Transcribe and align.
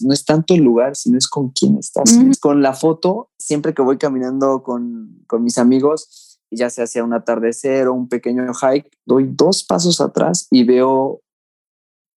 no 0.00 0.12
es 0.12 0.24
tanto 0.24 0.54
el 0.54 0.62
lugar, 0.62 0.96
sino 0.96 1.18
es 1.18 1.28
con 1.28 1.50
quién 1.50 1.78
estás. 1.78 2.18
Con 2.40 2.62
la 2.62 2.74
foto, 2.74 3.30
siempre 3.38 3.74
que 3.74 3.82
voy 3.82 3.98
caminando 3.98 4.62
con, 4.62 5.22
con 5.26 5.42
mis 5.42 5.58
amigos, 5.58 6.38
ya 6.50 6.70
sea 6.70 6.84
hacia 6.84 7.04
un 7.04 7.12
atardecer 7.12 7.88
o 7.88 7.94
un 7.94 8.08
pequeño 8.08 8.52
hike, 8.54 8.90
doy 9.04 9.28
dos 9.28 9.64
pasos 9.64 10.00
atrás 10.00 10.46
y 10.50 10.64
veo 10.64 11.20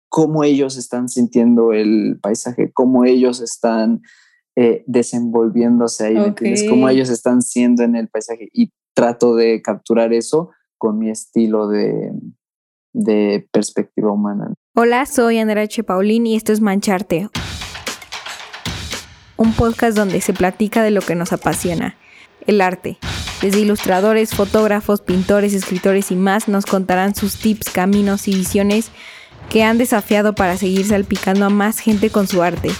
cómo 0.08 0.44
ellos 0.44 0.76
están 0.76 1.08
sintiendo 1.08 1.72
el 1.72 2.18
paisaje, 2.20 2.72
cómo 2.72 3.04
ellos 3.04 3.40
están 3.40 4.02
eh, 4.56 4.84
desenvolviéndose 4.86 6.06
ahí, 6.06 6.34
Cómo 6.68 6.88
ellos 6.88 7.10
están 7.10 7.42
siendo 7.42 7.82
en 7.82 7.94
el 7.96 8.08
paisaje 8.08 8.48
y 8.52 8.72
trato 8.94 9.36
de 9.36 9.60
capturar 9.60 10.14
eso 10.14 10.50
con 10.78 10.98
mi 10.98 11.10
estilo 11.10 11.68
de, 11.68 12.12
de 12.94 13.46
perspectiva 13.52 14.10
humana. 14.10 14.54
Hola, 14.74 15.04
soy 15.04 15.38
Andrea 15.38 15.64
H. 15.64 15.84
Paulín 15.84 16.26
y 16.26 16.36
esto 16.36 16.52
es 16.52 16.62
Mancharte, 16.62 17.28
un 19.36 19.52
podcast 19.52 19.96
donde 19.96 20.20
se 20.20 20.32
platica 20.32 20.82
de 20.82 20.90
lo 20.90 21.00
que 21.00 21.14
nos 21.14 21.32
apasiona, 21.32 21.96
el 22.46 22.60
arte. 22.60 22.98
Desde 23.42 23.60
ilustradores, 23.60 24.34
fotógrafos, 24.34 25.02
pintores, 25.02 25.52
escritores 25.52 26.10
y 26.10 26.16
más 26.16 26.48
nos 26.48 26.66
contarán 26.66 27.14
sus 27.14 27.36
tips, 27.36 27.70
caminos 27.70 28.28
y 28.28 28.34
visiones 28.34 28.90
que 29.50 29.62
han 29.62 29.78
desafiado 29.78 30.34
para 30.34 30.56
seguir 30.56 30.86
salpicando 30.86 31.44
a 31.44 31.50
más 31.50 31.78
gente 31.78 32.10
con 32.10 32.26
su 32.26 32.42
arte 32.42 32.70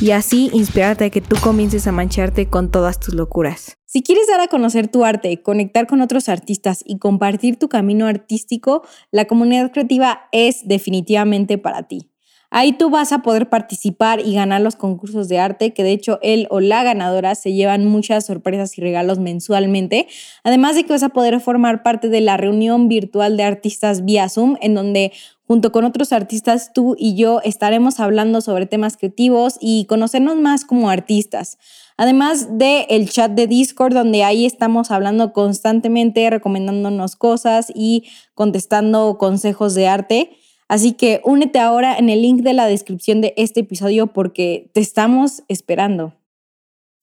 y 0.00 0.10
así 0.10 0.50
inspirarte 0.52 1.04
a 1.04 1.10
que 1.10 1.20
tú 1.20 1.36
comiences 1.40 1.86
a 1.86 1.92
mancharte 1.92 2.48
con 2.48 2.70
todas 2.70 2.98
tus 2.98 3.14
locuras. 3.14 3.78
Si 3.86 4.02
quieres 4.02 4.26
dar 4.26 4.40
a 4.40 4.48
conocer 4.48 4.88
tu 4.88 5.04
arte, 5.04 5.40
conectar 5.40 5.86
con 5.86 6.00
otros 6.00 6.28
artistas 6.28 6.82
y 6.84 6.98
compartir 6.98 7.58
tu 7.58 7.68
camino 7.68 8.06
artístico, 8.06 8.82
la 9.12 9.26
comunidad 9.26 9.70
creativa 9.70 10.28
es 10.32 10.66
definitivamente 10.66 11.58
para 11.58 11.84
ti. 11.84 12.10
Ahí 12.56 12.70
tú 12.70 12.88
vas 12.88 13.10
a 13.10 13.18
poder 13.18 13.48
participar 13.48 14.20
y 14.20 14.32
ganar 14.32 14.60
los 14.60 14.76
concursos 14.76 15.26
de 15.28 15.40
arte, 15.40 15.72
que 15.72 15.82
de 15.82 15.90
hecho 15.90 16.20
él 16.22 16.46
o 16.50 16.60
la 16.60 16.84
ganadora 16.84 17.34
se 17.34 17.52
llevan 17.52 17.84
muchas 17.84 18.26
sorpresas 18.26 18.78
y 18.78 18.80
regalos 18.80 19.18
mensualmente. 19.18 20.06
Además 20.44 20.76
de 20.76 20.84
que 20.84 20.92
vas 20.92 21.02
a 21.02 21.08
poder 21.08 21.40
formar 21.40 21.82
parte 21.82 22.08
de 22.08 22.20
la 22.20 22.36
reunión 22.36 22.86
virtual 22.86 23.36
de 23.36 23.42
artistas 23.42 24.04
vía 24.04 24.28
Zoom, 24.28 24.56
en 24.60 24.74
donde 24.74 25.10
junto 25.48 25.72
con 25.72 25.84
otros 25.84 26.12
artistas 26.12 26.72
tú 26.72 26.94
y 26.96 27.16
yo 27.16 27.40
estaremos 27.42 27.98
hablando 27.98 28.40
sobre 28.40 28.66
temas 28.66 28.96
creativos 28.96 29.56
y 29.60 29.86
conocernos 29.86 30.36
más 30.36 30.64
como 30.64 30.90
artistas. 30.90 31.58
Además 31.96 32.56
de 32.56 32.86
el 32.88 33.10
chat 33.10 33.32
de 33.32 33.48
Discord, 33.48 33.94
donde 33.94 34.22
ahí 34.22 34.46
estamos 34.46 34.92
hablando 34.92 35.32
constantemente, 35.32 36.30
recomendándonos 36.30 37.16
cosas 37.16 37.72
y 37.74 38.04
contestando 38.34 39.18
consejos 39.18 39.74
de 39.74 39.88
arte. 39.88 40.30
Así 40.68 40.92
que 40.92 41.20
únete 41.24 41.58
ahora 41.58 41.96
en 41.96 42.08
el 42.08 42.22
link 42.22 42.42
de 42.42 42.54
la 42.54 42.66
descripción 42.66 43.20
de 43.20 43.34
este 43.36 43.60
episodio 43.60 44.08
porque 44.08 44.70
te 44.72 44.80
estamos 44.80 45.42
esperando. 45.48 46.14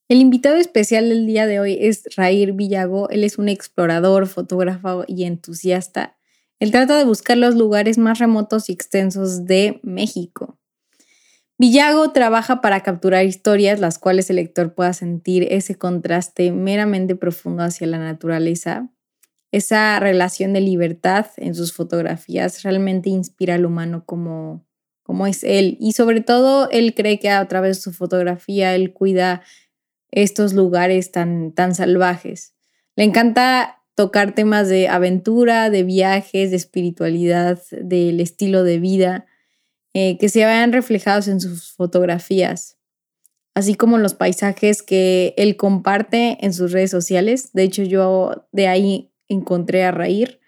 El 0.09 0.19
invitado 0.19 0.57
especial 0.57 1.07
del 1.09 1.25
día 1.25 1.47
de 1.47 1.59
hoy 1.59 1.77
es 1.79 2.03
Rair 2.17 2.53
Villago. 2.53 3.09
Él 3.09 3.23
es 3.23 3.37
un 3.37 3.47
explorador, 3.47 4.27
fotógrafo 4.27 5.05
y 5.07 5.23
entusiasta. 5.23 6.17
Él 6.59 6.71
trata 6.71 6.97
de 6.97 7.05
buscar 7.05 7.37
los 7.37 7.55
lugares 7.55 7.97
más 7.97 8.19
remotos 8.19 8.69
y 8.69 8.73
extensos 8.73 9.45
de 9.45 9.79
México. 9.83 10.59
Villago 11.57 12.11
trabaja 12.11 12.59
para 12.59 12.81
capturar 12.81 13.25
historias 13.25 13.79
las 13.79 13.99
cuales 13.99 14.29
el 14.29 14.37
lector 14.37 14.73
pueda 14.73 14.93
sentir 14.93 15.47
ese 15.49 15.75
contraste 15.75 16.51
meramente 16.51 17.15
profundo 17.15 17.63
hacia 17.63 17.87
la 17.87 17.99
naturaleza, 17.99 18.89
esa 19.51 19.99
relación 19.99 20.53
de 20.53 20.61
libertad 20.61 21.27
en 21.37 21.55
sus 21.55 21.73
fotografías 21.73 22.63
realmente 22.63 23.09
inspira 23.09 23.55
al 23.55 23.65
humano 23.65 24.05
como, 24.05 24.65
como 25.03 25.27
es 25.27 25.43
él. 25.43 25.77
Y 25.79 25.91
sobre 25.91 26.21
todo, 26.21 26.69
él 26.69 26.93
cree 26.95 27.19
que 27.19 27.29
a 27.29 27.45
través 27.47 27.77
de 27.77 27.81
su 27.83 27.91
fotografía 27.91 28.73
él 28.75 28.93
cuida 28.93 29.41
estos 30.09 30.53
lugares 30.53 31.11
tan, 31.11 31.51
tan 31.51 31.75
salvajes. 31.75 32.53
Le 32.95 33.03
encanta 33.03 33.81
tocar 33.95 34.33
temas 34.33 34.69
de 34.69 34.87
aventura, 34.87 35.69
de 35.69 35.83
viajes, 35.83 36.51
de 36.51 36.57
espiritualidad, 36.57 37.61
del 37.71 38.19
estilo 38.19 38.63
de 38.63 38.79
vida, 38.79 39.25
eh, 39.93 40.17
que 40.17 40.29
se 40.29 40.45
vean 40.45 40.71
reflejados 40.71 41.27
en 41.27 41.41
sus 41.41 41.71
fotografías, 41.73 42.77
así 43.53 43.75
como 43.75 43.97
los 43.97 44.13
paisajes 44.13 44.81
que 44.81 45.33
él 45.37 45.57
comparte 45.57 46.37
en 46.39 46.53
sus 46.53 46.71
redes 46.71 46.91
sociales. 46.91 47.51
De 47.51 47.63
hecho, 47.63 47.83
yo 47.83 48.47
de 48.53 48.67
ahí 48.69 49.10
encontré 49.33 49.83
a 49.83 49.91
Raír. 49.91 50.39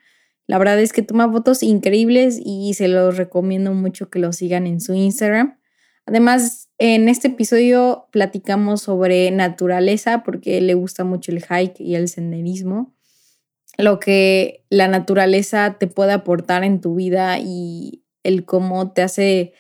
La 0.48 0.58
verdad 0.58 0.80
es 0.80 0.94
que 0.94 1.02
toma 1.02 1.32
fotos 1.32 1.64
increíbles 1.64 2.40
y 2.44 2.74
se 2.74 2.88
los 2.88 3.18
recomiendo 3.18 3.74
mucho 3.74 4.10
que 4.10 4.20
lo 4.20 4.34
sigan 4.34 4.68
en 4.68 4.82
su 4.82 4.94
Instagram. 4.94 5.58
Además, 6.06 6.70
en 6.80 7.08
este 7.08 7.30
episodio 7.30 8.08
platicamos 8.12 8.82
sobre 8.82 9.32
naturaleza 9.32 10.24
porque 10.24 10.60
le 10.60 10.74
gusta 10.74 11.06
mucho 11.06 11.32
el 11.32 11.44
hike 11.44 11.80
y 11.80 11.96
el 11.96 12.10
senderismo. 12.10 12.94
Lo 13.78 14.00
que 14.00 14.66
la 14.70 14.88
naturaleza 14.88 15.78
te 15.80 15.88
puede 15.88 16.12
aportar 16.12 16.64
en 16.64 16.82
tu 16.82 16.96
vida 16.96 17.40
y 17.40 18.04
el 18.24 18.46
cómo 18.46 18.92
te 18.92 19.02
hace, 19.02 19.54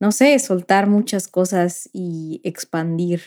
no 0.00 0.10
sé, 0.10 0.38
soltar 0.38 0.86
muchas 0.86 1.28
cosas 1.28 1.88
y 1.92 2.40
expandir 2.44 3.20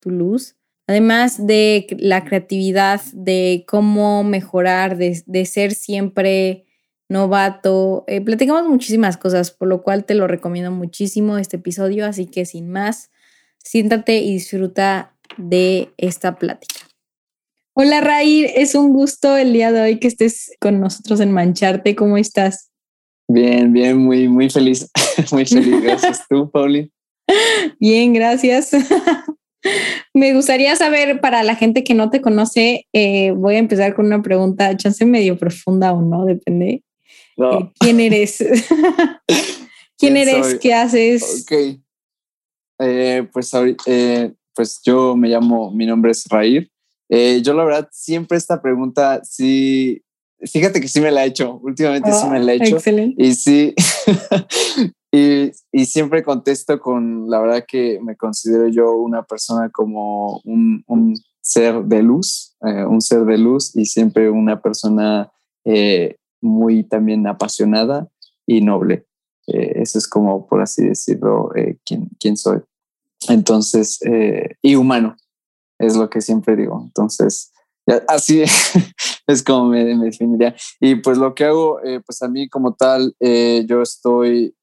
tu 0.00 0.10
luz. 0.10 0.56
Además 0.88 1.46
de 1.46 1.86
la 1.98 2.24
creatividad, 2.24 3.00
de 3.12 3.64
cómo 3.66 4.22
mejorar, 4.22 4.96
de, 4.96 5.44
ser 5.44 5.72
siempre 5.72 6.64
novato. 7.08 8.04
Eh, 8.06 8.20
platicamos 8.20 8.68
muchísimas 8.68 9.16
cosas, 9.16 9.50
por 9.50 9.68
lo 9.68 9.82
cual 9.82 10.04
te 10.04 10.14
lo 10.14 10.28
recomiendo 10.28 10.70
muchísimo 10.70 11.38
este 11.38 11.56
episodio. 11.56 12.06
Así 12.06 12.26
que 12.26 12.46
sin 12.46 12.70
más, 12.70 13.10
siéntate 13.58 14.18
y 14.18 14.34
disfruta 14.34 15.16
de 15.36 15.90
esta 15.96 16.36
plática. 16.36 16.86
Hola 17.74 18.00
Raír, 18.00 18.48
es 18.54 18.74
un 18.74 18.92
gusto 18.92 19.36
el 19.36 19.52
día 19.52 19.70
de 19.70 19.82
hoy 19.82 19.98
que 19.98 20.08
estés 20.08 20.52
con 20.60 20.80
nosotros 20.80 21.20
en 21.20 21.32
Mancharte. 21.32 21.94
¿Cómo 21.96 22.16
estás? 22.16 22.70
Bien, 23.28 23.72
bien, 23.72 23.98
muy, 23.98 24.28
muy 24.28 24.48
feliz. 24.50 24.88
muy 25.32 25.44
feliz. 25.44 25.80
Gracias. 25.82 26.22
¿Tú, 26.28 26.50
Pauli? 26.50 26.92
Bien, 27.80 28.14
gracias. 28.14 28.70
Me 30.14 30.34
gustaría 30.34 30.76
saber, 30.76 31.20
para 31.20 31.42
la 31.42 31.56
gente 31.56 31.84
que 31.84 31.94
no 31.94 32.10
te 32.10 32.20
conoce, 32.20 32.86
eh, 32.92 33.32
voy 33.32 33.56
a 33.56 33.58
empezar 33.58 33.94
con 33.94 34.06
una 34.06 34.22
pregunta, 34.22 34.76
chance 34.76 35.04
medio 35.04 35.38
profunda 35.38 35.92
o 35.92 36.02
no, 36.02 36.24
depende. 36.24 36.82
Eh, 37.36 37.70
¿Quién 37.78 38.00
eres? 38.00 38.38
¿Quién, 39.98 40.16
eres? 40.16 40.58
¿Qué 40.60 40.74
haces? 40.74 41.42
Ok. 41.42 41.78
Eh, 42.78 43.26
pues, 43.32 43.52
pues 44.54 44.80
yo 44.84 45.16
me 45.16 45.28
llamo, 45.28 45.70
mi 45.70 45.86
nombre 45.86 46.12
es 46.12 46.26
Rair. 46.28 46.70
yo 47.08 47.54
la 47.54 47.64
verdad, 47.64 47.88
siempre 47.92 48.38
esta 48.38 48.60
pregunta, 48.60 49.20
sí, 49.24 50.02
fíjate 50.40 50.80
que 50.80 50.88
sí 50.88 51.00
me 51.00 51.10
la 51.10 51.24
he 51.24 51.28
hecho, 51.28 51.58
últimamente 51.62 52.12
sí 52.12 52.26
me 52.28 52.40
la 52.40 52.52
he 52.52 52.56
hecho. 52.56 52.76
Excelente. 52.76 53.22
Y 53.22 53.34
sí, 53.34 53.74
Y, 55.72 55.86
siempre 55.86 56.22
contesto 56.22 56.78
con, 56.78 57.30
la 57.30 57.40
verdad 57.40 57.64
que 57.66 57.98
me 58.02 58.16
considero 58.16 58.68
yo 58.68 58.96
una 58.96 59.22
persona 59.22 59.70
como 59.70 60.42
un, 60.44 61.14
ser 61.40 61.84
de 61.84 62.02
luz, 62.02 62.54
eh, 62.66 62.84
un 62.84 63.00
ser 63.00 63.24
de 63.24 63.38
luz 63.38 63.74
y 63.76 63.86
siempre 63.86 64.28
una 64.28 64.60
persona 64.60 65.32
eh, 65.64 66.16
muy 66.42 66.84
también 66.84 67.26
apasionada 67.26 68.08
y 68.46 68.60
noble. 68.60 69.06
Eh, 69.46 69.72
eso 69.76 69.98
es 69.98 70.06
como, 70.06 70.46
por 70.46 70.60
así 70.60 70.86
decirlo, 70.86 71.50
quién, 71.86 72.10
quién 72.20 72.36
soy. 72.36 72.60
Entonces, 73.28 74.00
y 74.60 74.74
humano, 74.74 75.16
es 75.78 75.96
lo 75.96 76.10
que 76.10 76.20
siempre 76.20 76.56
digo. 76.56 76.82
Entonces, 76.84 77.52
así 78.06 78.42
es 79.26 79.42
como 79.42 79.70
me, 79.70 79.94
me, 79.94 80.06
definiría. 80.06 80.54
Y 80.78 80.96
pues 80.96 81.16
lo 81.16 81.34
que 81.34 81.44
hago, 81.44 81.80
pues 82.04 82.20
a 82.20 82.28
mí 82.28 82.50
como 82.50 82.74
tal, 82.74 83.14
yo 83.20 83.80
estoy 83.80 84.54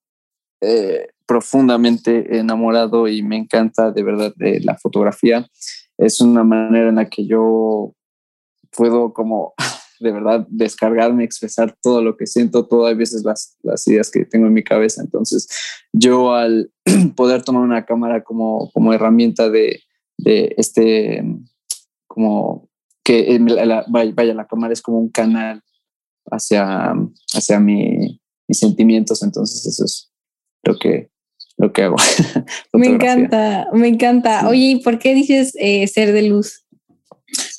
eh, 0.64 1.08
profundamente 1.26 2.38
enamorado 2.38 3.08
y 3.08 3.24
me 3.24 3.38
encanta 3.38 3.92
de 3.92 4.04
verdad 4.04 4.34
de 4.36 4.60
la 4.62 4.78
fotografía. 4.78 5.48
Es 5.98 6.22
una 6.22 6.44
manera 6.44 6.90
en 6.90 6.96
la 6.96 7.10
que 7.10 7.26
yo 7.26 7.94
puedo 8.76 9.14
como 9.14 9.54
de 10.00 10.12
verdad 10.12 10.46
descargarme, 10.50 11.24
expresar 11.24 11.76
todo 11.82 12.02
lo 12.02 12.18
que 12.18 12.28
siento, 12.28 12.68
todas 12.68 12.96
veces 12.98 13.24
las, 13.24 13.58
las 13.64 13.88
ideas 13.88 14.12
que 14.12 14.26
tengo 14.26 14.48
en 14.48 14.54
mi 14.54 14.64
cabeza. 14.64 15.02
Entonces 15.02 15.48
yo 15.94 16.34
al 16.34 16.72
poder 17.16 17.44
tomar 17.44 17.64
una 17.64 17.86
cámara 17.86 18.24
como, 18.24 18.70
como 18.72 18.94
herramienta 18.94 19.50
de, 19.50 19.82
de 20.18 20.54
este, 20.58 21.24
como 22.08 22.70
que 23.04 23.40
vaya, 23.88 24.34
la 24.34 24.48
cámara 24.48 24.74
es 24.74 24.82
como 24.82 25.00
un 25.00 25.10
canal 25.10 25.62
hacia, 26.32 26.94
hacia 27.34 27.60
mi, 27.60 28.22
mis 28.48 28.60
sentimientos, 28.60 29.24
entonces 29.24 29.66
eso 29.66 29.84
es 29.84 30.13
lo 30.64 30.80
que, 30.80 31.10
lo 31.58 31.72
que 31.72 31.84
hago. 31.84 31.98
me 32.74 32.88
encanta, 32.88 33.68
me 33.74 33.88
encanta. 33.88 34.48
Oye, 34.48 34.72
¿y 34.72 34.76
por 34.82 35.00
qué 35.00 35.14
dices 35.14 35.54
eh, 35.60 35.88
ser 35.88 36.14
de 36.14 36.24
luz? 36.24 36.66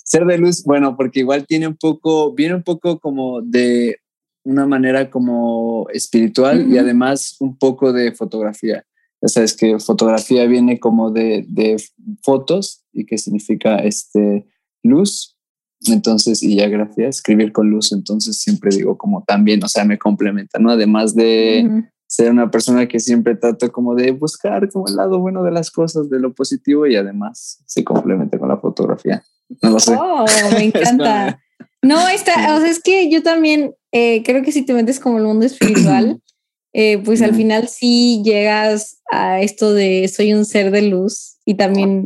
Ser 0.04 0.24
de 0.26 0.38
luz, 0.38 0.64
bueno, 0.64 0.96
porque 0.96 1.20
igual 1.20 1.46
tiene 1.46 1.66
un 1.66 1.76
poco, 1.76 2.34
viene 2.34 2.54
un 2.54 2.62
poco 2.62 2.98
como 2.98 3.42
de 3.42 3.98
una 4.44 4.66
manera 4.66 5.10
como 5.10 5.88
espiritual 5.90 6.70
y 6.70 6.76
además 6.76 7.36
un 7.40 7.56
poco 7.56 7.92
de 7.92 8.12
fotografía. 8.12 8.84
sabes 9.22 9.56
que 9.56 9.78
fotografía 9.78 10.44
viene 10.46 10.78
como 10.78 11.10
de, 11.10 11.46
de 11.48 11.82
fotos 12.22 12.84
y 12.92 13.06
que 13.06 13.16
significa 13.16 13.76
este 13.76 14.46
luz. 14.82 15.38
Entonces, 15.86 16.42
y 16.42 16.56
ya 16.56 16.68
gracias, 16.68 17.16
escribir 17.16 17.52
con 17.52 17.70
luz. 17.70 17.92
Entonces 17.92 18.38
siempre 18.38 18.74
digo 18.74 18.98
como 18.98 19.24
también, 19.24 19.64
o 19.64 19.68
sea, 19.68 19.84
me 19.84 19.98
complementa, 19.98 20.58
¿no? 20.58 20.70
Además 20.70 21.14
de 21.14 21.88
ser 22.14 22.30
una 22.30 22.48
persona 22.48 22.86
que 22.86 23.00
siempre 23.00 23.34
trato 23.34 23.72
como 23.72 23.96
de 23.96 24.12
buscar 24.12 24.68
como 24.70 24.86
el 24.86 24.94
lado 24.94 25.18
bueno 25.18 25.42
de 25.42 25.50
las 25.50 25.70
cosas, 25.72 26.08
de 26.08 26.20
lo 26.20 26.32
positivo 26.32 26.86
y 26.86 26.94
además 26.94 27.60
se 27.66 27.82
complementa 27.82 28.38
con 28.38 28.48
la 28.48 28.56
fotografía. 28.56 29.24
No 29.60 29.70
lo 29.70 29.80
sé. 29.80 29.96
Oh, 29.98 30.24
me 30.52 30.64
encanta. 30.64 31.42
no, 31.82 32.06
está, 32.08 32.56
o 32.56 32.60
sea, 32.60 32.70
es 32.70 32.80
que 32.80 33.10
yo 33.10 33.24
también 33.24 33.74
eh, 33.90 34.22
creo 34.22 34.44
que 34.44 34.52
si 34.52 34.62
te 34.62 34.74
metes 34.74 35.00
como 35.00 35.18
el 35.18 35.24
mundo 35.24 35.44
espiritual, 35.44 36.20
eh, 36.72 36.98
pues 36.98 37.20
al 37.20 37.34
final 37.34 37.66
sí 37.66 38.22
llegas 38.24 39.00
a 39.10 39.40
esto 39.40 39.74
de 39.74 40.06
soy 40.06 40.34
un 40.34 40.44
ser 40.44 40.70
de 40.70 40.82
luz 40.82 41.38
y 41.44 41.54
también 41.54 42.04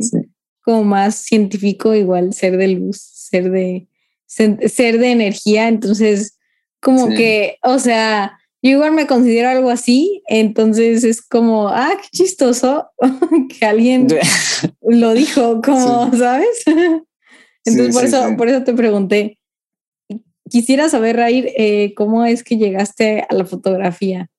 como 0.63 0.83
más 0.83 1.17
científico, 1.17 1.93
igual 1.93 2.33
ser 2.33 2.57
de 2.57 2.69
luz, 2.69 2.97
ser 2.97 3.51
de, 3.51 3.87
ser 4.25 4.97
de 4.97 5.11
energía. 5.11 5.67
Entonces, 5.67 6.39
como 6.81 7.09
que, 7.09 7.57
o 7.61 7.77
sea, 7.77 8.38
yo 8.61 8.71
igual 8.71 8.91
me 8.91 9.07
considero 9.07 9.49
algo 9.49 9.69
así, 9.69 10.21
entonces 10.27 11.03
es 11.03 11.21
como, 11.21 11.69
ah, 11.69 11.91
qué 12.01 12.07
chistoso 12.11 12.89
que 13.59 13.65
alguien 13.65 14.07
lo 14.81 15.13
dijo, 15.13 15.61
como, 15.61 16.11
¿sabes? 16.17 16.63
Entonces, 17.65 17.95
por, 17.95 18.03
eso, 18.03 18.37
por 18.37 18.47
eso 18.49 18.63
te 18.63 18.73
pregunté. 18.73 19.39
Quisiera 20.49 20.89
saber, 20.89 21.15
Rair, 21.15 21.51
eh, 21.55 21.93
¿cómo 21.95 22.25
es 22.25 22.43
que 22.43 22.57
llegaste 22.57 23.25
a 23.29 23.33
la 23.33 23.45
fotografía? 23.45 24.29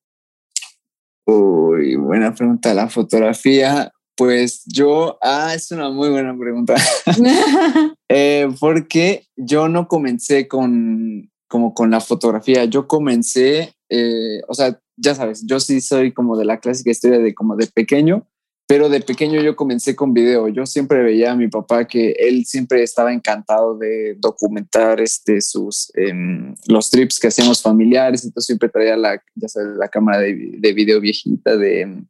Uy, 1.26 1.94
buena 1.96 2.34
pregunta. 2.34 2.74
La 2.74 2.88
fotografía, 2.88 3.92
pues 4.16 4.62
yo, 4.66 5.18
ah, 5.22 5.52
es 5.54 5.70
una 5.70 5.90
muy 5.90 6.10
buena 6.10 6.36
pregunta. 6.36 6.76
Eh, 8.12 8.48
porque 8.58 9.28
yo 9.36 9.68
no 9.68 9.86
comencé 9.86 10.48
con, 10.48 11.29
como 11.50 11.74
con 11.74 11.90
la 11.90 12.00
fotografía, 12.00 12.64
yo 12.64 12.86
comencé, 12.86 13.74
eh, 13.88 14.40
o 14.46 14.54
sea, 14.54 14.80
ya 14.96 15.16
sabes, 15.16 15.44
yo 15.44 15.58
sí 15.58 15.80
soy 15.80 16.12
como 16.12 16.36
de 16.36 16.44
la 16.44 16.60
clásica 16.60 16.92
historia 16.92 17.18
de 17.18 17.34
como 17.34 17.56
de 17.56 17.66
pequeño, 17.66 18.24
pero 18.68 18.88
de 18.88 19.00
pequeño 19.00 19.42
yo 19.42 19.56
comencé 19.56 19.96
con 19.96 20.14
video. 20.14 20.46
Yo 20.46 20.64
siempre 20.64 21.02
veía 21.02 21.32
a 21.32 21.36
mi 21.36 21.48
papá 21.48 21.88
que 21.88 22.12
él 22.12 22.44
siempre 22.46 22.84
estaba 22.84 23.12
encantado 23.12 23.76
de 23.76 24.14
documentar 24.16 25.00
este, 25.00 25.40
sus, 25.40 25.90
em, 25.96 26.54
los 26.68 26.88
trips 26.88 27.18
que 27.18 27.26
hacíamos 27.26 27.60
familiares. 27.60 28.24
Entonces 28.24 28.46
siempre 28.46 28.68
traía 28.68 28.96
la, 28.96 29.20
ya 29.34 29.48
sabes, 29.48 29.76
la 29.76 29.88
cámara 29.88 30.20
de, 30.20 30.52
de 30.56 30.72
video 30.72 31.00
viejita 31.00 31.56
de... 31.56 32.04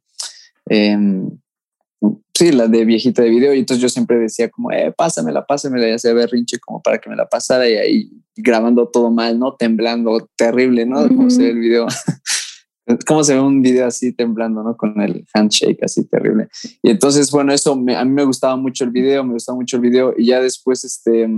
Em, 0.67 1.40
sí, 2.41 2.51
la 2.51 2.67
de 2.67 2.85
viejita 2.85 3.21
de 3.21 3.29
video. 3.29 3.53
Y 3.53 3.59
entonces 3.59 3.81
yo 3.81 3.89
siempre 3.89 4.17
decía 4.17 4.49
como, 4.49 4.71
eh, 4.71 4.91
pásamela, 4.95 5.45
pásamela. 5.45 5.87
Ya 5.87 5.99
sea 5.99 6.13
berrinche 6.13 6.59
como 6.59 6.81
para 6.81 6.97
que 6.97 7.09
me 7.09 7.15
la 7.15 7.27
pasara 7.27 7.69
y 7.69 7.75
ahí 7.75 8.11
grabando 8.35 8.87
todo 8.87 9.11
mal, 9.11 9.37
¿no? 9.37 9.55
Temblando, 9.55 10.27
terrible, 10.35 10.85
¿no? 10.85 11.07
Como 11.07 11.29
se 11.29 11.43
ve 11.43 11.49
el 11.49 11.59
video. 11.59 11.85
cómo 13.07 13.23
se 13.23 13.35
ve 13.35 13.39
un 13.39 13.61
video 13.61 13.85
así 13.85 14.11
temblando, 14.11 14.63
¿no? 14.63 14.75
Con 14.75 14.99
el 15.01 15.25
handshake 15.33 15.83
así 15.83 16.05
terrible. 16.05 16.47
Y 16.81 16.89
entonces, 16.89 17.29
bueno, 17.29 17.53
eso 17.53 17.73
a 17.73 18.05
mí 18.05 18.11
me 18.11 18.25
gustaba 18.25 18.55
mucho 18.55 18.83
el 18.83 18.89
video, 18.89 19.23
me 19.23 19.33
gustaba 19.33 19.55
mucho 19.55 19.77
el 19.77 19.83
video 19.83 20.13
y 20.17 20.25
ya 20.27 20.41
después, 20.41 20.83
este, 20.83 21.29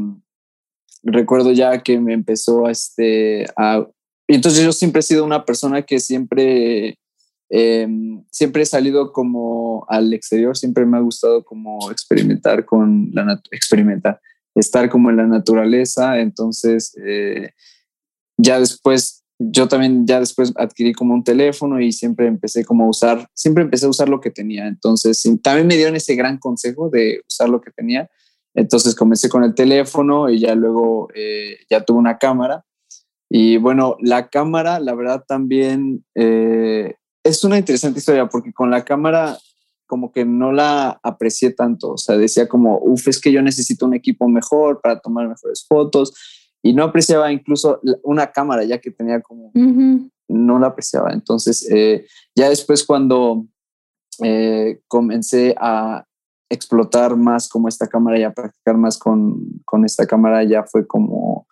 recuerdo 1.04 1.52
ya 1.52 1.84
que 1.84 2.00
me 2.00 2.14
empezó 2.14 2.66
a, 2.66 2.72
este, 2.72 3.46
a... 3.58 3.86
Y 4.26 4.36
entonces 4.36 4.64
yo 4.64 4.72
siempre 4.72 5.02
he 5.02 5.04
sido 5.04 5.26
una 5.26 5.44
persona 5.44 5.82
que 5.82 6.00
siempre, 6.00 6.98
em, 7.50 8.24
siempre 8.32 8.64
he 8.64 8.66
salido 8.66 9.12
como 9.12 9.86
al 9.90 10.14
exterior, 10.14 10.58
siempre 10.58 10.86
me 10.86 10.98
ha 10.98 11.02
gustado 11.02 11.44
como 11.44 11.92
experimentar 11.92 12.66
con 12.66 13.10
la 13.14 13.42
experimentar, 13.52 14.20
estar 14.56 14.90
como 14.90 15.10
en 15.10 15.18
la 15.18 15.28
naturaleza, 15.28 16.20
entonces... 16.20 16.96
Eh, 17.06 17.52
ya 18.36 18.60
después 18.60 19.24
yo 19.40 19.68
también 19.68 20.06
ya 20.06 20.20
después 20.20 20.54
adquirí 20.56 20.94
como 20.94 21.14
un 21.14 21.24
teléfono 21.24 21.80
y 21.82 21.92
siempre 21.92 22.28
empecé 22.28 22.64
como 22.64 22.86
a 22.86 22.90
usar, 22.90 23.28
siempre 23.34 23.64
empecé 23.64 23.86
a 23.86 23.90
usar 23.90 24.10
lo 24.10 24.22
que 24.22 24.32
tenía. 24.32 24.68
Entonces, 24.68 25.22
también 25.42 25.68
me 25.68 25.76
dieron 25.76 25.96
ese 25.96 26.16
gran 26.16 26.38
consejo 26.38 26.90
de 26.90 27.22
usar 27.28 27.50
lo 27.50 27.62
que 27.62 27.72
tenía. 27.72 28.10
Entonces 28.56 28.96
comencé 28.96 29.30
con 29.30 29.44
el 29.44 29.56
teléfono 29.56 30.30
y 30.30 30.40
ya 30.40 30.54
luego 30.54 31.10
eh, 31.16 31.58
ya 31.70 31.84
tuve 31.84 31.98
una 31.98 32.18
cámara. 32.18 32.64
Y 33.30 33.58
bueno, 33.58 33.98
la 34.00 34.30
cámara, 34.30 34.80
la 34.80 34.94
verdad 34.94 35.24
también 35.28 36.06
eh, 36.14 36.96
es 37.24 37.44
una 37.44 37.58
interesante 37.58 38.00
historia 38.00 38.28
porque 38.28 38.54
con 38.54 38.70
la 38.70 38.84
cámara 38.84 39.38
como 39.86 40.12
que 40.12 40.26
no 40.26 40.52
la 40.52 41.00
aprecié 41.04 41.52
tanto. 41.52 41.92
O 41.92 41.98
sea, 41.98 42.18
decía 42.18 42.48
como, 42.48 42.80
uff, 42.80 43.08
es 43.08 43.22
que 43.22 43.32
yo 43.32 43.42
necesito 43.42 43.86
un 43.86 43.94
equipo 43.94 44.28
mejor 44.28 44.82
para 44.82 45.00
tomar 45.00 45.28
mejores 45.28 45.66
fotos 45.68 46.14
y 46.64 46.74
no 46.74 46.84
apreciaba 46.84 47.32
incluso 47.32 47.80
una 48.04 48.32
cámara 48.32 48.64
ya 48.64 48.80
que 48.80 48.92
tenía 48.92 49.22
como, 49.22 49.52
no 49.54 50.60
la 50.60 50.68
apreciaba. 50.68 51.12
Entonces, 51.12 51.70
eh, 51.70 52.08
ya 52.36 52.50
después 52.50 52.84
cuando 52.86 53.46
eh, 54.24 54.82
comencé 54.88 55.56
a 55.60 56.06
explotar 56.50 57.16
más 57.18 57.50
como 57.50 57.68
esta 57.68 57.88
cámara 57.88 58.20
y 58.20 58.24
a 58.24 58.34
practicar 58.34 58.78
más 58.78 58.98
con, 58.98 59.62
con 59.66 59.86
esta 59.86 60.06
cámara, 60.06 60.44
ya 60.44 60.64
fue 60.64 60.88
como, 60.88 61.48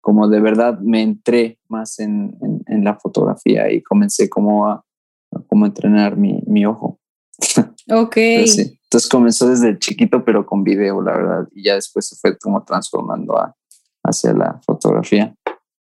como 0.00 0.28
de 0.28 0.40
verdad 0.40 0.78
me 0.80 1.02
entré 1.02 1.58
más 1.68 1.98
en, 1.98 2.36
en, 2.66 2.84
la 2.84 2.96
fotografía 2.96 3.70
y 3.72 3.82
comencé 3.82 4.28
como 4.28 4.66
a, 4.66 4.85
como 5.48 5.66
entrenar 5.66 6.16
mi, 6.16 6.42
mi 6.46 6.66
ojo. 6.66 6.98
Ok. 7.90 8.16
Entonces 8.86 9.10
comenzó 9.10 9.48
desde 9.48 9.78
chiquito, 9.78 10.24
pero 10.24 10.46
con 10.46 10.62
video, 10.62 11.02
la 11.02 11.16
verdad, 11.16 11.48
y 11.52 11.64
ya 11.64 11.74
después 11.74 12.08
se 12.08 12.16
fue 12.16 12.38
como 12.38 12.64
transformando 12.64 13.36
a, 13.36 13.54
hacia 14.04 14.32
la 14.32 14.60
fotografía. 14.64 15.34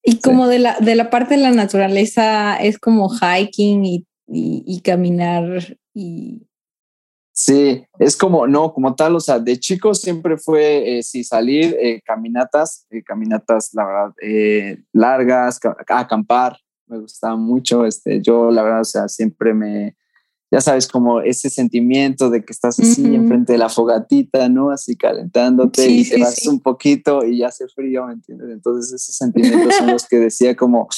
Y 0.02 0.20
como 0.20 0.46
de, 0.46 0.60
la, 0.60 0.78
de 0.78 0.94
la 0.94 1.10
parte 1.10 1.36
de 1.36 1.42
la 1.42 1.50
naturaleza 1.50 2.56
es 2.56 2.78
como 2.78 3.10
hiking 3.10 3.84
y, 3.84 4.06
y, 4.28 4.80
caminar 4.80 5.76
y... 5.92 6.46
Sí, 7.32 7.84
es 7.98 8.16
como, 8.16 8.46
no, 8.46 8.72
como 8.72 8.94
tal, 8.94 9.16
o 9.16 9.20
sea, 9.20 9.38
de 9.38 9.58
chico 9.58 9.94
siempre 9.94 10.38
fue, 10.38 10.98
eh, 10.98 11.02
sí, 11.02 11.22
salir, 11.22 11.76
eh, 11.78 12.00
caminatas, 12.02 12.86
eh, 12.88 13.02
caminatas, 13.02 13.74
la 13.74 13.84
verdad, 13.84 14.14
eh, 14.22 14.78
largas, 14.92 15.60
acampar, 15.86 16.56
me 16.86 16.98
gustaba 16.98 17.36
mucho, 17.36 17.84
este, 17.84 18.20
yo 18.22 18.50
la 18.50 18.62
verdad, 18.62 18.80
o 18.80 18.84
sea, 18.84 19.08
siempre 19.08 19.54
me, 19.54 19.96
ya 20.50 20.60
sabes, 20.60 20.86
como 20.86 21.20
ese 21.20 21.50
sentimiento 21.50 22.30
de 22.30 22.44
que 22.44 22.52
estás 22.52 22.78
así 22.78 23.14
enfrente 23.14 23.52
de 23.52 23.58
la 23.58 23.68
fogatita, 23.68 24.48
¿no? 24.48 24.70
Así 24.70 24.96
calentándote 24.96 25.88
y 25.88 26.08
te 26.08 26.20
vas 26.20 26.46
un 26.46 26.60
poquito 26.60 27.24
y 27.24 27.38
ya 27.38 27.48
hace 27.48 27.66
frío, 27.68 28.06
¿me 28.06 28.14
entiendes? 28.14 28.50
Entonces 28.50 28.92
esos 28.92 29.16
sentimientos 29.16 29.74
son 29.74 29.88
los 29.88 30.06
que 30.06 30.18
decía 30.18 30.56
como, 30.56 30.88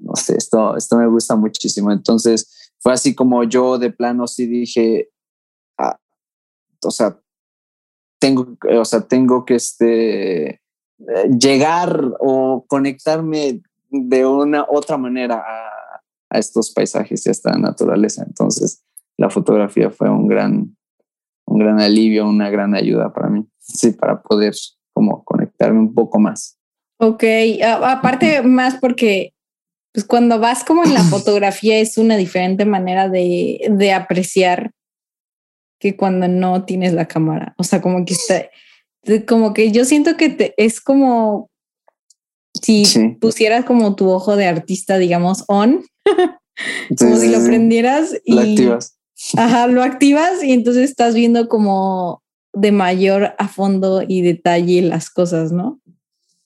no 0.00 0.16
sé, 0.16 0.36
esto, 0.36 0.76
esto 0.76 0.96
me 0.96 1.06
gusta 1.06 1.36
muchísimo. 1.36 1.92
Entonces 1.92 2.72
fue 2.78 2.92
así 2.92 3.14
como 3.14 3.44
yo 3.44 3.78
de 3.78 3.90
plano 3.90 4.26
sí 4.26 4.46
dije, 4.46 5.10
ah, 5.78 5.98
o 6.84 6.90
sea, 6.90 7.20
tengo, 8.18 8.56
o 8.76 8.84
sea, 8.84 9.02
tengo 9.02 9.44
que 9.44 9.54
este, 9.54 10.48
eh, 10.48 10.60
llegar 11.38 12.12
o 12.20 12.64
conectarme 12.66 13.62
de 14.04 14.26
una 14.26 14.64
otra 14.68 14.96
manera 14.96 15.36
a 15.36 15.76
a 16.30 16.38
estos 16.38 16.72
paisajes 16.72 17.24
y 17.24 17.28
a 17.28 17.32
esta 17.32 17.52
naturaleza. 17.52 18.24
Entonces, 18.26 18.84
la 19.16 19.30
fotografía 19.30 19.90
fue 19.90 20.10
un 20.10 20.26
gran, 20.26 20.76
un 21.46 21.58
gran 21.58 21.80
alivio, 21.80 22.28
una 22.28 22.50
gran 22.50 22.74
ayuda 22.74 23.12
para 23.12 23.28
mí, 23.28 23.46
sí, 23.58 23.92
para 23.92 24.22
poder 24.22 24.54
como 24.92 25.24
conectarme 25.24 25.78
un 25.78 25.94
poco 25.94 26.18
más. 26.18 26.58
Ok, 26.98 27.24
aparte 27.62 28.42
más 28.42 28.76
porque 28.80 29.32
pues 29.92 30.06
cuando 30.06 30.38
vas 30.38 30.64
como 30.64 30.84
en 30.84 30.94
la 30.94 31.00
fotografía 31.10 31.78
es 31.78 31.98
una 31.98 32.16
diferente 32.16 32.64
manera 32.64 33.08
de, 33.08 33.60
de 33.70 33.92
apreciar 33.92 34.72
que 35.78 35.96
cuando 35.96 36.26
no 36.26 36.64
tienes 36.64 36.94
la 36.94 37.06
cámara. 37.06 37.54
O 37.58 37.64
sea, 37.64 37.82
como 37.82 38.04
que 38.04 38.14
está, 38.14 38.48
como 39.26 39.52
que 39.52 39.72
yo 39.72 39.84
siento 39.84 40.16
que 40.16 40.30
te, 40.30 40.54
es 40.56 40.80
como 40.80 41.50
si 42.60 42.84
pusieras 43.20 43.64
como 43.64 43.94
tu 43.94 44.10
ojo 44.10 44.36
de 44.36 44.46
artista, 44.46 44.98
digamos, 44.98 45.44
on, 45.48 45.84
como 46.98 47.16
si 47.16 47.28
lo 47.28 47.42
prendieras 47.44 48.14
y 48.24 48.34
lo 48.34 48.40
activas. 48.40 48.98
Ajá, 49.36 49.66
lo 49.66 49.82
activas 49.82 50.42
y 50.42 50.52
entonces 50.52 50.90
estás 50.90 51.14
viendo 51.14 51.48
como 51.48 52.22
de 52.52 52.72
mayor 52.72 53.34
a 53.38 53.48
fondo 53.48 54.02
y 54.06 54.22
detalle 54.22 54.82
las 54.82 55.10
cosas, 55.10 55.52
¿no? 55.52 55.80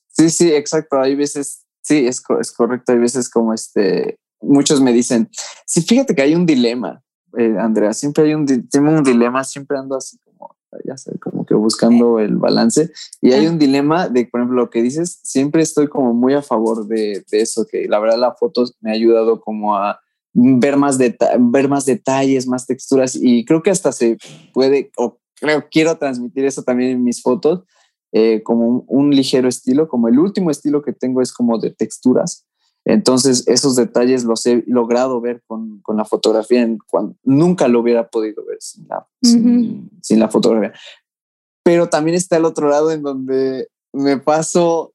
Sí, 0.09 0.29
sí, 0.29 0.51
exacto. 0.51 0.99
Hay 0.99 1.15
veces, 1.15 1.65
sí, 1.81 2.05
es, 2.07 2.21
es 2.39 2.51
correcto. 2.51 2.91
Hay 2.91 2.99
veces 2.99 3.29
como 3.29 3.53
este, 3.53 4.19
muchos 4.41 4.81
me 4.81 4.93
dicen, 4.93 5.29
sí, 5.65 5.81
fíjate 5.81 6.15
que 6.15 6.21
hay 6.21 6.35
un 6.35 6.45
dilema, 6.45 7.01
eh, 7.37 7.55
Andrea, 7.59 7.93
siempre 7.93 8.25
hay 8.25 8.33
un, 8.33 8.45
tengo 8.69 8.89
un 8.89 9.03
dilema, 9.03 9.43
siempre 9.43 9.77
ando 9.77 9.95
así 9.95 10.17
ya 10.85 10.97
sé, 10.97 11.17
como 11.19 11.45
que 11.45 11.53
buscando 11.53 12.19
el 12.19 12.37
balance. 12.37 12.91
Y 13.21 13.31
hay 13.33 13.47
un 13.47 13.59
dilema 13.59 14.07
de, 14.07 14.25
por 14.25 14.41
ejemplo, 14.41 14.61
lo 14.61 14.69
que 14.69 14.81
dices, 14.81 15.19
siempre 15.23 15.61
estoy 15.61 15.87
como 15.87 16.13
muy 16.13 16.33
a 16.33 16.41
favor 16.41 16.87
de, 16.87 17.23
de 17.29 17.41
eso, 17.41 17.65
que 17.69 17.87
la 17.87 17.99
verdad 17.99 18.19
la 18.19 18.33
foto 18.33 18.65
me 18.79 18.91
ha 18.91 18.93
ayudado 18.93 19.41
como 19.41 19.75
a 19.75 19.99
ver 20.33 20.77
más, 20.77 20.97
ver 20.97 21.67
más 21.67 21.85
detalles, 21.85 22.47
más 22.47 22.65
texturas 22.65 23.17
y 23.19 23.45
creo 23.45 23.61
que 23.61 23.71
hasta 23.71 23.91
se 23.91 24.17
puede, 24.53 24.91
o 24.97 25.19
creo, 25.35 25.65
quiero 25.69 25.97
transmitir 25.97 26.45
eso 26.45 26.63
también 26.63 26.91
en 26.91 27.03
mis 27.03 27.21
fotos, 27.21 27.63
eh, 28.13 28.41
como 28.43 28.85
un, 28.87 29.11
ligero 29.11 29.47
estilo, 29.47 29.87
como 29.87 30.07
el 30.07 30.19
último 30.19 30.51
estilo 30.51 30.81
que 30.81 30.93
tengo 30.93 31.21
es 31.21 31.33
como 31.33 31.57
de 31.59 31.71
texturas. 31.71 32.45
Entonces, 32.85 33.47
esos 33.47 33.75
detalles 33.75 34.23
los 34.23 34.45
he 34.45 34.63
logrado 34.67 35.21
ver 35.21 35.43
con, 35.45 35.79
con 35.81 35.97
la 35.97 36.05
fotografía, 36.05 36.61
en 36.61 36.79
cuando, 36.87 37.15
nunca 37.23 37.67
lo 37.67 37.79
hubiera 37.79 38.09
podido 38.09 38.43
ver 38.45 38.57
sin 38.59 38.87
la, 38.87 39.07
sin 39.21 40.19
la 40.19 40.29
fotografía. 40.29 40.73
Pero 41.63 41.89
también 41.89 42.15
está 42.15 42.37
el 42.37 42.45
otro 42.45 42.69
lado 42.69 42.91
en 42.91 43.03
donde 43.03 43.67
me 43.93 44.17
paso 44.17 44.93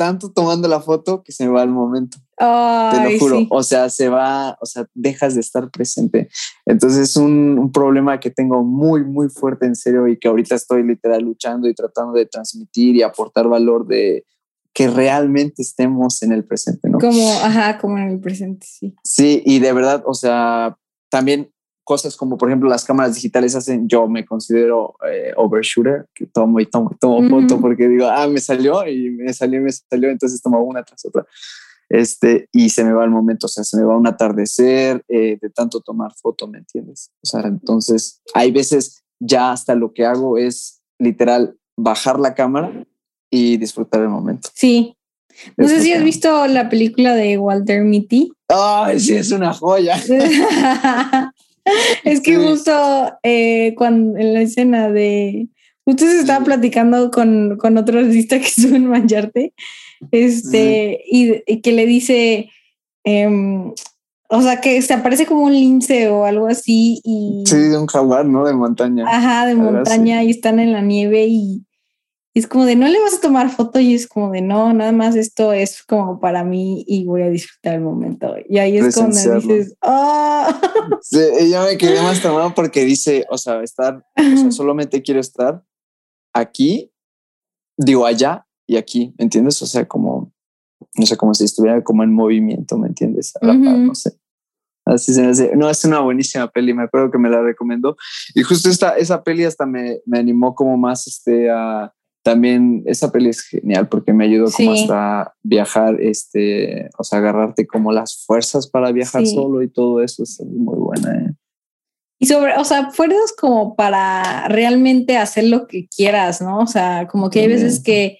tanto 0.00 0.30
tomando 0.32 0.66
la 0.66 0.80
foto 0.80 1.22
que 1.22 1.30
se 1.30 1.44
me 1.44 1.52
va 1.52 1.62
el 1.62 1.68
momento. 1.68 2.16
Te 2.38 3.12
lo 3.12 3.18
juro. 3.18 3.46
O 3.50 3.62
sea, 3.62 3.90
se 3.90 4.08
va, 4.08 4.56
o 4.58 4.64
sea, 4.64 4.86
dejas 4.94 5.34
de 5.34 5.42
estar 5.42 5.70
presente. 5.70 6.30
Entonces 6.64 7.10
es 7.10 7.16
un, 7.18 7.58
un, 7.58 7.70
problema 7.70 8.18
que 8.18 8.30
tengo 8.30 8.62
muy, 8.64 9.04
muy 9.04 9.28
fuerte 9.28 9.66
en 9.66 9.76
serio 9.76 10.08
y 10.08 10.18
que 10.18 10.28
ahorita 10.28 10.54
estoy 10.54 10.84
literal 10.84 11.22
luchando 11.22 11.68
y 11.68 11.74
tratando 11.74 12.14
de 12.14 12.24
transmitir 12.24 12.96
y 12.96 13.02
aportar 13.02 13.46
valor 13.48 13.86
de 13.86 14.24
que 14.72 14.88
realmente 14.88 15.62
estemos 15.62 16.22
en 16.22 16.32
el 16.32 16.44
presente, 16.44 16.88
¿no? 16.88 16.98
Como, 16.98 17.30
ajá, 17.42 17.78
como 17.78 17.98
en 17.98 18.08
el 18.08 18.20
presente, 18.20 18.66
sí. 18.68 18.94
Sí, 19.02 19.42
y 19.44 19.58
de 19.58 19.72
verdad, 19.72 20.02
o 20.06 20.14
sea, 20.14 20.76
también 21.08 21.50
cosas 21.90 22.16
como 22.16 22.38
por 22.38 22.48
ejemplo 22.48 22.68
las 22.68 22.84
cámaras 22.84 23.16
digitales 23.16 23.56
hacen, 23.56 23.88
yo 23.88 24.06
me 24.06 24.24
considero 24.24 24.94
eh, 25.10 25.32
overshooter, 25.36 26.06
que 26.14 26.24
tomo 26.26 26.60
y 26.60 26.66
tomo, 26.66 26.96
tomo 27.00 27.28
foto 27.28 27.60
porque 27.60 27.88
digo, 27.88 28.06
ah, 28.06 28.28
me 28.28 28.38
salió 28.38 28.86
y 28.86 29.10
me 29.10 29.32
salió 29.32 29.58
y 29.58 29.62
me 29.64 29.72
salió, 29.72 30.08
entonces 30.08 30.40
tomo 30.40 30.62
una 30.62 30.84
tras 30.84 31.04
otra. 31.04 31.26
Este, 31.88 32.48
y 32.52 32.70
se 32.70 32.84
me 32.84 32.92
va 32.92 33.02
el 33.02 33.10
momento, 33.10 33.46
o 33.46 33.48
sea, 33.48 33.64
se 33.64 33.76
me 33.76 33.82
va 33.82 33.96
un 33.96 34.06
atardecer 34.06 35.02
eh, 35.08 35.36
de 35.42 35.50
tanto 35.50 35.80
tomar 35.80 36.12
foto, 36.14 36.46
¿me 36.46 36.58
entiendes? 36.58 37.10
O 37.24 37.26
sea, 37.26 37.40
entonces 37.40 38.22
hay 38.34 38.52
veces 38.52 39.02
ya 39.18 39.50
hasta 39.50 39.74
lo 39.74 39.92
que 39.92 40.06
hago 40.06 40.38
es 40.38 40.80
literal 41.00 41.58
bajar 41.76 42.20
la 42.20 42.34
cámara 42.34 42.86
y 43.30 43.56
disfrutar 43.56 44.02
el 44.02 44.08
momento. 44.08 44.50
Sí. 44.54 44.96
No 45.56 45.68
sé 45.68 45.80
si 45.80 45.92
has 45.92 46.04
visto 46.04 46.46
la 46.46 46.68
película 46.68 47.14
de 47.14 47.38
Walter 47.38 47.82
Mitty. 47.82 48.32
Ay, 48.48 49.00
sí, 49.00 49.14
es 49.14 49.30
una 49.30 49.54
joya. 49.54 49.96
es 52.04 52.20
que 52.20 52.36
justo 52.36 52.72
eh, 53.22 53.74
cuando 53.76 54.18
en 54.18 54.34
la 54.34 54.42
escena 54.42 54.90
de 54.90 55.48
usted 55.84 56.06
se 56.06 56.20
estaba 56.20 56.44
platicando 56.44 57.10
con, 57.10 57.56
con 57.58 57.76
otro 57.76 58.00
artista 58.00 58.38
que 58.38 58.46
estuvo 58.56 58.76
en 58.76 58.86
Mancharte, 58.86 59.54
este, 60.10 61.00
y, 61.06 61.60
que 61.60 61.72
le 61.72 61.86
dice, 61.86 62.50
em, 63.04 63.72
o 64.28 64.42
sea, 64.42 64.60
que 64.60 64.80
se 64.82 64.94
aparece 64.94 65.26
como 65.26 65.42
un 65.42 65.52
lince 65.52 66.08
o 66.08 66.24
algo 66.24 66.46
así. 66.46 67.00
Y, 67.04 67.44
sí, 67.46 67.56
de 67.56 67.78
un 67.78 67.86
jaguar, 67.86 68.24
¿no? 68.26 68.44
De 68.44 68.52
montaña. 68.52 69.04
Ajá, 69.08 69.46
de 69.46 69.54
montaña 69.54 70.22
y 70.22 70.30
están 70.30 70.60
en 70.60 70.72
la 70.72 70.80
nieve 70.80 71.26
y 71.26 71.64
es 72.34 72.46
como 72.46 72.64
de 72.64 72.76
no 72.76 72.86
le 72.86 73.00
vas 73.00 73.14
a 73.14 73.20
tomar 73.20 73.50
foto 73.50 73.80
y 73.80 73.94
es 73.94 74.06
como 74.06 74.30
de 74.30 74.40
no, 74.40 74.72
nada 74.72 74.92
más 74.92 75.16
esto 75.16 75.52
es 75.52 75.82
como 75.82 76.20
para 76.20 76.44
mí 76.44 76.84
y 76.86 77.04
voy 77.04 77.22
a 77.22 77.30
disfrutar 77.30 77.74
el 77.74 77.80
momento. 77.80 78.34
Y 78.48 78.58
ahí 78.58 78.78
es 78.78 78.94
cuando 78.94 79.16
dices, 79.16 79.76
¡ah! 79.82 80.60
Sí, 81.02 81.18
ella 81.40 81.64
me 81.64 81.76
quedé 81.76 82.00
más 82.02 82.22
tomado 82.22 82.54
porque 82.54 82.84
dice, 82.84 83.26
o 83.30 83.36
sea, 83.36 83.62
estar, 83.62 84.04
o 84.16 84.36
sea, 84.36 84.52
solamente 84.52 85.02
quiero 85.02 85.20
estar 85.20 85.64
aquí, 86.32 86.92
digo 87.76 88.06
allá 88.06 88.46
y 88.66 88.76
aquí, 88.76 89.12
¿me 89.18 89.24
entiendes? 89.24 89.60
O 89.62 89.66
sea, 89.66 89.88
como, 89.88 90.32
no 90.94 91.06
sé, 91.06 91.16
como 91.16 91.34
si 91.34 91.44
estuviera 91.44 91.82
como 91.82 92.04
en 92.04 92.12
movimiento, 92.12 92.78
¿me 92.78 92.86
entiendes? 92.86 93.32
No 93.42 93.94
sé. 93.94 94.16
Así 94.86 95.12
se 95.12 95.22
me 95.22 95.28
hace. 95.28 95.56
No, 95.56 95.68
es 95.68 95.84
una 95.84 96.00
buenísima 96.00 96.48
peli, 96.48 96.74
me 96.74 96.84
acuerdo 96.84 97.10
que 97.10 97.18
me 97.18 97.28
la 97.28 97.42
recomendó. 97.42 97.96
Y 98.34 98.42
justo 98.42 98.68
esta, 98.68 98.96
esa 98.96 99.22
peli 99.22 99.44
hasta 99.44 99.66
me, 99.66 100.00
me 100.06 100.18
animó 100.18 100.54
como 100.54 100.76
más 100.76 101.06
este, 101.06 101.50
a 101.50 101.92
también 102.22 102.82
esa 102.86 103.10
peli 103.10 103.30
es 103.30 103.42
genial 103.42 103.88
porque 103.88 104.12
me 104.12 104.24
ayudó 104.24 104.50
como 104.50 104.72
hasta 104.72 105.34
viajar, 105.42 106.00
este, 106.00 106.90
o 106.98 107.04
sea, 107.04 107.18
agarrarte 107.18 107.66
como 107.66 107.92
las 107.92 108.24
fuerzas 108.24 108.68
para 108.68 108.92
viajar 108.92 109.26
solo 109.26 109.62
y 109.62 109.68
todo 109.68 110.02
eso 110.02 110.22
es 110.22 110.40
muy 110.40 110.76
buena. 110.76 111.14
¿eh? 111.16 111.34
Y 112.18 112.26
sobre, 112.26 112.56
o 112.56 112.64
sea, 112.64 112.90
fuerzas 112.90 113.32
como 113.38 113.74
para 113.74 114.46
realmente 114.48 115.16
hacer 115.16 115.44
lo 115.44 115.66
que 115.66 115.88
quieras, 115.88 116.42
¿no? 116.42 116.58
O 116.58 116.66
sea, 116.66 117.08
como 117.10 117.30
que 117.30 117.40
hay 117.40 117.48
veces 117.48 117.82
que 117.82 118.18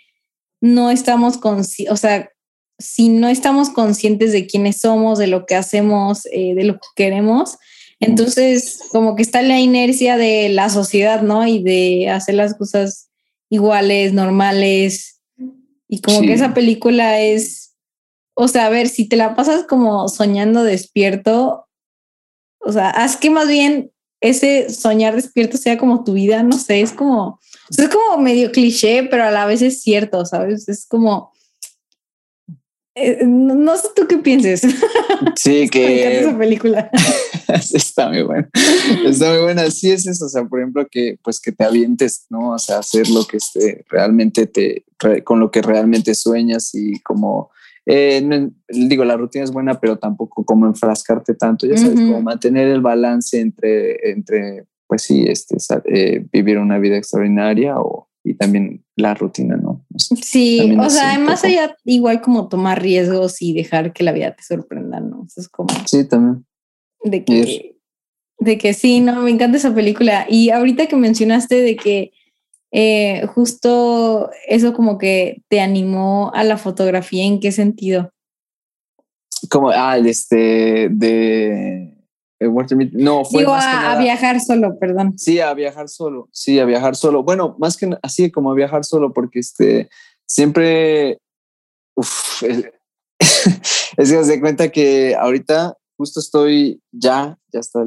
no 0.63 0.91
estamos 0.91 1.37
conscientes, 1.37 1.93
o 1.93 1.97
sea, 1.97 2.31
si 2.79 3.11
no 3.11 3.29
estamos 3.29 3.69
conscientes 3.69 4.33
de 4.33 4.47
quiénes 4.47 4.79
somos, 4.79 5.19
de 5.19 5.27
lo 5.27 5.45
que 5.45 5.55
hacemos, 5.55 6.25
eh, 6.33 6.55
de 6.55 6.65
lo 6.65 6.75
que 6.75 6.89
queremos, 6.97 7.59
entonces 8.01 8.81
como 8.91 9.15
que 9.15 9.23
está 9.23 9.43
la 9.43 9.61
inercia 9.61 10.17
de 10.17 10.49
la 10.49 10.71
sociedad, 10.71 11.21
¿no? 11.21 11.47
Y 11.47 11.63
de 11.63 12.09
hacer 12.09 12.37
las 12.37 12.55
cosas 12.55 13.10
iguales, 13.51 14.15
normales. 14.15 15.21
Y 15.89 16.01
como 16.01 16.23
que 16.23 16.33
esa 16.33 16.55
película 16.55 17.21
es, 17.21 17.75
o 18.35 18.49
sea, 18.49 18.67
a 18.67 18.71
ver, 18.71 18.89
si 18.89 19.09
te 19.09 19.17
la 19.17 19.35
pasas 19.35 19.65
como 19.67 20.09
soñando 20.09 20.63
despierto, 20.63 21.67
o 22.61 22.73
sea, 22.73 22.91
haz 22.91 23.17
que 23.17 23.29
más 23.29 23.49
bien 23.49 23.91
ese 24.21 24.71
soñar 24.71 25.17
despierto 25.17 25.57
sea 25.57 25.79
como 25.79 26.05
tu 26.05 26.13
vida, 26.13 26.43
no 26.43 26.57
sé, 26.57 26.81
es 26.81 26.93
como, 26.93 27.41
es 27.77 27.89
como 27.89 28.23
medio 28.23 28.53
cliché, 28.53 29.03
pero 29.05 29.25
a 29.25 29.31
la 29.31 29.47
vez 29.47 29.63
es 29.63 29.83
cierto, 29.83 30.25
¿sabes? 30.27 30.69
Es 30.69 30.87
como, 30.87 31.30
eh, 33.01 33.19
no, 33.25 33.77
sé 33.77 33.89
tú 33.95 34.07
qué 34.09 34.19
pienses. 34.19 34.63
Sí, 35.37 35.69
que... 35.73 36.21
esa 36.21 36.37
película. 36.37 36.91
Está 37.49 38.09
muy 38.09 38.23
buena. 38.23 38.49
Está 39.05 39.33
muy 39.33 39.43
buena. 39.43 39.71
Sí 39.71 39.91
es 39.91 40.07
eso, 40.07 40.27
o 40.27 40.29
sea, 40.29 40.45
por 40.45 40.61
ejemplo, 40.61 40.87
que 40.91 41.19
pues 41.23 41.41
que 41.41 41.53
te 41.53 41.65
avientes, 41.65 42.27
¿no? 42.31 42.53
O 42.53 42.59
sea, 42.59 42.79
hacer 42.79 43.09
lo 43.11 43.25
que 43.27 43.37
esté 43.37 43.85
realmente 43.91 44.47
te, 44.47 44.85
con 45.25 45.41
lo 45.41 45.51
que 45.51 45.63
realmente 45.63 46.15
sueñas 46.15 46.75
y 46.75 47.01
como, 47.01 47.51
eh, 47.87 48.49
digo, 48.69 49.05
la 49.05 49.17
rutina 49.17 49.45
es 49.45 49.51
buena, 49.51 49.81
pero 49.81 49.99
tampoco 49.99 50.45
como 50.45 50.67
enfrascarte 50.67 51.35
tanto, 51.35 51.67
ya 51.67 51.77
sabes, 51.77 52.01
como 52.01 52.23
mantener 52.23 52.69
el 52.69 52.81
balance 52.81 53.41
entre, 53.41 54.11
entre 54.11 54.67
pues 54.87 55.03
sí, 55.03 55.25
este, 55.29 55.57
eh, 55.85 56.27
vivir 56.33 56.59
una 56.59 56.79
vida 56.79 56.97
extraordinaria 56.97 57.77
o, 57.79 58.09
y 58.25 58.35
también 58.35 58.85
la 58.97 59.15
rutina, 59.15 59.57
¿no? 59.57 59.70
sí, 60.23 60.77
o 60.79 60.91
sea, 60.91 61.11
además 61.11 61.45
allá 61.45 61.77
igual 61.85 62.21
como 62.21 62.49
tomar 62.49 62.83
riesgos 62.83 63.41
y 63.43 63.53
dejar 63.53 63.93
que 63.93 64.05
la 64.05 64.13
vida 64.13 64.35
te 64.35 64.43
sorprenda, 64.43 65.01
¿no? 65.01 65.27
es 65.37 65.49
como... 65.49 65.69
Sí, 65.87 66.07
también. 66.07 66.45
De 67.03 67.25
que, 67.25 67.77
de 68.39 68.59
que 68.59 68.75
sí, 68.75 69.01
no, 69.01 69.23
me 69.23 69.31
encanta 69.31 69.57
esa 69.57 69.75
película. 69.75 70.27
Y 70.29 70.51
ahorita 70.51 70.87
que 70.87 70.97
mencionaste 70.97 71.63
de 71.63 71.77
que 71.77 72.13
eh, 72.73 73.27
justo 73.35 74.31
eso 74.47 74.75
como 74.75 74.99
que 74.99 75.43
te 75.49 75.61
animó 75.61 76.31
a 76.35 76.45
la 76.45 76.57
fotografía, 76.57 77.25
¿en 77.25 77.41
qué 77.41 77.53
sentido? 77.53 78.13
Como, 79.49 79.71
ah, 79.71 79.97
este, 79.99 80.89
de... 80.91 81.80
No, 82.41 83.25
fue 83.25 83.43
Digo, 83.43 83.55
a, 83.55 83.99
viajar 83.99 84.41
solo, 84.41 84.79
perdón. 84.79 85.19
Sí, 85.19 85.41
a 85.41 85.53
viajar 85.53 85.89
solo, 85.89 86.29
sí, 86.33 86.59
a 86.59 86.65
viajar 86.65 86.97
solo. 86.97 87.23
Bueno, 87.23 87.57
más 87.59 87.77
que 87.77 87.91
así 88.03 88.31
como 88.31 88.51
a 88.51 88.55
viajar 88.55 88.85
solo, 88.85 89.13
porque 89.13 89.41
este, 89.41 89.91
siempre, 90.27 91.19
uf, 91.95 92.43
es, 92.43 92.65
es 93.99 94.13
que 94.13 94.25
se 94.25 94.41
cuenta 94.41 94.71
que 94.71 95.15
ahorita 95.15 95.77
justo 96.01 96.21
estoy 96.21 96.83
ya, 96.93 97.39
ya 97.53 97.61
está 97.61 97.85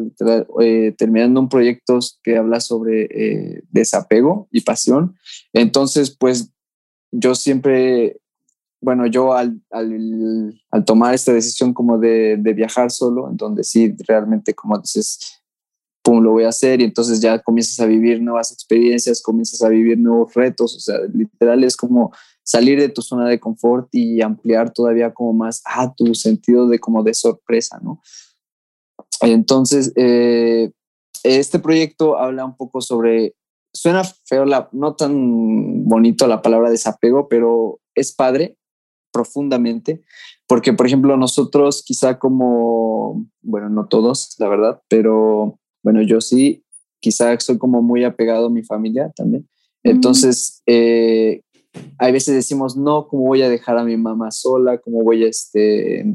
eh, 0.62 0.94
terminando 0.96 1.40
un 1.40 1.50
proyecto 1.50 1.98
que 2.22 2.38
habla 2.38 2.60
sobre 2.60 3.06
eh, 3.06 3.64
desapego 3.72 4.48
y 4.52 4.62
pasión. 4.62 5.16
Entonces, 5.52 6.16
pues 6.16 6.52
yo 7.12 7.34
siempre, 7.34 8.18
bueno, 8.84 9.08
yo 9.08 9.34
al, 9.34 9.62
al, 9.72 10.86
tomar 10.86 11.14
esta 11.14 11.34
decisión 11.34 11.74
como 11.74 11.98
de, 11.98 12.38
de, 12.38 12.54
viajar 12.54 12.92
solo, 12.92 13.30
en 13.30 13.38
donde 13.38 13.64
sí, 13.64 13.96
realmente, 14.08 14.54
como 14.54 14.78
dices, 14.78 15.42
pum, 16.04 16.22
lo 16.22 16.32
voy 16.32 16.44
a 16.44 16.50
hacer 16.50 16.82
y 16.82 16.84
entonces 16.84 17.22
ya 17.22 17.40
comienzas 17.40 17.80
a 17.80 17.86
vivir 17.86 18.22
nuevas 18.22 18.52
experiencias, 18.52 19.22
comienzas 19.22 19.62
a 19.64 19.70
vivir 19.70 19.98
nuevos 19.98 20.34
retos, 20.34 20.76
o 20.76 20.80
sea, 20.80 20.98
literal 21.14 21.64
es 21.64 21.78
como 21.78 22.12
salir 22.44 22.80
de 22.80 22.90
tu 22.90 23.02
zona 23.02 23.28
de 23.30 23.40
confort 23.40 23.88
y 23.92 24.22
ampliar 24.22 24.72
todavía 24.72 25.14
como 25.14 25.32
más 25.32 25.62
a 25.66 25.94
tu 25.94 26.14
sentido 26.14 26.68
de 26.68 26.80
como 26.80 27.04
de 27.04 27.14
sorpresa, 27.14 27.80
¿no? 27.82 28.02
Entonces, 29.22 29.94
eh, 29.96 30.72
este 31.24 31.60
proyecto 31.60 32.18
habla 32.18 32.44
un 32.44 32.58
poco 32.58 32.82
sobre, 32.82 33.36
suena 33.74 34.04
feo, 34.04 34.44
la, 34.44 34.68
no 34.74 34.96
tan 34.96 35.86
bonito 35.86 36.28
la 36.28 36.42
palabra 36.42 36.70
desapego, 36.70 37.30
pero 37.30 37.80
es 37.96 38.12
padre 38.14 38.58
profundamente, 39.14 40.02
porque 40.48 40.74
por 40.74 40.88
ejemplo 40.88 41.16
nosotros 41.16 41.84
quizá 41.86 42.20
como, 42.20 43.26
bueno, 43.42 43.70
no 43.70 43.88
todos, 43.88 44.36
la 44.40 44.50
verdad, 44.50 44.82
pero 44.90 45.60
bueno, 45.84 46.02
yo 46.02 46.20
sí, 46.20 46.66
quizá 47.00 47.40
soy 47.40 47.58
como 47.58 47.82
muy 47.82 48.04
apegado 48.04 48.48
a 48.48 48.50
mi 48.50 48.64
familia 48.64 49.12
también. 49.16 49.48
Entonces, 49.84 50.62
eh, 50.66 51.42
hay 51.98 52.12
veces 52.12 52.36
decimos, 52.36 52.78
no, 52.78 53.08
¿cómo 53.08 53.24
voy 53.24 53.42
a 53.42 53.50
dejar 53.50 53.78
a 53.78 53.84
mi 53.84 53.98
mamá 53.98 54.32
sola? 54.32 54.78
¿Cómo 54.78 55.04
voy 55.04 55.26
a, 55.26 55.28
este, 55.28 56.06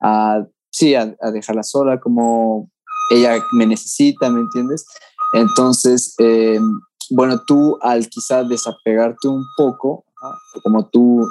a 0.00 0.46
sí, 0.70 0.94
a, 0.94 1.14
dejarla 1.32 1.62
sola, 1.62 2.00
como 2.00 2.70
ella 3.10 3.42
me 3.52 3.66
necesita, 3.66 4.30
¿me 4.30 4.40
entiendes? 4.40 4.86
Entonces, 5.34 6.14
em, 6.18 6.80
bueno, 7.10 7.42
tú 7.46 7.76
al 7.82 8.08
quizá 8.08 8.44
desapegarte 8.44 9.28
un 9.28 9.44
poco, 9.56 10.04
como 10.62 10.88
tú 10.88 11.26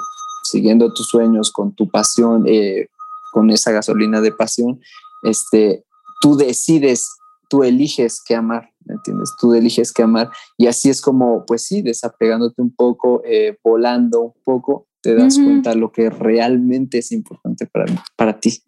siguiendo 0.50 0.92
tus 0.92 1.08
sueños 1.08 1.50
con 1.50 1.74
tu 1.74 1.88
pasión, 1.90 2.44
eh, 2.46 2.88
con 3.32 3.50
esa 3.50 3.70
gasolina 3.72 4.20
de 4.20 4.32
pasión, 4.32 4.80
este, 5.22 5.84
tú 6.20 6.36
decides, 6.36 7.08
tú 7.48 7.62
eliges 7.62 8.22
qué 8.26 8.34
amar, 8.34 8.70
¿me 8.84 8.94
entiendes? 8.94 9.32
Tú 9.40 9.54
eliges 9.54 9.92
qué 9.92 10.02
amar 10.02 10.30
y 10.56 10.66
así 10.66 10.90
es 10.90 11.00
como, 11.00 11.44
pues 11.46 11.62
sí, 11.62 11.82
desapegándote 11.82 12.62
un 12.62 12.74
poco, 12.74 13.22
eh, 13.24 13.56
volando 13.62 14.20
un 14.20 14.34
poco, 14.44 14.86
te 15.02 15.14
das 15.14 15.38
cuenta 15.38 15.74
lo 15.74 15.92
que 15.92 16.10
realmente 16.10 16.98
es 16.98 17.10
importante 17.10 17.66
para, 17.66 17.86
para 18.16 18.38
ti. 18.38 18.62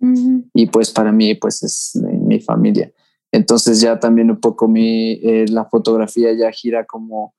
Y 0.54 0.66
pues 0.66 0.90
para 0.90 1.12
mí, 1.12 1.34
pues 1.34 1.62
es 1.62 2.00
mi 2.02 2.40
familia. 2.40 2.90
Entonces 3.32 3.80
ya 3.80 3.98
también 3.98 4.30
un 4.30 4.40
poco 4.40 4.68
mi, 4.68 5.12
eh, 5.12 5.46
la 5.48 5.64
fotografía 5.64 6.32
ya 6.32 6.50
gira 6.52 6.84
como, 6.86 7.34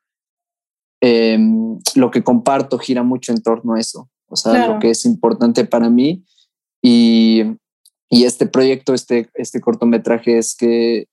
em, 1.02 1.80
lo 1.96 2.12
que 2.12 2.24
comparto 2.24 2.80
gira 2.80 3.04
mucho 3.04 3.32
en 3.32 3.42
torno 3.42 3.74
a 3.74 3.80
eso, 3.80 4.10
o 4.28 4.36
sea, 4.36 4.68
lo 4.68 4.80
que 4.80 4.90
es 4.90 5.06
importante 5.06 5.66
para 5.66 5.90
mí. 5.90 6.26
Y, 6.82 7.44
y 8.10 8.26
este 8.26 8.46
proyecto, 8.46 8.94
este, 8.94 9.30
este 9.36 9.62
cortometraje 9.62 10.38
es 10.38 10.56
que 10.56 11.08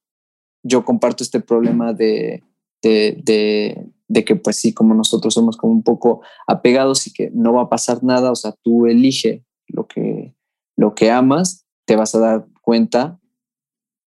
yo 0.62 0.85
comparto 0.85 1.23
este 1.23 1.40
problema 1.40 1.93
de, 1.93 2.43
de, 2.83 3.93
de, 4.09 4.25
que 4.25 4.37
pues 4.37 4.57
sí, 4.57 4.75
como 4.75 4.95
nosotros 4.95 5.35
somos 5.35 5.57
como 5.57 5.73
un 5.73 5.83
poco 5.83 6.23
apegados 6.47 7.07
y 7.07 7.12
que 7.12 7.31
no 7.33 7.55
va 7.55 7.62
a 7.62 7.69
pasar 7.69 8.02
nada, 8.02 8.31
o 8.31 8.37
sea, 8.37 8.55
tú 8.62 8.87
elige 8.87 9.45
lo 9.67 9.87
que, 9.87 10.35
lo 10.76 10.95
que 10.95 11.11
amas, 11.11 11.67
te 11.87 11.97
vas 11.97 12.14
a 12.14 12.21
dar 12.21 12.47
cuenta, 12.62 13.19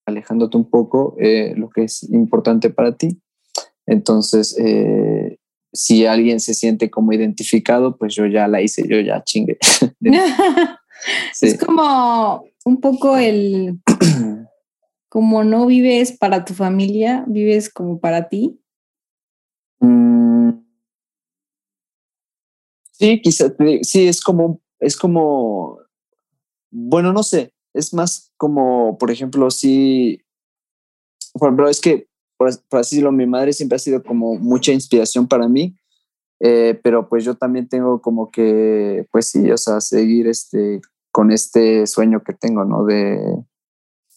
alejándote 0.06 0.56
un 0.56 0.70
poco, 0.70 1.16
eh, 1.18 1.54
lo 1.56 1.68
que 1.68 1.84
es 1.84 2.02
importante 2.10 2.70
para 2.70 2.96
ti. 2.96 3.20
Entonces, 3.86 4.56
eh, 4.58 5.37
si 5.72 6.06
alguien 6.06 6.40
se 6.40 6.54
siente 6.54 6.90
como 6.90 7.12
identificado, 7.12 7.96
pues 7.96 8.14
yo 8.14 8.26
ya 8.26 8.48
la 8.48 8.62
hice, 8.62 8.86
yo 8.88 9.00
ya 9.00 9.22
chingue. 9.24 9.58
Es 11.40 11.58
como 11.58 12.44
un 12.64 12.80
poco 12.80 13.16
el, 13.16 13.80
como 15.08 15.44
no 15.44 15.66
vives 15.66 16.12
para 16.12 16.44
tu 16.44 16.54
familia, 16.54 17.24
vives 17.26 17.72
como 17.72 18.00
para 18.00 18.28
ti. 18.28 18.60
Mm. 19.80 20.50
Sí, 22.92 23.20
quizás, 23.22 23.52
sí, 23.82 24.08
es 24.08 24.20
como, 24.20 24.60
es 24.80 24.96
como, 24.96 25.78
bueno, 26.70 27.12
no 27.12 27.22
sé, 27.22 27.52
es 27.72 27.94
más 27.94 28.32
como, 28.36 28.98
por 28.98 29.12
ejemplo, 29.12 29.50
sí, 29.52 30.20
por 31.34 31.48
ejemplo, 31.48 31.68
es 31.68 31.80
que, 31.80 32.07
por, 32.38 32.48
así 32.48 32.62
decirlo, 32.70 33.12
mi 33.12 33.26
madre 33.26 33.52
siempre 33.52 33.76
ha 33.76 33.80
sido 33.80 34.02
como 34.02 34.36
mucha 34.36 34.72
inspiración 34.72 35.26
para 35.26 35.48
mí, 35.48 35.76
eh, 36.40 36.78
pero 36.82 37.08
pues 37.08 37.24
yo 37.24 37.34
también 37.34 37.68
tengo 37.68 38.00
como 38.00 38.30
que, 38.30 39.06
pues 39.10 39.26
sí, 39.26 39.50
o 39.50 39.58
sea, 39.58 39.80
seguir 39.80 40.28
este, 40.28 40.80
con 41.10 41.32
este 41.32 41.86
sueño 41.86 42.22
que 42.22 42.32
tengo, 42.32 42.64
¿no? 42.64 42.84
De, 42.84 43.20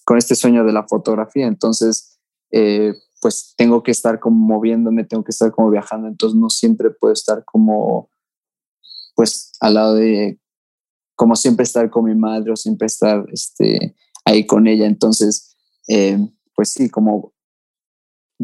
con 0.06 0.18
este 0.18 0.36
sueño 0.36 0.64
de 0.64 0.72
la 0.72 0.88
fotografía. 0.88 1.48
Entonces, 1.48 2.20
eh, 2.52 2.94
pues 3.22 3.56
tengo 3.58 3.82
que 3.82 3.92
estar 3.92 4.20
como 4.20 4.38
moviéndome, 4.38 5.04
tengo 5.04 5.24
que 5.24 5.32
estar 5.32 5.52
como 5.52 5.72
viajando, 5.72 6.08
entonces 6.08 6.40
no 6.40 6.50
siempre 6.50 6.92
puedo 6.92 7.14
estar 7.14 7.44
como, 7.44 8.10
pues 9.16 9.52
al 9.60 9.74
lado 9.74 9.96
de, 9.96 10.40
como 11.16 11.36
siempre 11.36 11.64
estar 11.64 11.90
con 11.90 12.06
mi 12.06 12.16
madre 12.16 12.52
o 12.52 12.56
siempre 12.56 12.86
estar 12.86 13.26
este, 13.32 13.96
ahí 14.26 14.46
con 14.46 14.68
ella. 14.68 14.86
Entonces, 14.86 15.56
eh, 15.88 16.20
pues 16.56 16.70
sí, 16.70 16.90
como 16.90 17.31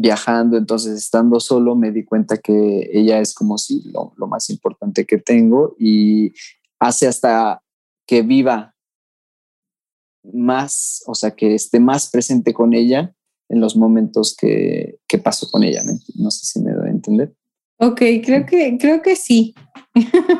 viajando, 0.00 0.56
entonces 0.56 0.96
estando 0.96 1.40
solo, 1.40 1.74
me 1.74 1.90
di 1.90 2.04
cuenta 2.04 2.38
que 2.38 2.88
ella 2.92 3.20
es 3.20 3.34
como 3.34 3.58
sí, 3.58 3.82
lo, 3.92 4.12
lo 4.16 4.26
más 4.28 4.48
importante 4.48 5.04
que 5.04 5.18
tengo 5.18 5.74
y 5.78 6.32
hace 6.78 7.08
hasta 7.08 7.62
que 8.06 8.22
viva 8.22 8.74
más, 10.32 11.02
o 11.06 11.14
sea, 11.14 11.32
que 11.32 11.54
esté 11.54 11.80
más 11.80 12.10
presente 12.10 12.54
con 12.54 12.74
ella 12.74 13.14
en 13.48 13.60
los 13.60 13.76
momentos 13.76 14.36
que, 14.38 14.98
que 15.08 15.18
paso 15.18 15.48
con 15.50 15.64
ella. 15.64 15.82
No 16.14 16.30
sé 16.30 16.46
si 16.46 16.60
me 16.60 16.72
doy 16.72 16.88
a 16.88 16.92
entender. 16.92 17.34
Ok, 17.78 18.00
creo 18.24 18.46
que, 18.46 18.76
creo 18.78 19.02
que 19.02 19.16
sí. 19.16 19.54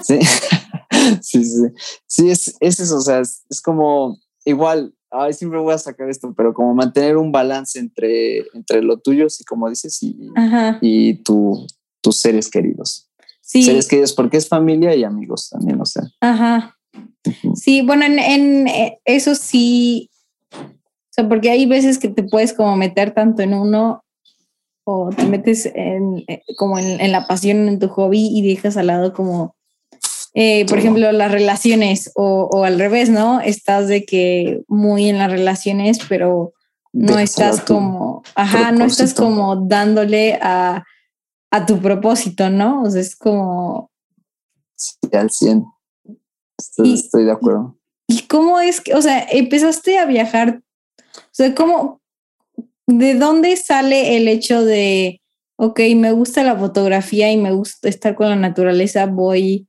Sí, 0.03 0.19
sí, 1.21 1.45
sí. 1.45 1.63
Sí, 2.07 2.31
es, 2.31 2.57
eso, 2.61 2.97
o 2.97 3.01
sea, 3.01 3.21
es, 3.21 3.61
como 3.63 4.19
igual, 4.45 4.95
ay, 5.11 5.33
siempre 5.33 5.59
voy 5.61 5.75
a 5.75 5.79
sacar 5.79 6.09
esto, 6.09 6.35
pero 6.37 6.53
como 6.55 6.75
mantener 6.75 7.17
un 7.17 7.33
balance 7.33 7.79
entre, 7.79 8.47
entre 8.55 8.83
lo 8.83 8.99
tuyo, 8.99 9.27
y 9.27 9.45
como 9.45 9.69
dices, 9.69 10.03
y, 10.03 10.31
y 10.81 11.15
tu, 11.23 11.67
tus 12.01 12.21
seres 12.21 12.51
queridos. 12.51 13.09
Sí. 13.41 13.63
Seres 13.63 13.89
queridos, 13.89 14.13
porque 14.13 14.37
es 14.37 14.49
familia 14.49 14.95
y 14.95 15.05
amigos 15.05 15.49
también, 15.51 15.81
o 15.81 15.87
sea. 15.87 16.03
Ajá. 16.21 16.77
Sí, 17.55 17.83
bueno, 17.83 18.05
en, 18.05 18.19
en, 18.19 18.69
eh, 18.69 19.01
eso 19.05 19.35
sí, 19.35 20.11
o 20.53 21.11
sea, 21.11 21.29
porque 21.29 21.51
hay 21.51 21.67
veces 21.67 21.99
que 21.99 22.09
te 22.09 22.23
puedes 22.23 22.53
como 22.53 22.77
meter 22.77 23.13
tanto 23.13 23.43
en 23.43 23.55
uno 23.55 24.05
o 24.85 25.11
te 25.11 25.27
metes 25.27 25.67
en, 25.67 26.25
eh, 26.29 26.43
como 26.57 26.79
en, 26.79 27.13
la 27.13 27.27
pasión, 27.27 27.69
en 27.69 27.79
tu 27.79 27.89
hobby 27.89 28.29
y 28.33 28.47
dejas 28.47 28.77
al 28.77 28.87
lado 28.87 29.13
como, 29.13 29.55
eh, 30.41 30.67
por 30.67 30.79
ejemplo, 30.79 31.11
las 31.11 31.33
relaciones 31.33 32.13
o, 32.15 32.49
o, 32.53 32.63
al 32.63 32.79
revés, 32.79 33.11
¿no? 33.11 33.41
Estás 33.41 33.89
de 33.89 34.05
que 34.05 34.63
muy 34.69 35.09
en 35.09 35.19
las 35.19 35.33
relaciones, 35.33 35.99
pero 36.09 36.53
no 36.93 37.19
estás 37.19 37.61
como, 37.61 38.23
ajá, 38.37 38.71
no 38.71 38.85
estás 38.85 39.15
como 39.15 39.57
dándole 39.57 40.39
a, 40.41 40.85
a 41.51 41.67
tu 41.67 41.81
propósito, 41.81 42.51
¿no? 42.51 42.83
O 42.85 42.91
sea, 42.91 43.01
es 43.01 43.17
como... 43.17 43.91
Sí, 44.77 44.95
al 45.13 45.29
100. 45.29 45.65
Estoy, 46.85 47.25
de 47.25 47.33
acuerdo. 47.33 47.77
¿Y 48.07 48.23
cómo 48.29 48.61
es 48.61 48.81
que, 48.81 48.95
o 48.95 49.03
sea, 49.03 49.27
empezaste 49.33 49.99
a 49.99 50.05
viajar? 50.05 50.63
O 51.17 51.33
sea, 51.33 51.53
¿cómo, 51.53 52.01
de 52.87 53.17
dónde 53.17 53.57
sale 53.57 54.17
el 54.17 54.29
hecho 54.29 54.65
de, 54.65 55.21
ok, 55.57 55.81
me 55.97 56.13
gusta 56.13 56.45
la 56.45 56.57
fotografía 56.57 57.33
y 57.33 57.37
me 57.37 57.51
gusta 57.51 57.89
estar 57.89 58.15
con 58.15 58.29
la 58.29 58.37
naturaleza, 58.37 59.07
voy 59.07 59.69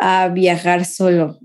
a 0.00 0.28
viajar 0.28 0.84
solo? 0.84 1.38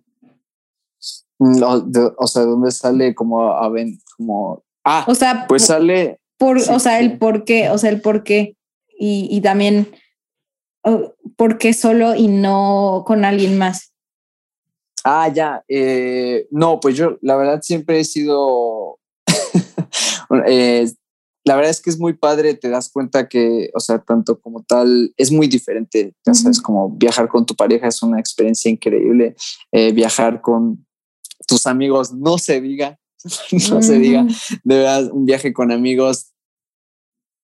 No, 1.37 1.85
o 2.17 2.27
sea, 2.27 2.43
¿dónde 2.43 2.71
sale 2.71 3.13
como 3.13 3.51
a 3.51 3.69
como, 4.17 4.63
ah, 4.85 5.05
o 5.07 5.13
sea, 5.13 5.45
pues 5.47 5.65
sale. 5.65 6.19
Por, 6.37 6.57
o 6.57 6.79
sea, 6.79 6.99
el 6.99 7.17
por 7.17 7.43
qué, 7.43 7.69
o 7.69 7.77
sea, 7.77 7.89
el 7.89 8.01
por 8.01 8.23
qué. 8.23 8.55
Y, 8.97 9.27
y 9.29 9.41
también, 9.41 9.93
¿por 11.35 11.57
qué 11.57 11.73
solo 11.73 12.15
y 12.15 12.29
no 12.29 13.03
con 13.05 13.25
alguien 13.25 13.57
más? 13.57 13.93
Ah, 15.03 15.27
ya. 15.27 15.63
Eh, 15.67 16.47
no, 16.49 16.79
pues 16.79 16.95
yo 16.95 17.17
la 17.21 17.35
verdad 17.35 17.61
siempre 17.61 17.99
he 17.99 18.03
sido... 18.03 18.99
Eh, 20.47 20.91
la 21.45 21.55
verdad 21.55 21.69
es 21.69 21.79
que 21.79 21.91
es 21.91 21.99
muy 21.99 22.13
padre, 22.13 22.55
te 22.55 22.69
das 22.69 22.89
cuenta 22.89 23.29
que, 23.29 23.69
o 23.75 23.79
sea, 23.79 23.99
tanto 23.99 24.39
como 24.41 24.63
tal, 24.63 25.13
es 25.15 25.31
muy 25.31 25.47
diferente. 25.47 26.15
Ya 26.25 26.33
sabes, 26.33 26.59
como 26.59 26.89
viajar 26.89 27.27
con 27.27 27.45
tu 27.45 27.55
pareja 27.55 27.87
es 27.87 28.01
una 28.01 28.19
experiencia 28.19 28.71
increíble. 28.71 29.35
Eh, 29.71 29.91
viajar 29.91 30.41
con 30.41 30.85
tus 31.47 31.67
amigos, 31.67 32.11
no 32.13 32.39
se 32.39 32.61
diga, 32.61 32.99
no 33.69 33.81
se 33.83 33.99
diga. 33.99 34.25
De 34.63 34.77
verdad, 34.77 35.11
un 35.11 35.25
viaje 35.25 35.53
con 35.53 35.71
amigos 35.71 36.31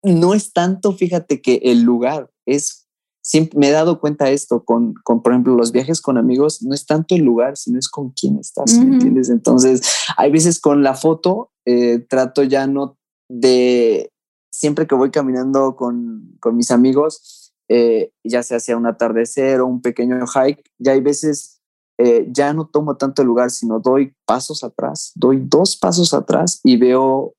no 0.04 0.34
es 0.34 0.52
tanto, 0.52 0.94
fíjate 0.94 1.40
que 1.42 1.62
el 1.64 1.84
lugar, 1.84 2.32
es 2.48 2.88
siempre 3.24 3.60
me 3.60 3.70
he 3.70 3.72
dado 3.72 4.00
cuenta 4.00 4.32
esto 4.32 4.66
con, 4.66 4.96
con, 5.04 5.22
por 5.22 5.32
ejemplo, 5.32 5.56
los 5.56 5.72
viajes 5.72 6.02
con 6.02 6.18
amigos, 6.18 6.64
no 6.64 6.74
es 6.74 6.88
tanto 6.88 7.14
el 7.14 7.22
lugar, 7.22 7.56
sino 7.56 7.78
es 7.78 7.88
con 7.88 8.10
quién 8.12 8.40
estás, 8.40 8.74
¿me 8.80 8.96
entiendes? 8.96 9.30
Entonces, 9.30 9.82
hay 10.18 10.32
veces 10.32 10.60
con 10.60 10.82
la 10.82 10.96
foto, 10.96 11.52
eh, 11.66 12.00
trato 12.10 12.42
ya 12.42 12.66
no 12.66 12.98
de, 13.32 14.12
siempre 14.52 14.88
que 14.88 14.96
voy 14.96 15.12
caminando 15.12 15.76
con, 15.76 16.36
con 16.40 16.58
mis 16.58 16.72
amigos, 16.72 17.54
eh, 17.70 18.12
ya 18.24 18.44
sea 18.44 18.58
hacia 18.58 18.76
un 18.76 18.86
atardecer 18.86 19.62
o 19.62 19.68
un 19.68 19.82
pequeño 19.82 20.26
hike, 20.28 20.62
ya 20.78 20.92
hay 20.92 21.02
veces, 21.02 21.62
eh, 21.98 22.28
ya 22.30 22.54
no 22.54 22.68
tomo 22.68 22.98
tanto 22.98 23.22
el 23.22 23.30
lugar, 23.30 23.52
sino 23.52 23.80
doy 23.80 24.14
pasos 24.26 24.64
atrás, 24.64 25.14
doy 25.16 25.42
dos 25.42 25.78
pasos 25.78 26.14
atrás 26.14 26.60
y 26.64 26.78
veo 26.78 27.34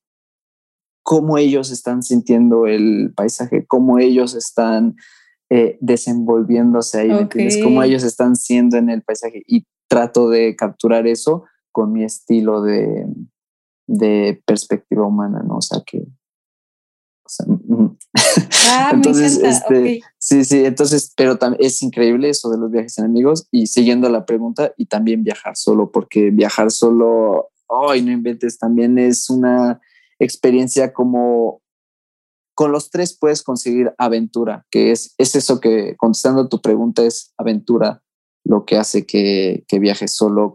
cómo 1.02 1.36
ellos 1.36 1.70
están 1.70 2.02
sintiendo 2.02 2.66
el 2.66 3.12
paisaje, 3.14 3.66
cómo 3.66 3.98
ellos 3.98 4.34
están 4.34 4.96
eh, 5.50 5.76
desenvolviéndose 5.80 7.00
ahí, 7.00 7.28
¿me 7.34 7.62
Cómo 7.62 7.82
ellos 7.82 8.04
están 8.04 8.36
siendo 8.36 8.78
en 8.78 8.88
el 8.88 9.02
paisaje 9.02 9.42
y 9.46 9.66
trato 9.88 10.30
de 10.30 10.56
capturar 10.56 11.06
eso 11.06 11.44
con 11.72 11.92
mi 11.92 12.04
estilo 12.04 12.62
de, 12.62 13.06
de 13.92 14.42
perspectiva 14.46 15.06
humana, 15.06 15.42
¿no? 15.46 15.56
O 15.56 15.62
sea 15.62 15.82
que... 15.84 16.06
ah, 18.68 18.90
entonces, 18.94 19.38
este, 19.38 20.00
sí, 20.18 20.44
sí, 20.44 20.64
entonces, 20.64 21.12
pero 21.16 21.38
es 21.58 21.82
increíble 21.82 22.28
eso 22.28 22.50
de 22.50 22.58
los 22.58 22.70
viajes 22.70 22.98
en 22.98 23.04
amigos 23.04 23.48
y 23.50 23.66
siguiendo 23.66 24.08
la 24.08 24.26
pregunta 24.26 24.72
y 24.76 24.86
también 24.86 25.24
viajar 25.24 25.56
solo, 25.56 25.90
porque 25.90 26.30
viajar 26.30 26.70
solo, 26.70 27.50
ay, 27.68 28.02
no 28.02 28.10
inventes, 28.10 28.58
también 28.58 28.98
es 28.98 29.30
una 29.30 29.80
experiencia 30.18 30.92
como 30.92 31.62
con 32.54 32.70
los 32.70 32.90
tres 32.90 33.16
puedes 33.18 33.42
conseguir 33.42 33.94
aventura, 33.98 34.66
que 34.70 34.90
es, 34.92 35.14
es 35.16 35.34
eso 35.34 35.60
que, 35.60 35.96
contestando 35.96 36.48
tu 36.48 36.60
pregunta, 36.60 37.02
es 37.02 37.32
aventura 37.38 38.02
lo 38.44 38.64
que 38.64 38.76
hace 38.76 39.06
que, 39.06 39.64
que 39.68 39.78
viaje 39.78 40.08
solo, 40.08 40.52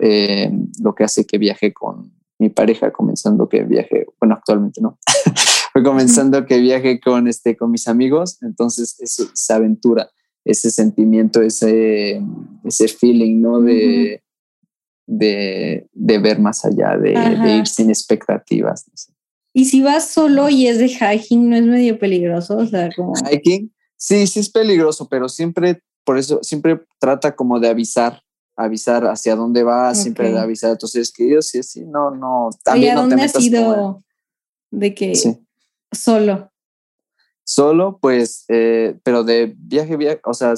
eh, 0.00 0.50
lo 0.82 0.94
que 0.94 1.04
hace 1.04 1.26
que 1.26 1.38
viaje 1.38 1.72
con 1.72 2.19
mi 2.40 2.48
pareja, 2.48 2.90
comenzando 2.90 3.48
que 3.48 3.62
viaje, 3.62 4.06
bueno, 4.18 4.34
actualmente 4.34 4.80
no, 4.80 4.98
fue 5.72 5.82
comenzando 5.82 6.46
que 6.46 6.58
viaje 6.58 6.98
con, 6.98 7.28
este, 7.28 7.56
con 7.56 7.70
mis 7.70 7.86
amigos, 7.86 8.42
entonces 8.42 8.96
es 9.00 9.20
esa 9.20 9.56
aventura, 9.56 10.10
ese 10.44 10.70
sentimiento, 10.70 11.42
ese, 11.42 12.20
ese 12.64 12.88
feeling, 12.88 13.40
¿no? 13.40 13.60
De, 13.60 14.22
de, 15.06 15.86
de, 15.92 16.18
ver 16.18 16.38
más 16.38 16.64
allá, 16.64 16.96
de, 16.96 17.12
de 17.12 17.56
ir 17.56 17.66
sin 17.66 17.90
expectativas. 17.90 18.86
Y 19.52 19.66
si 19.66 19.82
vas 19.82 20.08
solo 20.08 20.48
y 20.48 20.66
es 20.66 20.78
de 20.78 20.88
hiking, 20.88 21.50
¿no 21.50 21.56
es 21.56 21.64
medio 21.64 21.98
peligroso? 21.98 22.56
O 22.56 22.66
sea, 22.66 22.90
como... 22.96 23.12
Hiking, 23.30 23.72
sí, 23.96 24.26
sí 24.26 24.40
es 24.40 24.50
peligroso, 24.50 25.08
pero 25.08 25.28
siempre 25.28 25.82
por 26.04 26.18
eso 26.18 26.40
siempre 26.42 26.80
trata 26.98 27.36
como 27.36 27.60
de 27.60 27.68
avisar, 27.68 28.22
avisar 28.64 29.04
hacia 29.06 29.36
dónde 29.36 29.62
vas, 29.62 30.02
siempre 30.02 30.30
de 30.30 30.38
avisar 30.38 30.72
a 30.72 30.76
tus 30.76 30.92
seres 30.92 31.12
queridos, 31.12 31.48
sí, 31.48 31.62
sí, 31.62 31.84
no, 31.84 32.10
no, 32.10 32.50
también 32.62 32.94
no 32.94 33.02
dónde 33.02 33.22
has 33.22 33.40
ido 33.40 34.02
de 34.70 34.94
que 34.94 35.14
solo? 35.92 36.50
Solo, 37.44 37.98
pues, 38.00 38.44
eh, 38.48 38.96
pero 39.02 39.24
de 39.24 39.54
viaje, 39.56 39.96
viaje, 39.96 40.20
o 40.24 40.34
sea, 40.34 40.54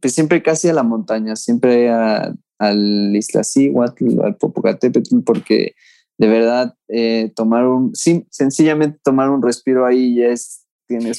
pues 0.00 0.14
siempre 0.14 0.42
casi 0.42 0.68
a 0.68 0.74
la 0.74 0.82
montaña, 0.82 1.34
siempre 1.34 1.90
a, 1.90 2.32
al 2.58 3.16
Isla 3.16 3.42
Cihuatl, 3.42 4.20
al 4.22 4.36
Popocatépetl, 4.36 5.20
porque 5.24 5.74
de 6.18 6.28
verdad 6.28 6.74
eh, 6.88 7.32
tomar 7.34 7.66
un, 7.66 7.94
sí, 7.94 8.26
sencillamente 8.30 9.00
tomar 9.02 9.30
un 9.30 9.42
respiro 9.42 9.84
ahí 9.86 10.16
ya 10.16 10.26
es 10.26 10.62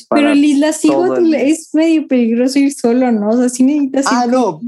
pero 0.10 0.32
el 0.32 0.44
Isla 0.44 0.72
Cihuatl 0.72 1.34
es 1.34 1.70
medio 1.74 2.08
peligroso 2.08 2.60
ir 2.60 2.74
solo, 2.74 3.12
¿no? 3.12 3.30
O 3.30 3.38
sea, 3.38 3.50
sí 3.50 3.64
necesitas. 3.64 4.06
Ah, 4.08 4.28
no. 4.28 4.60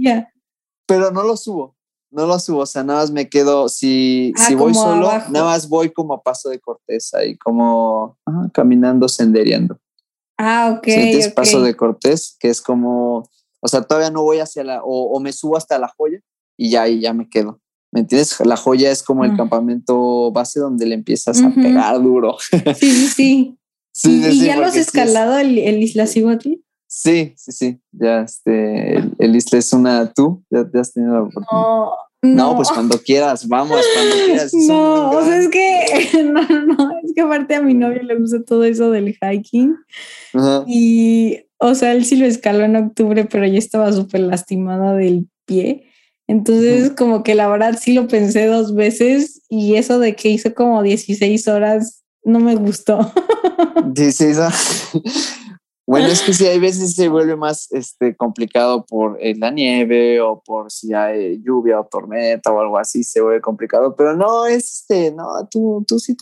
Pero 0.85 1.11
no 1.11 1.23
lo 1.23 1.37
subo. 1.37 1.75
No 2.11 2.25
lo 2.25 2.39
subo. 2.39 2.59
O 2.59 2.65
sea, 2.65 2.83
nada 2.83 3.01
más 3.01 3.11
me 3.11 3.29
quedo. 3.29 3.69
Si, 3.69 4.33
ah, 4.37 4.45
si 4.45 4.55
voy 4.55 4.73
solo, 4.73 5.07
nada 5.29 5.45
más 5.45 5.67
voy 5.67 5.91
como 5.91 6.13
a 6.13 6.23
paso 6.23 6.49
de 6.49 6.59
corteza 6.59 7.25
y 7.25 7.37
como 7.37 8.17
caminando, 8.53 9.07
sendereando. 9.07 9.77
Ah, 10.37 10.75
ok. 10.77 10.85
Sientes 10.85 11.29
paso 11.29 11.61
de 11.61 11.75
cortés, 11.75 12.35
que 12.39 12.49
es 12.49 12.61
como. 12.61 13.29
O 13.61 13.67
sea, 13.67 13.81
todavía 13.81 14.11
no 14.11 14.23
voy 14.23 14.39
hacia 14.39 14.63
la. 14.63 14.81
O, 14.83 15.19
me 15.19 15.33
subo 15.33 15.57
hasta 15.57 15.79
la 15.79 15.91
joya 15.97 16.19
y 16.57 16.69
ya 16.69 16.83
ahí 16.83 16.99
ya 17.01 17.13
me 17.13 17.29
quedo. 17.29 17.59
¿Me 17.91 18.01
entiendes? 18.01 18.37
La 18.45 18.57
joya 18.57 18.91
es 18.91 19.03
como 19.03 19.23
el 19.23 19.31
ah. 19.31 19.37
campamento 19.37 20.31
base 20.31 20.59
donde 20.59 20.85
le 20.85 20.95
empiezas 20.95 21.41
a 21.41 21.49
pegar 21.49 22.01
duro. 22.01 22.37
Sí, 22.77 22.91
sí, 22.91 23.07
sí. 23.07 23.57
¿Y, 24.03 24.45
ya 24.45 24.57
lo 24.57 24.65
has 24.65 24.75
escalado 24.75 25.37
el, 25.37 25.57
Isla 25.57 26.05
Cihuatl? 26.05 26.55
Sí, 26.97 27.33
sí, 27.35 27.51
sí. 27.51 27.79
Ya 27.91 28.21
este, 28.21 28.95
el, 29.19 29.35
Isla 29.35 29.59
es 29.59 29.73
una 29.73 30.13
tú, 30.13 30.45
ya, 30.49 30.65
has 30.79 30.93
tenido 30.93 31.13
la 31.13 31.21
oportunidad. 31.23 31.87
No, 32.21 32.55
pues 32.55 32.69
cuando 32.71 32.97
quieras, 32.99 33.45
vamos, 33.49 33.81
cuando 33.93 34.15
quieras. 34.25 34.53
No, 34.53 35.11
o 35.11 35.21
sea, 35.25 35.39
es 35.39 35.49
que, 35.49 36.23
no, 36.23 36.41
no, 36.41 36.91
es 37.03 37.11
que 37.13 37.21
aparte 37.21 37.55
a 37.55 37.61
mi 37.61 37.73
novio 37.73 38.01
le 38.01 38.15
gusta 38.15 38.41
todo 38.45 38.63
eso 38.63 38.91
del 38.91 39.13
hiking. 39.21 39.75
Y, 40.67 41.41
o 41.57 41.75
sea, 41.75 41.91
él 41.91 42.05
sí 42.05 42.15
lo 42.15 42.25
escaló 42.25 42.63
en 42.63 42.77
octubre, 42.77 43.25
pero 43.25 43.45
ya 43.45 43.59
estaba 43.59 43.91
súper 43.91 44.21
lastimada 44.21 44.93
del 44.93 45.27
pie. 45.45 45.91
Entonces, 46.27 46.91
como 46.91 47.23
que 47.23 47.35
la 47.35 47.49
verdad 47.49 47.77
sí 47.77 47.93
lo 47.93 48.07
pensé 48.07 48.45
dos 48.45 48.73
veces 48.73 49.41
y 49.49 49.75
eso 49.75 49.99
de 49.99 50.15
que 50.15 50.29
hizo 50.29 50.55
como 50.55 50.81
16 50.81 51.45
horas 51.49 52.05
no 52.23 52.39
me 52.39 52.55
gustó. 52.55 53.11
Dice 53.85 54.33
Bueno, 55.87 56.07
es 56.07 56.21
que 56.21 56.33
si 56.33 56.45
hay 56.47 56.59
veces 56.59 56.95
se 56.95 57.09
vuelve 57.09 57.35
más 57.35 57.71
este, 57.71 58.15
complicado 58.15 58.85
por 58.85 59.17
eh, 59.21 59.35
la 59.37 59.51
nieve 59.51 60.19
o 60.21 60.41
por 60.41 60.71
si 60.71 60.93
hay 60.93 61.41
lluvia 61.43 61.79
o 61.79 61.85
tormenta 61.85 62.51
o 62.51 62.59
algo 62.59 62.77
así, 62.77 63.03
se 63.03 63.21
vuelve 63.21 63.41
complicado, 63.41 63.95
pero 63.95 64.15
no, 64.15 64.45
es 64.45 64.73
este, 64.73 65.11
no, 65.11 65.27
tú, 65.49 65.83
tú 65.87 65.99
sí. 65.99 66.15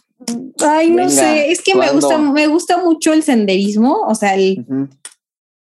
Ay, 0.59 0.89
no 0.89 1.09
sé, 1.09 1.51
es 1.51 1.61
que 1.61 1.75
me 1.75 1.91
gusta, 1.91 2.17
me 2.17 2.47
gusta 2.47 2.77
mucho 2.77 3.13
el 3.13 3.23
senderismo, 3.23 4.01
o 4.07 4.15
sea, 4.15 4.35
el, 4.35 4.65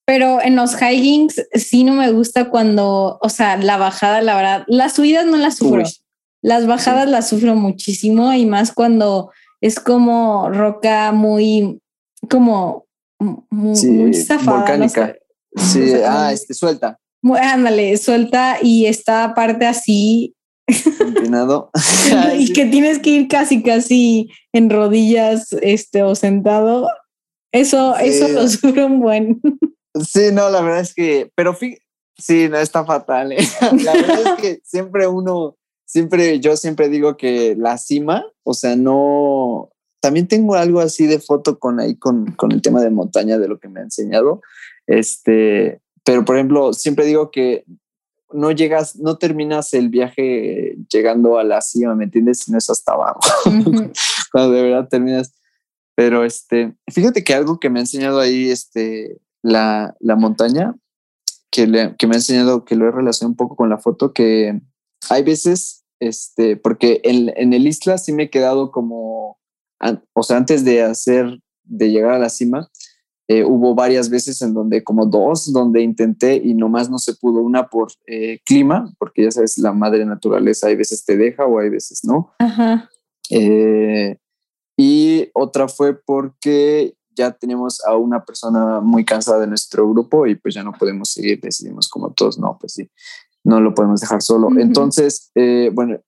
pero 0.06 0.42
en 0.42 0.56
los 0.56 0.74
hikings 0.82 1.48
sí 1.54 1.84
no 1.84 1.94
me 1.94 2.12
gusta 2.12 2.50
cuando, 2.50 3.20
o 3.22 3.30
sea, 3.30 3.58
la 3.58 3.78
bajada, 3.78 4.22
la 4.22 4.36
verdad, 4.36 4.64
las 4.68 4.94
subidas 4.94 5.26
no 5.26 5.38
las 5.38 5.58
sufro, 5.58 5.84
las 6.42 6.66
bajadas 6.66 7.08
las 7.10 7.30
sufro 7.30 7.56
muchísimo 7.56 8.34
y 8.34 8.46
más 8.46 8.72
cuando 8.72 9.32
es 9.62 9.80
como 9.80 10.50
roca 10.50 11.12
muy, 11.12 11.82
como 12.30 12.87
muy, 13.20 14.12
Volcánica. 14.46 15.16
Sí, 15.56 15.94
ah, 16.06 16.32
este, 16.32 16.54
suelta. 16.54 17.00
ándale, 17.24 17.98
suelta 17.98 18.58
y 18.62 18.86
esta 18.86 19.34
parte 19.34 19.66
así. 19.66 20.36
Empinado. 21.00 21.72
y 22.38 22.54
que 22.54 22.66
tienes 22.66 23.00
que 23.00 23.10
ir 23.12 23.28
casi, 23.28 23.64
casi 23.64 24.30
en 24.54 24.70
rodillas, 24.70 25.54
este, 25.62 26.04
o 26.04 26.16
sentado. 26.16 26.88
Eso, 27.52 27.96
eso 27.98 28.28
lo 28.28 28.48
sube 28.48 28.84
un 28.84 29.00
buen. 29.00 29.42
Sí, 30.06 30.30
no, 30.32 30.50
la 30.50 30.62
verdad 30.62 30.82
es 30.82 30.94
que, 30.94 31.32
pero 31.36 31.58
sí, 32.18 32.50
no 32.50 32.58
está 32.58 32.86
fatal. 32.86 33.32
¿eh? 33.32 33.38
La 33.84 33.94
verdad 33.94 34.22
es 34.34 34.42
que 34.42 34.60
siempre 34.64 35.08
uno, 35.08 35.58
siempre, 35.86 36.40
yo 36.40 36.58
siempre 36.58 36.90
digo 36.90 37.18
que 37.18 37.56
la 37.58 37.78
cima, 37.78 38.26
o 38.44 38.54
sea, 38.54 38.76
no, 38.76 39.70
también 40.08 40.30
tengo 40.30 40.56
algo 40.56 40.80
así 40.80 41.06
de 41.06 41.20
foto 41.20 41.60
con 41.60 41.82
ahí, 41.82 41.98
con, 41.98 42.32
con 42.38 42.54
el 42.54 42.62
tema 42.62 42.82
de 42.82 42.90
montaña, 42.90 43.38
de 43.38 43.50
lo 43.50 43.60
que 43.60 43.68
me 43.68 43.82
ha 43.82 43.84
enseñado, 43.84 44.40
este, 44.86 45.82
pero 46.06 46.24
por 46.24 46.38
ejemplo, 46.38 46.72
siempre 46.72 47.06
digo 47.06 47.30
que 47.30 47.66
no 48.32 48.52
llegas, 48.52 48.96
no 48.96 49.18
terminas 49.18 49.74
el 49.74 49.90
viaje 49.90 50.78
llegando 50.90 51.38
a 51.38 51.44
la 51.44 51.60
cima, 51.60 51.94
¿me 51.94 52.06
entiendes? 52.06 52.40
Si 52.40 52.54
no 52.54 52.58
es 52.58 52.70
hasta 52.70 52.94
abajo, 52.94 53.20
cuando 54.32 54.52
de 54.52 54.62
verdad 54.62 54.88
terminas. 54.88 55.34
Pero 55.94 56.24
este, 56.24 56.74
fíjate 56.90 57.26
que 57.26 57.34
algo 57.34 57.60
que 57.60 57.70
me 57.70 57.80
ha 57.80 57.82
enseñado 57.82 58.22
ahí, 58.22 58.50
este, 58.50 59.20
la, 59.44 59.94
la 60.00 60.16
montaña, 60.16 60.74
que, 61.52 61.68
le, 61.68 61.98
que 61.98 62.08
me 62.08 62.16
ha 62.16 62.20
enseñado, 62.20 62.64
que 62.64 62.78
lo 62.78 62.88
he 62.88 62.92
relacionado 62.92 63.32
un 63.32 63.36
poco 63.36 63.58
con 63.58 63.70
la 63.70 63.78
foto, 63.78 64.14
que 64.14 64.62
hay 65.10 65.24
veces, 65.24 65.84
este, 66.00 66.56
porque 66.56 67.02
en, 67.04 67.34
en 67.36 67.52
el 67.52 67.68
isla 67.68 67.98
sí 67.98 68.14
me 68.14 68.24
he 68.24 68.30
quedado 68.30 68.72
como, 68.72 69.38
o 70.14 70.24
sea, 70.24 70.38
antes 70.38 70.64
de 70.64 70.84
hacer, 70.84 71.40
de 71.64 71.92
llegar 71.92 72.14
a 72.14 72.20
la 72.20 72.30
cima, 72.30 72.70
eh, 73.30 73.44
hubo 73.44 73.76
varias 73.76 74.10
veces 74.10 74.42
en 74.42 74.54
donde, 74.54 74.84
como 74.84 75.06
dos, 75.06 75.52
donde 75.52 75.82
intenté 75.82 76.36
y 76.36 76.54
nomás 76.54 76.90
no 76.90 76.98
se 76.98 77.14
pudo. 77.14 77.42
Una 77.42 77.68
por 77.68 77.92
eh, 78.06 78.40
clima, 78.46 78.94
porque 79.00 79.24
ya 79.24 79.32
sabes, 79.32 79.58
la 79.58 79.74
madre 79.74 80.06
naturaleza 80.06 80.68
hay 80.68 80.76
veces 80.76 81.04
te 81.04 81.18
deja 81.18 81.46
o 81.46 81.60
hay 81.60 81.70
veces 81.70 82.06
no. 82.06 82.34
Ajá. 82.40 82.90
Eh, 83.30 84.18
y 84.78 85.30
otra 85.34 85.68
fue 85.68 85.94
porque 86.00 86.96
ya 87.18 87.32
tenemos 87.32 87.84
a 87.86 87.96
una 87.98 88.24
persona 88.24 88.80
muy 88.80 89.04
cansada 89.04 89.40
de 89.40 89.48
nuestro 89.48 89.90
grupo 89.90 90.28
y 90.28 90.36
pues 90.36 90.54
ya 90.54 90.64
no 90.64 90.72
podemos 90.72 91.12
seguir, 91.12 91.42
decidimos 91.42 91.90
como 91.90 92.12
todos, 92.12 92.38
no, 92.38 92.58
pues 92.60 92.74
sí, 92.74 92.90
no 93.44 93.60
lo 93.60 93.74
podemos 93.74 94.00
dejar 94.00 94.22
solo. 94.22 94.50
Entonces, 94.58 95.32
eh, 95.36 95.72
bueno, 95.74 96.00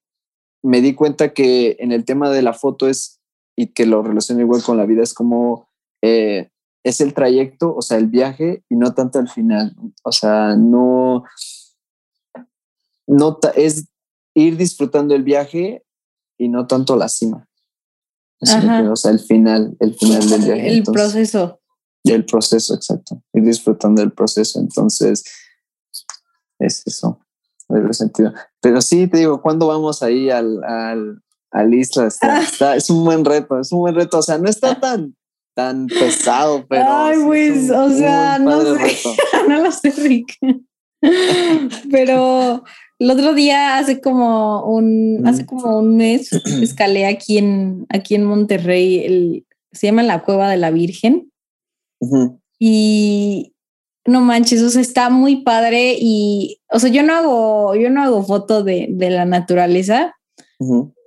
me 0.62 0.82
di 0.82 0.94
cuenta 0.94 1.34
que 1.34 1.78
en 1.80 1.92
el 1.92 2.06
tema 2.06 2.30
de 2.30 2.44
la 2.44 2.54
foto 2.54 2.88
es, 2.88 3.19
y 3.60 3.74
que 3.74 3.86
lo 3.86 4.02
relaciono 4.02 4.40
igual 4.40 4.64
con 4.64 4.78
la 4.78 4.86
vida, 4.86 5.04
es 5.04 5.14
como, 5.14 5.68
eh, 6.02 6.50
es 6.82 7.02
el 7.02 7.14
trayecto, 7.14 7.76
o 7.76 7.82
sea, 7.82 7.98
el 7.98 8.08
viaje 8.08 8.64
y 8.70 8.78
no 8.78 8.94
tanto 8.94 9.20
el 9.20 9.28
final. 9.28 9.76
O 10.06 10.14
sea, 10.14 10.56
no, 10.56 11.26
no 13.06 13.40
es 13.56 13.90
ir 14.34 14.56
disfrutando 14.56 15.14
el 15.14 15.24
viaje 15.24 15.84
y 16.38 16.48
no 16.48 16.68
tanto 16.68 16.96
la 16.96 17.10
cima. 17.10 17.50
o 18.40 18.96
sea, 18.96 19.12
el 19.12 19.20
final, 19.20 19.76
el 19.82 19.94
final 19.94 20.30
del 20.30 20.42
viaje. 20.42 20.70
El 20.70 20.84
proceso. 20.84 21.60
El 22.06 22.26
proceso, 22.26 22.76
exacto. 22.76 23.22
Ir 23.34 23.44
disfrutando 23.44 24.02
del 24.02 24.14
proceso. 24.14 24.62
Entonces, 24.62 25.26
es 26.60 26.88
eso 26.88 27.20
sentido. 27.92 28.34
Pero 28.62 28.82
sí, 28.82 29.08
te 29.08 29.18
digo, 29.18 29.42
¿cuándo 29.42 29.68
vamos 29.68 30.02
ahí 30.04 30.30
al, 30.30 30.64
al, 30.64 31.22
al 31.52 31.74
isla? 31.74 32.10
Ah. 32.22 32.76
es 32.76 32.90
un 32.90 33.04
buen 33.04 33.26
reto, 33.26 33.60
es 33.60 33.72
un 33.72 33.80
buen 33.80 33.96
reto. 33.96 34.20
O 34.20 34.22
sea, 34.22 34.38
no 34.38 34.50
está 34.50 34.76
tan, 34.80 35.16
tan 35.56 35.88
pesado, 35.88 36.66
pero. 36.68 36.86
Ay, 36.88 37.18
pues, 37.24 37.70
o 37.70 37.90
sea, 37.90 38.40
no 38.40 38.62
sé. 38.62 38.98
no 39.48 39.64
lo 39.64 39.72
sé, 39.72 39.92
Rick. 39.92 40.38
pero 41.92 42.64
el 43.00 43.10
otro 43.12 43.34
día, 43.34 43.78
hace 43.78 44.02
como 44.02 44.66
un, 44.66 45.26
hace 45.26 45.46
como 45.46 45.80
un 45.80 45.98
mes, 45.98 46.32
escalé 46.62 47.06
aquí 47.06 47.38
en, 47.38 47.86
aquí 47.90 48.16
en 48.16 48.26
Monterrey, 48.26 49.06
el, 49.06 49.46
se 49.72 49.88
llama 49.88 50.04
la 50.04 50.22
Cueva 50.24 50.50
de 50.50 50.58
la 50.58 50.72
Virgen. 50.72 51.32
Y 52.60 53.54
no 54.06 54.22
manches, 54.22 54.62
o 54.62 54.70
sea, 54.70 54.82
está 54.82 55.10
muy 55.10 55.44
padre 55.44 55.96
y, 56.00 56.60
o 56.72 56.80
sea, 56.80 56.90
yo 56.90 57.04
no 57.04 57.14
hago, 57.14 57.76
yo 57.76 57.90
no 57.90 58.04
hago 58.04 58.24
foto 58.24 58.64
de, 58.64 58.94
la 58.98 59.26
naturaleza, 59.26 60.16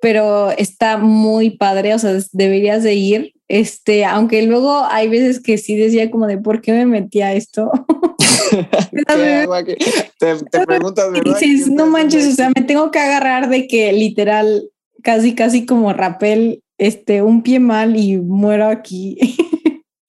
pero 0.01 0.51
está 0.51 0.97
muy 0.97 1.51
padre, 1.51 1.95
o 1.95 1.99
sea, 1.99 2.19
deberías 2.33 2.83
de 2.83 2.95
ir. 2.95 3.35
Este, 3.49 4.05
aunque 4.05 4.43
luego 4.43 4.85
hay 4.85 5.09
veces 5.09 5.41
que 5.41 5.59
sí 5.59 5.77
decía 5.77 6.11
como 6.11 6.27
de 6.27 6.39
por 6.39 6.63
qué 6.63 6.73
me 6.73 6.87
metí 6.87 7.21
a 7.21 7.35
esto. 7.35 7.71
te, 10.19 10.37
te, 10.51 10.67
preguntas, 10.67 11.13
¿verdad? 11.13 11.39
Dices, 11.39 11.69
no 11.69 11.87
manches, 11.87 12.27
o 12.27 12.33
sea, 12.33 12.51
me 12.55 12.63
tengo 12.63 12.91
que 12.91 12.99
agarrar 12.99 13.49
de 13.49 13.67
que 13.67 13.93
literal, 13.93 14.71
casi, 15.03 15.35
casi 15.35 15.67
como 15.67 15.93
rapel, 15.93 16.63
este, 16.79 17.23
un 17.23 17.43
pie 17.43 17.61
mal 17.61 17.97
y 17.97 18.17
muero 18.17 18.67
aquí. 18.69 19.19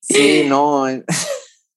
Sí, 0.05 0.43
no. 0.47 0.85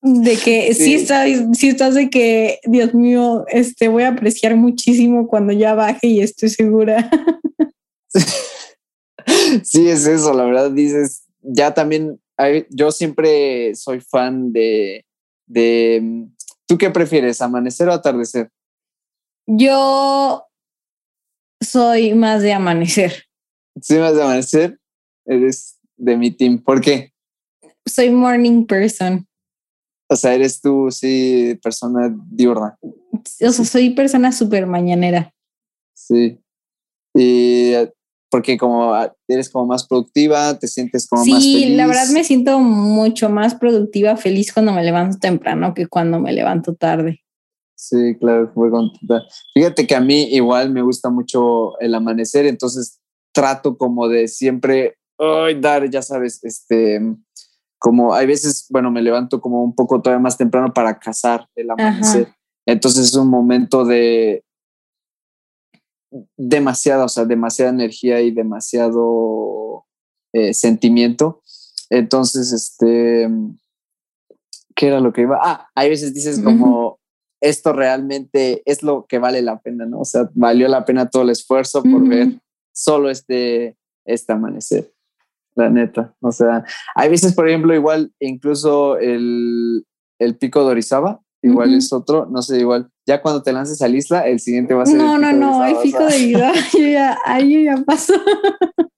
De 0.08 0.36
que 0.36 0.72
sí. 0.72 0.94
estás, 0.94 1.28
sí 1.54 1.68
estás 1.68 1.94
de 1.94 2.08
que, 2.08 2.60
Dios 2.64 2.94
mío, 2.94 3.44
este, 3.48 3.88
voy 3.88 4.04
a 4.04 4.10
apreciar 4.10 4.54
muchísimo 4.54 5.26
cuando 5.26 5.52
ya 5.52 5.74
baje 5.74 6.06
y 6.06 6.20
estoy 6.20 6.48
segura. 6.48 7.10
Sí, 9.64 9.88
es 9.88 10.06
eso, 10.06 10.32
la 10.32 10.44
verdad 10.44 10.70
dices, 10.70 11.26
ya 11.42 11.74
también, 11.74 12.20
yo 12.70 12.92
siempre 12.92 13.74
soy 13.74 14.00
fan 14.00 14.52
de, 14.52 15.04
de, 15.46 16.28
¿tú 16.66 16.78
qué 16.78 16.90
prefieres, 16.90 17.42
amanecer 17.42 17.88
o 17.88 17.92
atardecer? 17.92 18.50
Yo 19.46 20.46
soy 21.60 22.14
más 22.14 22.42
de 22.42 22.52
amanecer. 22.52 23.24
¿Sí, 23.80 23.96
más 23.96 24.14
de 24.14 24.22
amanecer? 24.22 24.78
Eres 25.24 25.80
de 25.96 26.16
mi 26.16 26.30
team, 26.30 26.62
¿por 26.62 26.80
qué? 26.80 27.12
Soy 27.84 28.10
morning 28.10 28.64
person. 28.64 29.26
O 30.08 30.16
sea, 30.16 30.34
eres 30.34 30.60
tú, 30.60 30.90
sí, 30.90 31.58
persona 31.62 32.14
diurna. 32.30 32.78
O 32.82 33.20
sea, 33.24 33.52
soy 33.52 33.90
persona 33.90 34.30
súper 34.32 34.66
mañanera. 34.66 35.32
Sí. 35.94 36.38
Y 37.14 37.72
porque 38.30 38.58
como 38.58 38.94
eres 39.26 39.50
como 39.50 39.66
más 39.66 39.86
productiva, 39.86 40.58
te 40.58 40.68
sientes 40.68 41.08
como 41.08 41.24
más 41.24 41.28
feliz. 41.28 41.42
Sí, 41.42 41.74
la 41.74 41.86
verdad 41.86 42.08
me 42.12 42.24
siento 42.24 42.60
mucho 42.60 43.30
más 43.30 43.54
productiva, 43.54 44.16
feliz 44.16 44.52
cuando 44.52 44.72
me 44.72 44.84
levanto 44.84 45.18
temprano 45.18 45.74
que 45.74 45.86
cuando 45.86 46.20
me 46.20 46.32
levanto 46.32 46.74
tarde. 46.74 47.20
Sí, 47.74 48.16
claro, 48.18 48.52
muy 48.54 48.70
contenta. 48.70 49.22
Fíjate 49.54 49.86
que 49.86 49.94
a 49.94 50.00
mí 50.00 50.24
igual 50.32 50.70
me 50.70 50.82
gusta 50.82 51.10
mucho 51.10 51.78
el 51.80 51.94
amanecer, 51.94 52.46
entonces 52.46 53.00
trato 53.32 53.76
como 53.76 54.08
de 54.08 54.28
siempre 54.28 54.96
ay, 55.18 55.60
dar, 55.60 55.88
ya 55.90 56.02
sabes, 56.02 56.42
este, 56.44 57.00
como 57.78 58.14
hay 58.14 58.26
veces, 58.26 58.66
bueno, 58.70 58.90
me 58.90 59.02
levanto 59.02 59.40
como 59.40 59.62
un 59.62 59.74
poco 59.74 60.00
todavía 60.00 60.22
más 60.22 60.36
temprano 60.36 60.72
para 60.72 60.98
cazar 60.98 61.48
el 61.54 61.70
amanecer. 61.70 62.34
Entonces 62.66 63.08
es 63.08 63.14
un 63.14 63.28
momento 63.28 63.84
de 63.84 64.44
demasiada, 66.36 67.04
o 67.04 67.08
sea, 67.08 67.24
demasiada 67.24 67.70
energía 67.70 68.20
y 68.20 68.30
demasiado 68.30 69.84
eh, 70.32 70.54
sentimiento. 70.54 71.42
Entonces, 71.90 72.52
este, 72.52 73.28
¿qué 74.74 74.88
era 74.88 75.00
lo 75.00 75.12
que 75.12 75.22
iba? 75.22 75.38
Ah, 75.42 75.68
hay 75.74 75.90
veces 75.90 76.14
dices 76.14 76.40
como, 76.42 76.98
esto 77.40 77.72
realmente 77.72 78.62
es 78.64 78.82
lo 78.82 79.06
que 79.06 79.18
vale 79.18 79.42
la 79.42 79.60
pena, 79.60 79.86
¿no? 79.86 80.00
O 80.00 80.04
sea, 80.04 80.30
valió 80.34 80.68
la 80.68 80.84
pena 80.84 81.10
todo 81.10 81.22
el 81.22 81.30
esfuerzo 81.30 81.82
por 81.82 82.08
ver 82.08 82.40
solo 82.72 83.10
este, 83.10 83.76
este 84.04 84.32
amanecer 84.32 84.95
la 85.56 85.70
neta. 85.70 86.14
O 86.20 86.30
sea, 86.30 86.64
hay 86.94 87.08
veces, 87.08 87.34
por 87.34 87.48
ejemplo, 87.48 87.74
igual, 87.74 88.12
incluso 88.20 88.98
el, 88.98 89.84
el 90.18 90.36
pico 90.36 90.64
de 90.64 90.70
Orizaba, 90.70 91.20
igual 91.42 91.74
es 91.74 91.92
otro, 91.92 92.26
no 92.26 92.42
sé, 92.42 92.58
igual, 92.58 92.90
ya 93.06 93.22
cuando 93.22 93.42
te 93.42 93.52
lances 93.52 93.80
a 93.82 93.88
la 93.88 93.96
isla, 93.96 94.26
el 94.26 94.40
siguiente 94.40 94.74
va 94.74 94.82
a 94.82 94.86
ser. 94.86 94.96
No, 94.96 95.18
no, 95.18 95.32
no, 95.32 95.64
el 95.64 95.76
pico 95.78 96.04
de 96.04 96.18
vida, 96.18 96.52
yo 96.72 96.86
ya, 96.86 97.18
ahí 97.24 97.64
ya 97.64 97.76
pasó. 97.84 98.14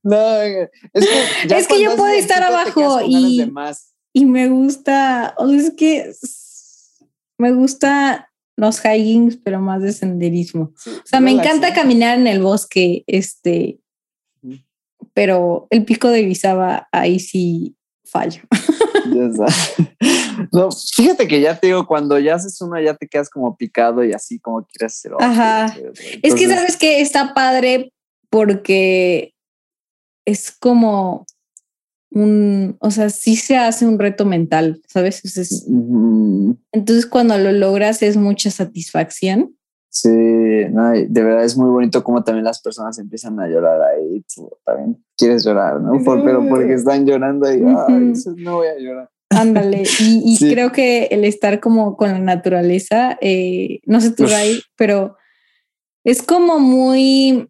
No, 0.00 0.40
es 0.40 0.70
que, 0.94 1.54
es 1.54 1.68
que 1.68 1.82
yo 1.82 1.94
puedo 1.96 2.14
estar 2.14 2.42
abajo 2.42 3.00
y, 3.04 3.52
y 4.14 4.24
me 4.24 4.48
gusta, 4.48 5.34
o 5.36 5.48
sea, 5.48 5.58
es 5.58 5.74
que 5.76 6.12
me 7.36 7.52
gusta 7.52 8.30
los 8.56 8.80
hikings, 8.84 9.36
pero 9.36 9.60
más 9.60 9.82
de 9.82 9.92
senderismo. 9.92 10.72
o 10.86 11.02
sea, 11.04 11.20
me 11.20 11.32
encanta 11.32 11.74
caminar 11.74 12.18
en 12.18 12.26
el 12.26 12.40
bosque, 12.40 13.04
este, 13.06 13.80
pero 15.18 15.66
el 15.70 15.84
pico 15.84 16.10
de 16.10 16.22
Orizaba 16.22 16.86
ahí 16.92 17.18
sí 17.18 17.76
fallo. 18.04 18.42
No, 20.52 20.68
fíjate 20.70 21.26
que 21.26 21.40
ya 21.40 21.58
te 21.58 21.66
digo, 21.66 21.84
cuando 21.84 22.16
ya 22.20 22.36
haces 22.36 22.60
una, 22.60 22.80
ya 22.80 22.94
te 22.94 23.08
quedas 23.08 23.28
como 23.28 23.56
picado 23.56 24.04
y 24.04 24.12
así 24.12 24.38
como 24.38 24.64
quieres 24.64 24.96
hacer 24.96 25.12
Ajá. 25.18 25.76
es 26.22 26.34
que 26.36 26.46
sabes 26.46 26.76
que 26.76 27.00
está 27.00 27.34
padre 27.34 27.92
porque 28.30 29.34
es 30.24 30.52
como 30.52 31.26
un, 32.12 32.76
o 32.78 32.92
sea, 32.92 33.10
sí 33.10 33.34
se 33.34 33.56
hace 33.56 33.84
un 33.84 33.98
reto 33.98 34.24
mental, 34.24 34.80
¿sabes? 34.86 35.20
Entonces, 36.72 37.06
cuando 37.06 37.36
lo 37.36 37.50
logras 37.50 38.00
es 38.02 38.16
mucha 38.16 38.52
satisfacción. 38.52 39.57
Sí, 40.00 40.10
de 40.10 41.22
verdad 41.24 41.42
es 41.42 41.56
muy 41.56 41.70
bonito 41.70 42.04
como 42.04 42.22
también 42.22 42.44
las 42.44 42.60
personas 42.60 42.96
empiezan 43.00 43.40
a 43.40 43.48
llorar 43.48 43.82
ahí. 43.82 44.24
Tú 44.32 44.48
también 44.64 45.04
quieres 45.16 45.44
llorar, 45.44 45.80
¿no? 45.80 46.00
pero 46.24 46.48
porque 46.48 46.74
están 46.74 47.04
llorando 47.04 47.52
y, 47.52 47.60
no 47.60 48.58
voy 48.58 48.68
a 48.68 48.78
llorar. 48.78 49.10
Ándale, 49.30 49.82
y, 49.98 50.38
creo 50.38 50.70
que 50.70 51.06
el 51.06 51.24
estar 51.24 51.58
como 51.58 51.96
con 51.96 52.12
la 52.12 52.20
naturaleza, 52.20 53.18
eh, 53.20 53.80
no 53.86 54.00
sé 54.00 54.12
tú, 54.12 54.26
ahí, 54.26 54.60
pero 54.76 55.16
es 56.04 56.22
como 56.22 56.60
muy, 56.60 57.48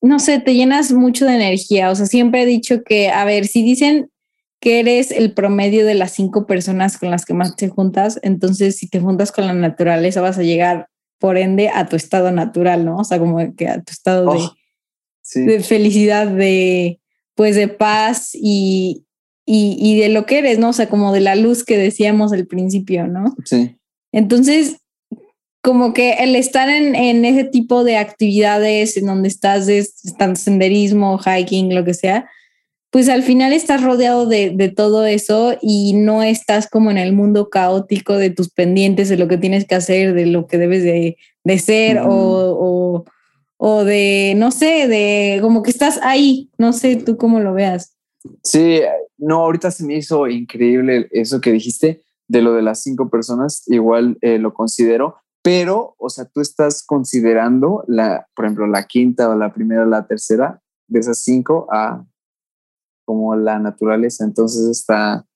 no 0.00 0.20
sé, 0.20 0.40
te 0.40 0.54
llenas 0.54 0.90
mucho 0.90 1.26
de 1.26 1.34
energía. 1.34 1.90
O 1.90 1.94
sea, 1.94 2.06
siempre 2.06 2.44
he 2.44 2.46
dicho 2.46 2.82
que, 2.82 3.10
a 3.10 3.26
ver, 3.26 3.46
si 3.46 3.62
dicen 3.62 4.08
que 4.58 4.80
eres 4.80 5.10
el 5.10 5.34
promedio 5.34 5.84
de 5.84 5.96
las 5.96 6.12
cinco 6.12 6.46
personas 6.46 6.96
con 6.96 7.10
las 7.10 7.26
que 7.26 7.34
más 7.34 7.56
te 7.56 7.68
juntas, 7.68 8.18
entonces 8.22 8.78
si 8.78 8.88
te 8.88 9.00
juntas 9.00 9.32
con 9.32 9.46
la 9.46 9.52
naturaleza 9.52 10.22
vas 10.22 10.38
a 10.38 10.42
llegar 10.42 10.88
por 11.22 11.38
ende 11.38 11.68
a 11.72 11.86
tu 11.86 11.94
estado 11.94 12.32
natural, 12.32 12.84
¿no? 12.84 12.96
O 12.96 13.04
sea, 13.04 13.20
como 13.20 13.38
que 13.54 13.68
a 13.68 13.80
tu 13.80 13.92
estado 13.92 14.32
de, 14.32 14.38
oh, 14.40 14.54
de, 15.36 15.60
felicidad, 15.60 16.26
de 16.26 16.98
pues 17.36 17.54
de 17.54 17.68
paz 17.68 18.30
y, 18.34 19.06
y, 19.46 20.00
de 20.00 20.08
lo 20.08 20.26
que 20.26 20.38
eres, 20.38 20.58
¿no? 20.58 20.70
O 20.70 20.72
sea, 20.72 20.88
como 20.88 21.12
de 21.12 21.20
la 21.20 21.36
luz 21.36 21.62
que 21.62 21.78
decíamos 21.78 22.32
al 22.32 22.48
principio, 22.48 23.06
¿no? 23.06 23.36
Sí. 23.44 23.76
Entonces, 24.10 24.78
como 25.62 25.94
que 25.94 26.14
el 26.14 26.34
estar 26.34 26.68
en, 26.68 26.96
en 26.96 27.24
ese 27.24 27.44
tipo 27.44 27.84
de 27.84 27.98
actividades 27.98 28.96
en 28.96 29.06
donde 29.06 29.28
estás, 29.28 29.68
tanto 30.18 30.40
senderismo, 30.40 31.20
hiking, 31.20 31.72
lo 31.72 31.84
que 31.84 31.94
sea, 31.94 32.28
pues 32.92 33.08
al 33.08 33.22
final 33.22 33.54
estás 33.54 33.82
rodeado 33.82 34.26
de, 34.26 34.50
de, 34.50 34.68
todo 34.68 35.06
eso 35.06 35.56
y 35.62 35.94
no 35.94 36.22
estás 36.22 36.68
como 36.68 36.90
en 36.90 36.98
el 36.98 37.14
mundo 37.14 37.48
caótico 37.48 38.18
de 38.18 38.28
tus 38.28 38.50
pendientes, 38.50 39.08
de 39.08 39.16
lo 39.16 39.28
que 39.28 39.38
tienes 39.38 39.66
que 39.66 39.74
hacer, 39.74 40.12
de 40.12 40.26
lo 40.26 40.46
que 40.46 40.58
debes 40.58 40.82
de, 40.82 41.16
de 41.42 41.58
ser 41.58 42.00
o, 42.00 42.06
o, 42.10 43.04
o, 43.56 43.84
de, 43.84 44.34
no 44.36 44.50
sé, 44.50 44.88
de 44.88 45.38
como 45.40 45.62
que 45.62 45.70
estás 45.70 46.00
ahí, 46.02 46.50
no 46.58 46.74
sé 46.74 46.96
tú 46.96 47.16
cómo 47.16 47.40
lo 47.40 47.54
veas. 47.54 47.96
Sí, 48.42 48.82
no, 49.16 49.36
ahorita 49.36 49.70
se 49.70 49.86
me 49.86 49.96
hizo 49.96 50.28
increíble 50.28 51.08
eso 51.12 51.40
que 51.40 51.50
dijiste 51.50 52.02
de 52.28 52.42
lo 52.42 52.52
de 52.52 52.60
las 52.60 52.82
cinco 52.82 53.08
personas, 53.08 53.62
igual 53.68 54.18
eh, 54.20 54.38
lo 54.38 54.52
considero, 54.52 55.16
pero, 55.40 55.94
o 55.96 56.10
sea, 56.10 56.26
tú 56.26 56.42
estás 56.42 56.84
considerando 56.84 57.84
la, 57.88 58.26
por 58.36 58.44
ejemplo, 58.44 58.66
la 58.66 58.86
quinta 58.86 59.30
o 59.30 59.34
la 59.34 59.54
primera 59.54 59.84
o 59.84 59.86
la 59.86 60.06
tercera 60.06 60.60
de 60.88 61.00
esas 61.00 61.24
cinco 61.24 61.68
a 61.72 62.04
como 63.12 63.36
la 63.36 63.58
naturaleza. 63.58 64.24
Entonces 64.24 64.66
está, 64.68 65.26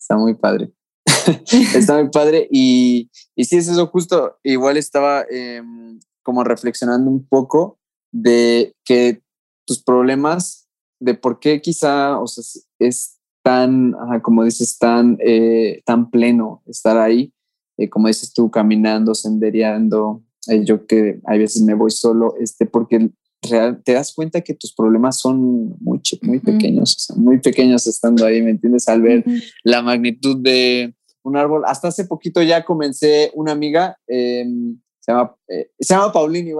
está 0.00 0.16
muy 0.16 0.34
padre. 0.34 0.72
está 1.74 1.98
muy 2.00 2.08
padre. 2.08 2.48
Y, 2.50 3.10
y 3.34 3.44
sí, 3.44 3.58
es 3.58 3.68
eso 3.68 3.86
justo. 3.88 4.38
Igual 4.42 4.78
estaba 4.78 5.26
em, 5.28 6.00
como 6.22 6.44
reflexionando 6.44 7.10
un 7.10 7.26
poco 7.26 7.78
de 8.10 8.74
que 8.86 9.20
tus 9.66 9.82
problemas, 9.82 10.66
de 10.98 11.12
por 11.12 11.38
qué 11.40 11.60
quizá, 11.60 12.18
o 12.18 12.26
sea, 12.26 12.42
es 12.78 13.18
tan, 13.44 13.94
como 14.22 14.44
dices, 14.44 14.78
tan, 14.78 15.18
eh, 15.20 15.82
tan 15.84 16.10
pleno 16.10 16.62
estar 16.66 16.96
ahí, 16.96 17.34
eh, 17.76 17.90
como 17.90 18.08
dices 18.08 18.32
tú, 18.32 18.50
caminando, 18.50 19.14
sendereando. 19.14 20.22
Eh, 20.48 20.64
yo 20.64 20.86
que 20.86 21.20
a 21.26 21.36
veces 21.36 21.60
me 21.62 21.74
voy 21.74 21.90
solo, 21.90 22.34
este, 22.40 22.64
porque 22.64 23.10
te 23.40 23.92
das 23.92 24.12
cuenta 24.14 24.40
que 24.40 24.54
tus 24.54 24.74
problemas 24.74 25.20
son 25.20 25.76
muy, 25.80 26.00
muy 26.22 26.40
pequeños, 26.40 27.12
muy 27.16 27.38
pequeños 27.38 27.86
estando 27.86 28.24
ahí, 28.24 28.42
¿me 28.42 28.50
entiendes? 28.50 28.88
Al 28.88 29.02
ver 29.02 29.24
la 29.62 29.82
magnitud 29.82 30.36
de 30.42 30.94
un 31.22 31.36
árbol. 31.36 31.62
Hasta 31.66 31.88
hace 31.88 32.04
poquito 32.04 32.42
ya 32.42 32.64
comencé 32.64 33.30
una 33.34 33.52
amiga, 33.52 33.98
em, 34.06 34.78
se, 35.00 35.12
llama, 35.12 35.36
eh, 35.48 35.70
se 35.78 35.94
llama 35.94 36.12
Paulini. 36.12 36.52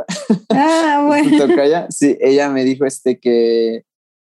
Ah, 0.50 1.04
bueno. 1.06 1.86
sí, 1.90 2.16
ella 2.20 2.48
me 2.50 2.64
dijo 2.64 2.84
este 2.84 3.18
que 3.18 3.84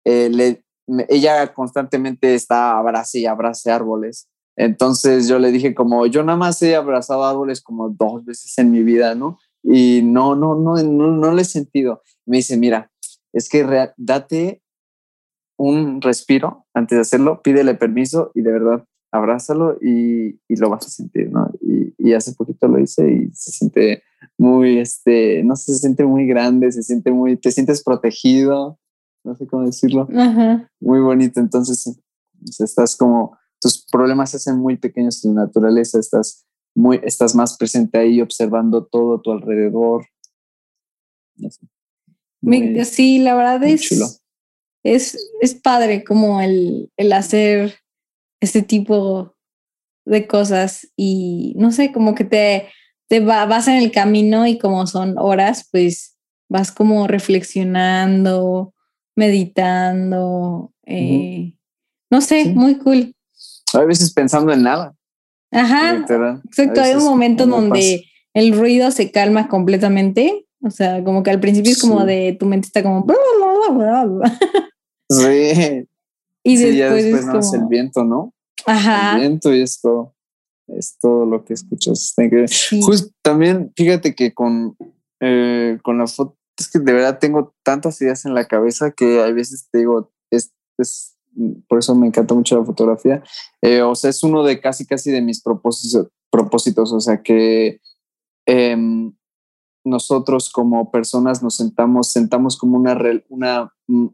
eh, 0.04 0.28
le, 0.30 0.64
ella 1.08 1.52
constantemente 1.52 2.34
está 2.34 2.78
abrace 2.78 3.20
y 3.20 3.26
abrace 3.26 3.70
árboles. 3.70 4.28
Entonces 4.56 5.28
yo 5.28 5.38
le 5.38 5.52
dije 5.52 5.74
como, 5.74 6.06
yo 6.06 6.22
nada 6.22 6.36
más 6.36 6.60
he 6.62 6.76
abrazado 6.76 7.24
árboles 7.24 7.60
como 7.60 7.88
dos 7.88 8.24
veces 8.24 8.56
en 8.58 8.70
mi 8.70 8.82
vida, 8.82 9.14
¿no? 9.14 9.38
Y 9.62 10.02
no, 10.02 10.34
no, 10.34 10.54
no, 10.54 10.76
no, 10.82 11.08
no 11.08 11.34
le 11.34 11.42
he 11.42 11.44
sentido. 11.44 12.02
Me 12.26 12.38
dice, 12.38 12.56
mira, 12.56 12.90
es 13.32 13.48
que 13.48 13.64
date 13.96 14.62
un 15.56 16.00
respiro 16.00 16.66
antes 16.72 16.96
de 16.96 17.02
hacerlo, 17.02 17.42
pídele 17.42 17.74
permiso 17.74 18.32
y 18.34 18.42
de 18.42 18.52
verdad 18.52 18.84
abrázalo 19.12 19.76
y, 19.80 20.40
y 20.48 20.56
lo 20.56 20.70
vas 20.70 20.86
a 20.86 20.90
sentir, 20.90 21.30
¿no? 21.30 21.50
Y, 21.60 21.94
y, 21.98 22.12
hace 22.14 22.32
poquito 22.32 22.68
lo 22.68 22.78
hice 22.78 23.10
y 23.10 23.30
se 23.34 23.50
siente 23.50 24.02
muy, 24.38 24.78
este, 24.78 25.42
no 25.42 25.56
sé, 25.56 25.72
se 25.72 25.80
siente 25.80 26.04
muy 26.04 26.26
grande, 26.26 26.70
se 26.70 26.82
siente 26.82 27.10
muy, 27.10 27.36
te 27.36 27.50
sientes 27.50 27.82
protegido, 27.82 28.78
no 29.24 29.34
sé 29.34 29.46
cómo 29.46 29.66
decirlo, 29.66 30.08
muy 30.80 31.00
bonito. 31.00 31.40
Entonces, 31.40 32.00
estás 32.58 32.96
como, 32.96 33.36
tus 33.60 33.84
problemas 33.90 34.30
se 34.30 34.38
hacen 34.38 34.56
muy 34.56 34.76
pequeños 34.76 35.24
en 35.24 35.34
la 35.34 35.42
naturaleza, 35.42 35.98
estás 35.98 36.46
muy, 36.74 37.00
estás 37.02 37.34
más 37.34 37.56
presente 37.56 37.98
ahí 37.98 38.20
observando 38.20 38.84
todo 38.84 39.16
a 39.16 39.22
tu 39.22 39.32
alrededor. 39.32 40.06
sí, 42.84 43.18
la 43.18 43.34
verdad 43.34 43.62
es, 43.64 44.22
es, 44.82 45.30
es 45.40 45.54
padre 45.54 46.04
como 46.04 46.40
el, 46.40 46.90
el 46.96 47.12
hacer 47.12 47.74
este 48.40 48.62
tipo 48.62 49.34
de 50.04 50.26
cosas 50.26 50.90
y 50.96 51.54
no 51.56 51.72
sé, 51.72 51.92
como 51.92 52.14
que 52.14 52.24
te, 52.24 52.68
te 53.08 53.20
vas 53.20 53.68
en 53.68 53.76
el 53.76 53.90
camino 53.92 54.46
y 54.46 54.58
como 54.58 54.86
son 54.86 55.16
horas, 55.18 55.68
pues 55.70 56.16
vas 56.48 56.72
como 56.72 57.06
reflexionando, 57.06 58.74
meditando, 59.14 60.72
eh, 60.84 61.54
no 62.10 62.20
sé, 62.20 62.46
muy 62.46 62.78
cool. 62.78 63.14
A 63.72 63.84
veces 63.84 64.12
pensando 64.12 64.52
en 64.52 64.62
nada. 64.62 64.94
Ajá. 65.52 66.04
Exacto, 66.44 66.80
hay 66.80 66.94
un 66.94 67.04
momento 67.04 67.46
donde 67.46 68.04
el 68.34 68.56
ruido 68.56 68.90
se 68.90 69.10
calma 69.10 69.48
completamente. 69.48 70.46
O 70.62 70.70
sea, 70.70 71.02
como 71.02 71.22
que 71.22 71.30
al 71.30 71.40
principio 71.40 71.72
es 71.72 71.80
como 71.80 72.04
de 72.04 72.36
tu 72.38 72.46
mente 72.46 72.66
está 72.66 72.82
como. 72.82 73.06
Sí. 75.08 75.86
Y 76.42 76.56
después, 76.56 77.04
es 77.04 77.26
como... 77.26 77.54
el 77.54 77.68
viento, 77.68 78.02
¿no? 78.02 78.32
Ajá. 78.64 79.16
El 79.16 79.20
viento 79.20 79.54
y 79.54 79.60
esto 79.60 80.14
es 80.68 80.96
todo 80.98 81.26
lo 81.26 81.44
que 81.44 81.54
escuchas. 81.54 82.14
Justo 82.80 83.10
también, 83.22 83.72
fíjate 83.76 84.14
que 84.14 84.32
con, 84.32 84.76
eh, 85.20 85.78
con 85.82 85.98
la 85.98 86.06
foto, 86.06 86.38
es 86.58 86.70
que 86.70 86.78
de 86.78 86.92
verdad 86.92 87.18
tengo 87.18 87.54
tantas 87.62 88.00
ideas 88.00 88.24
en 88.24 88.34
la 88.34 88.46
cabeza 88.46 88.90
que 88.92 89.20
a 89.20 89.30
veces 89.32 89.68
te 89.70 89.78
digo, 89.78 90.12
es, 90.30 90.52
es 90.78 91.09
por 91.68 91.78
eso 91.78 91.94
me 91.94 92.06
encanta 92.06 92.34
mucho 92.34 92.58
la 92.58 92.64
fotografía. 92.64 93.22
Eh, 93.62 93.82
o 93.82 93.94
sea, 93.94 94.10
es 94.10 94.22
uno 94.22 94.42
de 94.42 94.60
casi, 94.60 94.86
casi 94.86 95.10
de 95.10 95.22
mis 95.22 95.42
propósitos, 95.42 96.08
propósitos 96.30 96.92
o 96.92 97.00
sea, 97.00 97.22
que 97.22 97.80
em, 98.46 99.12
nosotros 99.84 100.50
como 100.50 100.90
personas 100.90 101.42
nos 101.42 101.56
sentamos, 101.56 102.12
sentamos 102.12 102.56
como 102.56 102.76
una, 102.76 102.98
una 103.28 103.72
mm, 103.86 104.08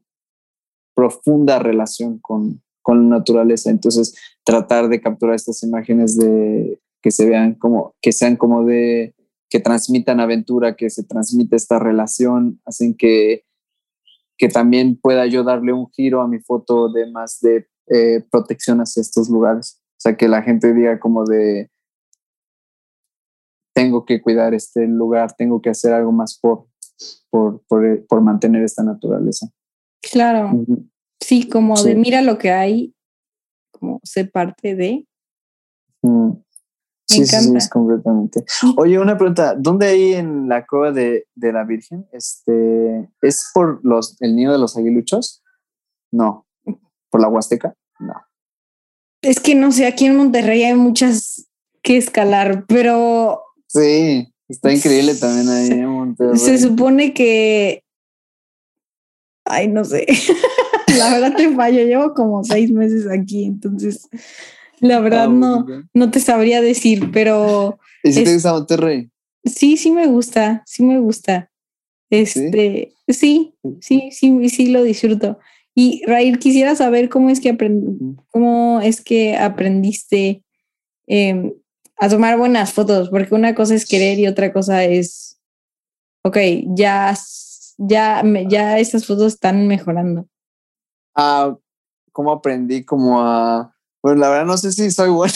profunda 0.95 1.59
relación 1.59 2.19
con, 2.19 2.63
con 2.83 3.09
la 3.09 3.19
naturaleza. 3.19 3.71
Entonces, 3.71 4.15
tratar 4.45 4.89
de 4.89 5.01
capturar 5.01 5.35
estas 5.35 5.63
imágenes 5.63 6.17
de 6.17 6.81
que 7.03 7.11
se 7.11 7.27
vean 7.27 7.55
como, 7.55 7.95
que 8.01 8.13
sean 8.13 8.37
como 8.37 8.65
de, 8.65 9.15
que 9.49 9.61
transmitan 9.61 10.21
aventura, 10.21 10.77
que 10.77 10.91
se 10.91 11.05
transmite 11.05 11.57
esta 11.57 11.79
relación, 11.79 12.61
hacen 12.65 12.95
que 12.95 13.46
que 14.37 14.49
también 14.49 14.99
pueda 15.01 15.27
yo 15.27 15.45
darle 15.45 15.73
un 15.73 15.91
giro 15.91 16.21
a 16.21 16.29
mi 16.29 16.39
foto 16.41 16.91
de 16.91 17.11
más 17.11 17.41
de 17.41 17.67
eh, 17.89 18.25
protección 18.31 18.79
hacia 18.79 19.01
estos 19.01 19.29
lugares. 19.29 19.81
O 19.93 20.01
sea, 20.01 20.17
que 20.17 20.29
la 20.29 20.43
gente 20.43 20.75
diga 20.75 21.01
como 21.01 21.25
de, 21.25 21.71
tengo 23.75 24.05
que 24.05 24.21
cuidar 24.21 24.55
este 24.55 24.87
lugar, 24.87 25.35
tengo 25.37 25.61
que 25.61 25.71
hacer 25.71 25.93
algo 25.93 26.13
más 26.13 26.39
por, 26.39 26.67
por, 27.31 27.63
por, 27.67 28.21
mantener 28.21 28.63
esta 28.63 28.83
naturaleza. 28.83 29.49
Claro. 30.01 30.65
Sí, 31.21 31.49
como 31.49 31.81
de 31.83 31.95
mira 31.95 32.23
lo 32.23 32.39
que 32.39 32.51
hay, 32.51 32.95
como 33.71 34.01
ser 34.03 34.31
parte 34.31 34.75
de. 34.75 35.07
Sí, 37.09 37.25
sí, 37.25 37.61
sí, 37.61 37.69
completamente. 37.71 38.45
Oye, 38.77 38.99
una 38.99 39.17
pregunta, 39.17 39.55
¿dónde 39.57 39.87
hay 39.87 40.15
en 40.15 40.49
la 40.49 40.67
cueva 40.67 40.91
de, 40.91 41.27
de, 41.37 41.53
la 41.53 41.65
Virgen? 41.65 42.07
Este, 42.13 43.09
¿Es 43.23 43.51
por 43.55 43.81
los, 43.85 44.21
el 44.21 44.35
nido 44.35 44.53
de 44.53 44.59
los 44.59 44.77
aguiluchos? 44.77 45.43
No. 46.11 46.47
¿Por 47.09 47.21
la 47.21 47.29
Huasteca? 47.29 47.75
No. 48.01 48.15
Es 49.23 49.39
que 49.39 49.55
no 49.55 49.71
sé, 49.71 49.87
aquí 49.87 50.07
en 50.07 50.17
Monterrey 50.17 50.65
hay 50.65 50.75
muchas 50.75 51.49
que 51.83 51.97
escalar, 51.97 52.65
pero... 52.67 53.41
Sí, 53.69 54.33
está 54.49 54.73
increíble 54.73 55.15
también 55.15 55.49
ahí 55.49 55.71
en 55.71 55.87
Monterrey. 55.87 56.39
Se 56.39 56.59
supone 56.59 57.15
que... 57.15 57.85
Ay, 59.45 59.69
no 59.69 59.85
sé. 59.85 60.07
la 60.99 61.13
verdad 61.13 61.37
te 61.37 61.55
fallo, 61.55 61.85
llevo 61.85 62.15
como 62.15 62.43
seis 62.43 62.73
meses 62.73 63.07
aquí, 63.09 63.45
entonces 63.45 64.09
la 64.81 65.01
verdad 65.01 65.25
ah, 65.25 65.29
no, 65.29 65.67
no 65.93 66.11
te 66.11 66.21
sabría 66.21 66.61
decir, 66.61 67.11
pero... 67.13 67.79
¿Y 68.03 68.13
si 68.13 68.25
te 68.25 68.35
gusta 68.35 68.53
Monterrey? 68.53 69.11
Sí, 69.45 69.77
sí 69.77 69.91
me 69.91 70.07
gusta, 70.07 70.63
sí 70.67 70.83
me 70.83 70.99
gusta. 70.99 71.51
Este, 72.11 72.93
sí, 73.09 73.55
sí, 73.81 74.11
sí, 74.13 74.49
sí, 74.49 74.69
lo 74.69 74.83
disfruto. 74.83 75.39
Y 75.75 76.03
Raíl, 76.07 76.39
quisiera 76.39 76.75
saber 76.75 77.09
cómo 77.09 77.31
es 77.31 77.41
que 77.41 77.51
aprendí, 77.51 78.17
cómo 78.31 78.81
es 78.81 79.03
que 79.03 79.37
aprendiste 79.37 80.43
em, 81.07 81.53
a 81.99 82.09
tomar 82.09 82.39
buenas 82.39 82.73
fotos, 82.73 83.11
porque 83.11 83.35
una 83.35 83.55
cosa 83.55 83.75
es 83.75 83.87
querer 83.87 84.19
y 84.19 84.27
otra 84.27 84.53
cosa 84.53 84.85
es, 84.85 85.39
ok, 86.23 86.39
ya, 86.75 87.15
ya, 87.79 88.23
ya 88.49 88.79
estas 88.79 89.07
fotos 89.07 89.35
están 89.35 89.67
mejorando. 89.67 90.27
Ah, 91.15 91.57
¿cómo 92.13 92.33
aprendí 92.33 92.83
como 92.83 93.21
a 93.21 93.76
pues 94.01 94.19
la 94.19 94.29
verdad 94.29 94.47
no 94.47 94.57
sé 94.57 94.73
si 94.73 94.91
soy 94.91 95.11
bueno. 95.11 95.35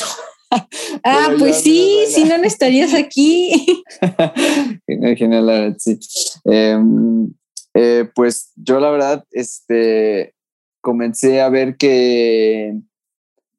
Ah, 1.05 1.29
pues 1.39 1.63
sí, 1.63 2.07
si 2.09 2.25
no, 2.25 2.37
no 2.37 2.43
estarías 2.43 2.93
aquí. 2.93 3.85
Genial, 5.17 5.47
la 5.47 5.53
verdad, 5.53 5.77
sí. 5.79 5.99
Em, 6.45 7.33
eh, 7.73 8.11
pues 8.17 8.51
yo 8.57 8.81
la 8.81 8.91
verdad, 8.91 9.25
este, 9.31 10.35
comencé 10.81 11.41
a 11.41 11.49
ver 11.49 11.77
que, 11.77 12.75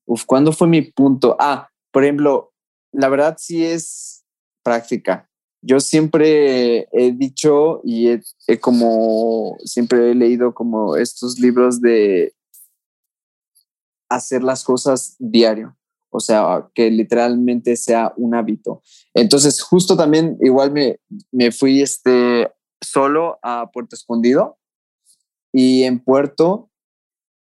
uf, 0.06 0.26
¿cuándo 0.26 0.52
fue 0.52 0.68
mi 0.68 0.82
punto? 0.82 1.38
Ah, 1.40 1.70
por 1.92 2.04
ejemplo, 2.04 2.52
la 2.92 3.08
verdad 3.08 3.38
sí 3.40 3.64
es 3.64 4.26
práctica. 4.64 5.30
Yo 5.64 5.80
siempre 5.80 6.88
he 6.92 7.12
dicho 7.12 7.82
y 7.84 8.10
he 8.48 8.60
como, 8.60 9.58
siempre 9.64 10.12
he 10.12 10.16
leído 10.16 10.54
como 10.54 10.98
estos 10.98 11.40
libros 11.40 11.80
de 11.82 12.34
hacer 14.16 14.44
las 14.44 14.64
cosas 14.64 15.16
diario, 15.20 15.76
o 16.10 16.20
sea, 16.20 16.70
que 16.74 16.92
literalmente 16.92 17.76
sea 17.76 18.14
un 18.18 18.36
hábito. 18.36 18.82
Entonces, 19.14 19.62
justo 19.62 19.96
también, 19.96 20.38
igual 20.42 20.72
me, 20.72 21.00
me 21.32 21.52
fui 21.52 21.82
este, 21.82 22.52
solo 22.82 23.40
a 23.42 23.70
Puerto 23.72 23.96
Escondido 23.96 24.58
y 25.54 25.84
en 25.84 26.00
Puerto, 26.00 26.70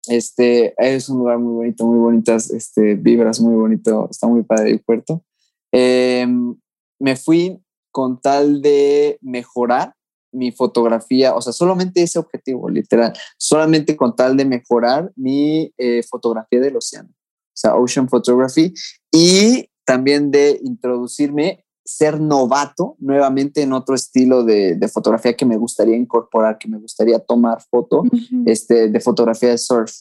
este, 0.09 0.75
es 0.79 1.09
un 1.09 1.19
lugar 1.19 1.39
muy 1.39 1.55
bonito, 1.55 1.85
muy 1.87 1.99
bonitas 1.99 2.51
este, 2.51 2.95
vibras, 2.95 3.41
muy 3.41 3.55
bonito, 3.55 4.09
está 4.11 4.27
muy 4.27 4.43
padre 4.43 4.71
el 4.71 4.81
puerto. 4.81 5.25
Em, 5.73 6.57
me 7.01 7.17
fui 7.17 7.61
con 7.91 8.21
tal 8.21 8.63
de 8.63 9.19
mejorar 9.21 9.96
mi 10.37 10.53
fotografía, 10.53 11.35
o 11.35 11.40
sea, 11.40 11.53
solamente 11.53 12.03
ese 12.03 12.18
objetivo, 12.18 12.68
literal, 12.68 13.12
solamente 13.38 13.96
con 13.96 14.14
tal 14.14 14.37
de 14.37 14.44
mejorar 14.44 15.12
mi 15.16 15.72
eh, 15.79 16.03
fotografía 16.03 16.61
del 16.61 16.77
océano, 16.77 17.09
o 17.11 17.57
sea, 17.57 17.75
Ocean 17.77 18.09
Photography, 18.09 18.72
y 19.11 19.68
también 19.85 20.31
de 20.31 20.61
introducirme, 20.62 21.64
ser 21.85 22.20
novato 22.20 22.96
nuevamente 22.99 23.62
en 23.62 23.72
otro 23.72 23.94
estilo 23.94 24.42
de, 24.42 24.77
fotografía 24.92 25.35
que 25.35 25.46
me 25.46 25.57
gustaría 25.57 25.96
incorporar, 25.96 26.59
que 26.59 26.68
me 26.68 26.78
gustaría 26.78 27.20
tomar 27.20 27.62
foto, 27.62 28.03
este, 28.45 28.89
de 28.89 29.01
fotografía 29.01 29.51
de 29.51 29.59
surf. 29.59 29.93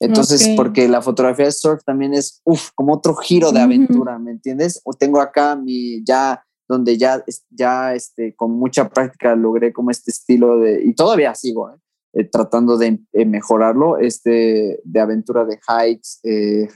Entonces, 0.00 0.48
porque 0.56 0.88
la 0.88 1.02
fotografía 1.02 1.46
de 1.46 1.52
surf 1.52 1.84
también 1.84 2.14
es, 2.14 2.40
uff, 2.44 2.70
como 2.74 2.94
otro 2.94 3.14
giro 3.14 3.52
de 3.52 3.60
aventura, 3.60 4.18
¿me 4.18 4.32
entiendes? 4.32 4.80
O 4.84 4.92
tengo 4.92 5.20
acá 5.20 5.54
mi 5.56 6.04
ya 6.04 6.44
donde 6.68 6.96
ya, 6.96 7.22
ya 7.50 7.94
este, 7.94 8.34
con 8.34 8.52
mucha 8.52 8.88
práctica 8.88 9.34
logré 9.34 9.72
como 9.72 9.90
este 9.90 10.10
estilo 10.10 10.58
de, 10.58 10.82
y 10.84 10.94
todavía 10.94 11.34
sigo, 11.34 11.70
¿eh? 11.70 11.76
Eh, 12.16 12.24
tratando 12.24 12.76
de 12.76 13.00
eh, 13.12 13.24
mejorarlo, 13.24 13.98
este, 13.98 14.80
de 14.84 15.00
aventura 15.00 15.44
de 15.44 15.58
hikes, 15.58 16.20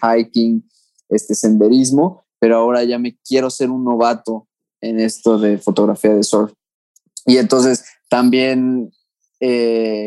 hiking, 0.02 0.68
este 1.08 1.34
senderismo, 1.34 2.24
pero 2.40 2.56
ahora 2.56 2.82
ya 2.82 2.98
me 2.98 3.16
quiero 3.24 3.48
ser 3.48 3.70
un 3.70 3.84
novato 3.84 4.48
en 4.80 4.98
esto 4.98 5.38
de 5.38 5.58
fotografía 5.58 6.12
de 6.12 6.24
surf. 6.24 6.52
Y 7.24 7.36
entonces 7.36 7.84
también 8.10 8.90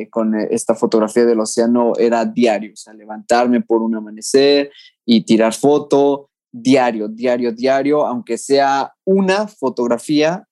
con 0.09 0.35
esta 0.35 0.75
fotografía 0.75 1.23
del 1.23 1.39
océano 1.39 1.93
era 1.97 2.25
diario, 2.25 2.73
o 2.73 2.75
sea, 2.75 2.93
levantarme 2.93 3.61
por 3.61 3.81
un 3.81 3.95
amanecer 3.95 4.71
y 5.05 5.23
tirar 5.23 5.53
foto, 5.53 6.30
diario, 6.51 7.07
diario, 7.07 7.51
diario, 7.51 8.05
aunque 8.05 8.37
sea 8.37 8.93
una 9.05 9.47
fotografía 9.47 10.47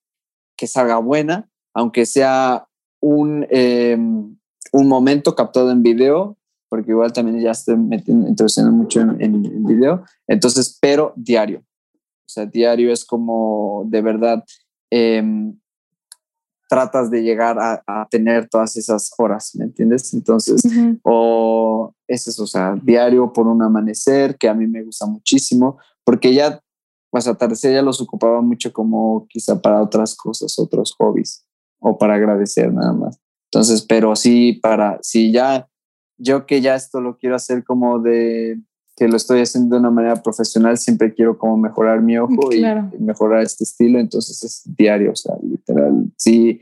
que 0.57 0.67
salga 0.67 0.97
buena, 0.97 1.49
aunque 1.73 2.05
sea 2.05 2.67
un, 3.01 3.45
em, 3.49 4.37
un 4.71 4.87
momento 4.87 5.35
captado 5.35 5.71
en 5.71 5.83
video, 5.83 6.37
porque 6.69 6.91
igual 6.91 7.11
también 7.13 7.41
ya 7.41 7.51
estoy 7.51 7.77
metiendo, 7.77 8.27
introduciendo 8.27 8.71
mucho 8.71 9.01
en, 9.01 9.65
video. 9.65 10.03
Entonces, 10.27 10.77
pero 10.79 11.13
diario. 11.15 11.59
O 11.59 12.31
sea, 12.31 12.45
diario 12.45 12.91
es 12.93 13.05
como 13.05 13.85
de 13.87 14.01
verdad 14.01 14.43
em, 14.91 15.59
tratas 16.69 17.09
de 17.09 17.23
llegar 17.23 17.57
a, 17.59 18.07
tener 18.11 18.47
todas 18.47 18.77
esas 18.77 19.11
horas, 19.17 19.55
¿me 19.55 19.65
entiendes? 19.65 20.13
Entonces, 20.13 20.61
o 21.03 21.93
ese 22.07 22.29
es, 22.29 22.39
o 22.39 22.45
sea, 22.45 22.75
diario 22.81 23.33
por 23.33 23.47
un 23.47 23.61
amanecer, 23.63 24.37
que 24.37 24.47
a 24.47 24.53
mí 24.53 24.67
me 24.67 24.83
gusta 24.83 25.07
muchísimo, 25.07 25.79
porque 26.03 26.33
ya, 26.33 26.61
pues 27.09 27.27
atardecer 27.27 27.73
ya 27.73 27.81
los 27.81 27.99
ocupaba 27.99 28.41
mucho 28.41 28.71
como 28.71 29.25
quizá 29.29 29.59
para 29.59 29.81
otras 29.81 30.15
cosas, 30.15 30.57
otros 30.59 30.93
hobbies, 30.99 31.43
o 31.79 31.97
para 31.97 32.13
agradecer 32.13 32.71
nada 32.71 32.93
más. 32.93 33.19
Entonces, 33.51 33.81
pero 33.81 34.15
sí, 34.15 34.53
para, 34.53 34.99
si 35.01 35.31
ya, 35.31 35.67
yo 36.19 36.45
que 36.45 36.61
ya 36.61 36.75
esto 36.75 37.01
lo 37.01 37.17
quiero 37.17 37.35
hacer 37.35 37.63
como 37.63 37.97
de, 37.97 38.59
que 38.99 39.07
lo 39.07 39.15
estoy 39.15 39.41
haciendo 39.41 39.75
de 39.75 39.79
una 39.79 39.89
manera 39.89 40.21
profesional, 40.21 40.77
siempre 40.77 41.13
quiero 41.13 41.37
como 41.37 41.55
mejorar 41.55 42.01
mi 42.01 42.17
ojo 42.17 42.53
y 42.53 42.61
mejorar 42.99 43.43
este 43.43 43.63
estilo, 43.63 43.97
entonces 43.97 44.43
es 44.43 44.61
diario, 44.65 45.13
o 45.13 45.15
sea, 45.15 45.35
literal, 45.41 46.11
sí, 46.17 46.61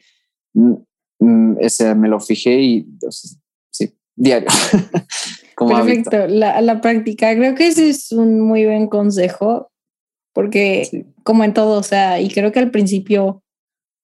mm, 0.53 0.73
mm, 1.19 1.57
ese 1.59 1.95
me 1.95 2.07
lo 2.07 2.19
fijé 2.19 2.61
y 2.61 2.77
entonces, 2.77 3.39
sí, 3.71 3.91
diario. 4.15 4.47
Perfecto, 5.57 6.27
la, 6.27 6.61
la, 6.61 6.81
práctica, 6.81 7.35
creo 7.35 7.55
que 7.55 7.67
ese 7.67 7.89
es 7.89 8.11
un 8.11 8.39
muy 8.39 8.65
buen 8.65 8.87
consejo, 8.87 9.71
porque 10.31 11.07
como 11.23 11.43
en 11.43 11.55
todo, 11.55 11.79
o 11.79 11.83
sea, 11.83 12.21
y 12.21 12.29
creo 12.29 12.51
que 12.51 12.59
al 12.59 12.69
principio, 12.69 13.43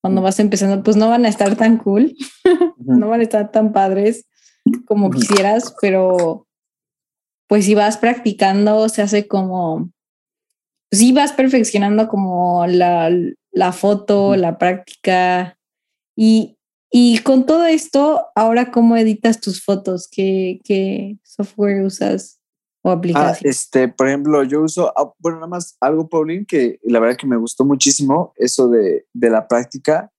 cuando 0.02 0.20
vas 0.20 0.40
empezando, 0.40 0.82
pues 0.82 0.96
no 0.96 1.08
van 1.08 1.24
a 1.24 1.28
estar 1.28 1.54
tan 1.54 1.78
cool, 1.78 2.16
no 2.78 3.08
van 3.08 3.20
a 3.20 3.22
estar 3.22 3.52
tan 3.52 3.72
padres 3.72 4.26
como 4.86 5.10
quisieras, 5.10 5.74
pero 5.80 6.43
pues 7.46 7.66
si 7.66 7.74
vas 7.74 7.98
practicando, 7.98 8.88
se 8.88 9.02
hace 9.02 9.28
como, 9.28 9.90
si 10.90 11.12
pues 11.12 11.24
vas 11.24 11.32
perfeccionando 11.32 12.08
como 12.08 12.66
la, 12.66 13.10
la 13.52 13.72
foto, 13.72 14.36
la 14.36 14.58
práctica. 14.58 15.58
Y, 16.16 16.56
y, 16.90 17.18
con 17.18 17.46
todo 17.46 17.66
esto, 17.66 18.26
ahora, 18.34 18.70
¿cómo 18.70 18.96
editas 18.96 19.40
tus 19.40 19.62
fotos? 19.62 20.08
¿Qué, 20.10 20.60
qué 20.64 21.18
software 21.22 21.84
usas 21.84 22.40
o 22.82 22.90
ah, 22.90 22.94
aplicación? 22.94 23.50
este, 23.50 23.88
por 23.88 24.08
ejemplo, 24.08 24.42
yo 24.44 24.62
uso, 24.62 24.92
ah, 24.96 25.12
bueno, 25.18 25.38
nada 25.38 25.48
más 25.48 25.76
algo, 25.80 26.08
Pauline, 26.08 26.46
que 26.46 26.78
la 26.84 27.00
verdad 27.00 27.16
que 27.16 27.26
me 27.26 27.36
gustó 27.36 27.64
muchísimo, 27.64 28.32
eso 28.36 28.68
de, 28.68 29.06
de 29.12 29.30
la 29.30 29.48
práctica. 29.48 30.10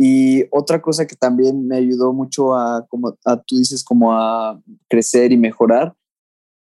Y 0.00 0.44
otra 0.52 0.80
cosa 0.80 1.06
que 1.06 1.16
también 1.16 1.66
me 1.66 1.76
ayudó 1.76 2.12
mucho 2.12 2.54
a, 2.54 2.86
como 2.86 3.16
a, 3.24 3.42
tú 3.42 3.56
dices, 3.56 3.82
como 3.82 4.12
a 4.12 4.60
crecer 4.88 5.32
y 5.32 5.36
mejorar, 5.36 5.94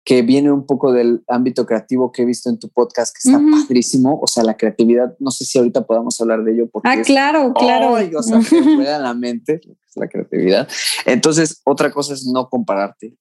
que 0.09 0.23
viene 0.23 0.51
un 0.51 0.65
poco 0.65 0.91
del 0.91 1.23
ámbito 1.27 1.67
creativo 1.67 2.11
que 2.11 2.23
he 2.23 2.25
visto 2.25 2.49
en 2.49 2.57
tu 2.57 2.67
podcast, 2.69 3.15
que 3.15 3.29
está 3.29 3.39
padrísimo. 3.39 4.19
O 4.19 4.25
sea, 4.25 4.43
la 4.43 4.57
creatividad, 4.57 5.15
no 5.19 5.29
sé 5.29 5.45
si 5.45 5.59
ahorita 5.59 5.85
podamos 5.85 6.19
hablar 6.19 6.43
de 6.43 6.53
ello. 6.53 6.67
Porque 6.67 6.89
ah, 6.89 6.99
claro, 7.03 7.53
claro. 7.53 7.91
o 7.91 8.23
sea, 8.23 8.39
que 8.39 8.57
en 8.57 9.03
la 9.03 9.13
mente, 9.13 9.61
la 9.93 10.07
creatividad. 10.07 10.67
Entonces, 11.05 11.61
otra 11.63 11.91
cosa 11.91 12.15
es 12.15 12.25
no 12.25 12.49
compararte. 12.49 13.15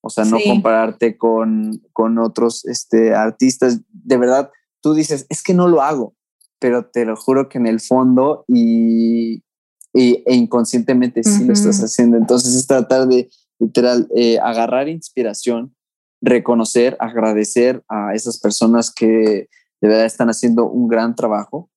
O 0.00 0.08
sea, 0.08 0.24
no 0.24 0.38
compararte 0.42 1.18
con, 1.18 1.82
con 1.92 2.16
otros 2.16 2.64
este, 2.64 3.14
artistas. 3.14 3.82
De 3.90 4.16
verdad, 4.16 4.50
tú 4.80 4.94
dices, 4.94 5.26
es 5.28 5.42
que 5.42 5.52
no 5.52 5.68
lo 5.68 5.82
hago, 5.82 6.14
pero 6.58 6.86
te 6.86 7.04
lo 7.04 7.16
juro 7.16 7.50
que 7.50 7.58
en 7.58 7.66
el 7.66 7.80
fondo 7.80 8.46
y, 8.48 9.42
e 9.92 10.34
inconscientemente 10.34 11.22
sí 11.22 11.44
lo 11.44 11.52
estás 11.52 11.80
haciendo. 11.82 12.16
Entonces, 12.16 12.54
es 12.54 12.66
tratar 12.66 13.08
de 13.08 13.28
literal 13.58 14.08
eh, 14.16 14.38
agarrar 14.38 14.88
inspiración 14.88 15.74
reconocer, 16.20 16.96
agradecer 17.00 17.82
a 17.88 18.14
esas 18.14 18.38
personas 18.38 18.92
que 18.92 19.48
de 19.80 19.88
verdad 19.88 20.04
están 20.04 20.28
haciendo 20.28 20.66
un 20.66 20.88
gran 20.88 21.14
trabajo 21.14 21.70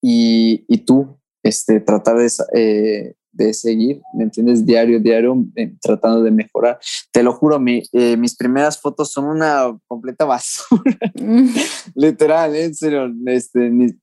y, 0.00 0.64
y 0.68 0.78
tú 0.78 1.18
este, 1.42 1.80
tratar 1.80 2.16
de, 2.18 2.30
eh, 2.54 3.14
de, 3.32 3.54
seguir, 3.54 4.00
¿me 4.14 4.24
entiendes? 4.24 4.64
Diario, 4.64 5.00
diario, 5.00 5.44
eh, 5.56 5.74
tratando 5.80 6.22
de 6.22 6.30
mejorar. 6.30 6.78
Te 7.10 7.22
lo 7.22 7.32
juro, 7.32 7.58
mi, 7.58 7.82
eh, 7.92 8.16
mis 8.16 8.36
primeras 8.36 8.80
fotos 8.80 9.10
son 9.10 9.24
una 9.24 9.76
completa 9.88 10.24
basura. 10.24 10.98
Literal, 11.94 12.54
en 12.54 12.74
serio, 12.74 13.12
este, 13.26 13.96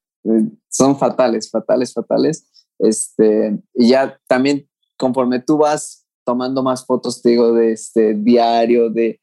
son 0.69 0.97
fatales, 0.97 1.49
fatales, 1.49 1.93
fatales. 1.93 2.49
Este, 2.77 3.57
y 3.73 3.89
ya 3.89 4.17
también 4.27 4.69
conforme 4.97 5.39
tú 5.39 5.57
vas 5.57 6.05
tomando 6.25 6.61
más 6.61 6.85
fotos, 6.85 7.21
te 7.21 7.29
digo, 7.29 7.53
de 7.53 7.71
este 7.71 8.13
diario, 8.13 8.89
de 8.89 9.19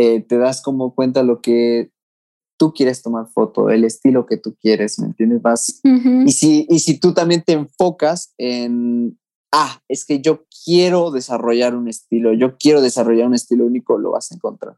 eh, 0.00 0.20
te 0.20 0.38
das 0.38 0.62
como 0.62 0.94
cuenta 0.94 1.24
lo 1.24 1.40
que 1.40 1.90
tú 2.56 2.72
quieres 2.72 3.02
tomar 3.02 3.26
foto, 3.26 3.68
el 3.68 3.82
estilo 3.82 4.26
que 4.26 4.36
tú 4.36 4.54
quieres, 4.60 5.00
¿me 5.00 5.06
entiendes? 5.06 5.42
Vas, 5.42 5.80
y, 5.82 6.30
si, 6.30 6.68
y 6.70 6.78
si 6.78 7.00
tú 7.00 7.12
también 7.14 7.42
te 7.42 7.54
enfocas 7.54 8.32
en, 8.38 9.18
ah, 9.52 9.80
es 9.88 10.04
que 10.04 10.20
yo 10.20 10.44
quiero 10.64 11.10
desarrollar 11.10 11.74
un 11.74 11.88
estilo, 11.88 12.32
yo 12.32 12.56
quiero 12.58 12.80
desarrollar 12.80 13.26
un 13.26 13.34
estilo 13.34 13.66
único, 13.66 13.98
lo 13.98 14.12
vas 14.12 14.30
a 14.30 14.36
encontrar. 14.36 14.76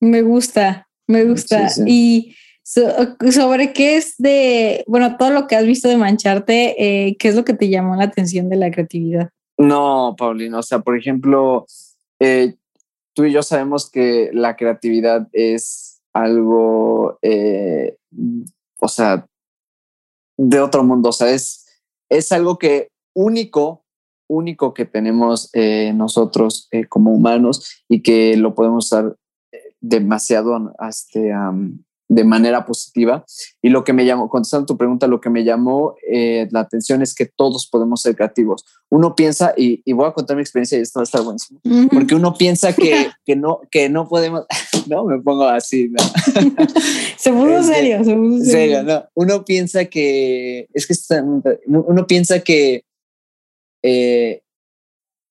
Me 0.00 0.22
gusta, 0.22 0.88
me 1.06 1.24
gusta. 1.24 1.68
Y 1.86 2.34
sobre 2.64 3.72
qué 3.72 3.98
es 3.98 4.16
de, 4.18 4.82
bueno, 4.88 5.16
todo 5.16 5.30
lo 5.30 5.46
que 5.46 5.54
has 5.54 5.64
visto 5.64 5.88
de 5.88 5.96
mancharte, 5.96 6.74
eh, 7.06 7.16
¿qué 7.20 7.28
es 7.28 7.36
lo 7.36 7.44
que 7.44 7.54
te 7.54 7.68
llamó 7.68 7.94
la 7.94 8.04
atención 8.04 8.48
de 8.48 8.56
la 8.56 8.72
creatividad? 8.72 9.30
No, 9.56 10.16
Paulina, 10.18 10.58
o 10.58 10.62
sea, 10.62 10.80
por 10.80 10.98
ejemplo, 10.98 11.66
eh, 12.18 12.56
tú 13.20 13.26
y 13.26 13.32
yo 13.32 13.42
sabemos 13.42 13.90
que 13.90 14.30
la 14.32 14.56
creatividad 14.56 15.28
es 15.32 16.00
algo, 16.14 17.18
eh, 17.20 17.98
o 18.80 18.88
sea, 18.88 19.26
de 20.38 20.58
otro 20.58 20.82
mundo, 20.84 21.10
o 21.10 21.12
sea, 21.12 21.30
es, 21.30 21.66
algo 22.32 22.56
que 22.56 22.88
único, 23.14 23.84
único 24.26 24.72
que 24.72 24.86
tenemos 24.86 25.50
eh, 25.52 25.92
nosotros 25.94 26.66
eh, 26.70 26.86
como 26.86 27.12
humanos 27.12 27.84
y 27.90 28.00
que 28.00 28.38
lo 28.38 28.54
podemos 28.54 28.86
usar 28.86 29.14
demasiado 29.82 30.72
este, 30.88 31.34
de 32.10 32.24
manera 32.24 32.66
positiva. 32.66 33.24
Y 33.62 33.68
lo 33.68 33.84
que 33.84 33.92
me 33.92 34.04
llamó, 34.04 34.28
contestando 34.28 34.66
tu 34.66 34.76
pregunta, 34.76 35.06
lo 35.06 35.20
que 35.20 35.30
me 35.30 35.44
llamó 35.44 35.94
eh, 36.10 36.48
la 36.50 36.60
atención 36.60 37.02
es 37.02 37.14
que 37.14 37.24
todos 37.24 37.68
podemos 37.68 38.02
ser 38.02 38.16
creativos. 38.16 38.64
Uno 38.88 39.14
piensa, 39.14 39.54
y, 39.56 39.80
voy 39.92 40.08
a 40.08 40.12
contar 40.12 40.36
mi 40.36 40.42
experiencia 40.42 40.76
y 40.76 40.80
esto 40.80 40.98
va 40.98 41.02
a 41.02 41.04
estar 41.04 41.22
buenísimo, 41.22 41.60
porque 41.92 42.16
uno 42.16 42.34
piensa 42.34 42.72
que, 42.72 43.10
que, 43.24 43.36
no, 43.36 43.60
que 43.70 43.88
no 43.88 44.08
podemos, 44.08 44.44
no, 44.88 45.04
me 45.04 45.20
pongo 45.20 45.44
así, 45.44 45.88
¿no? 45.88 45.98
se 47.16 47.32
puso 47.32 47.62
serio, 47.62 48.02
se 48.02 48.16
puso 48.16 48.44
serio. 48.44 48.82
no. 48.82 49.04
Uno 49.14 49.44
piensa 49.44 49.84
que, 49.84 50.66
es 50.74 50.86
que 50.88 50.94
uno 51.66 52.06
piensa 52.08 52.40
que 52.40 52.82
eh, 53.84 54.42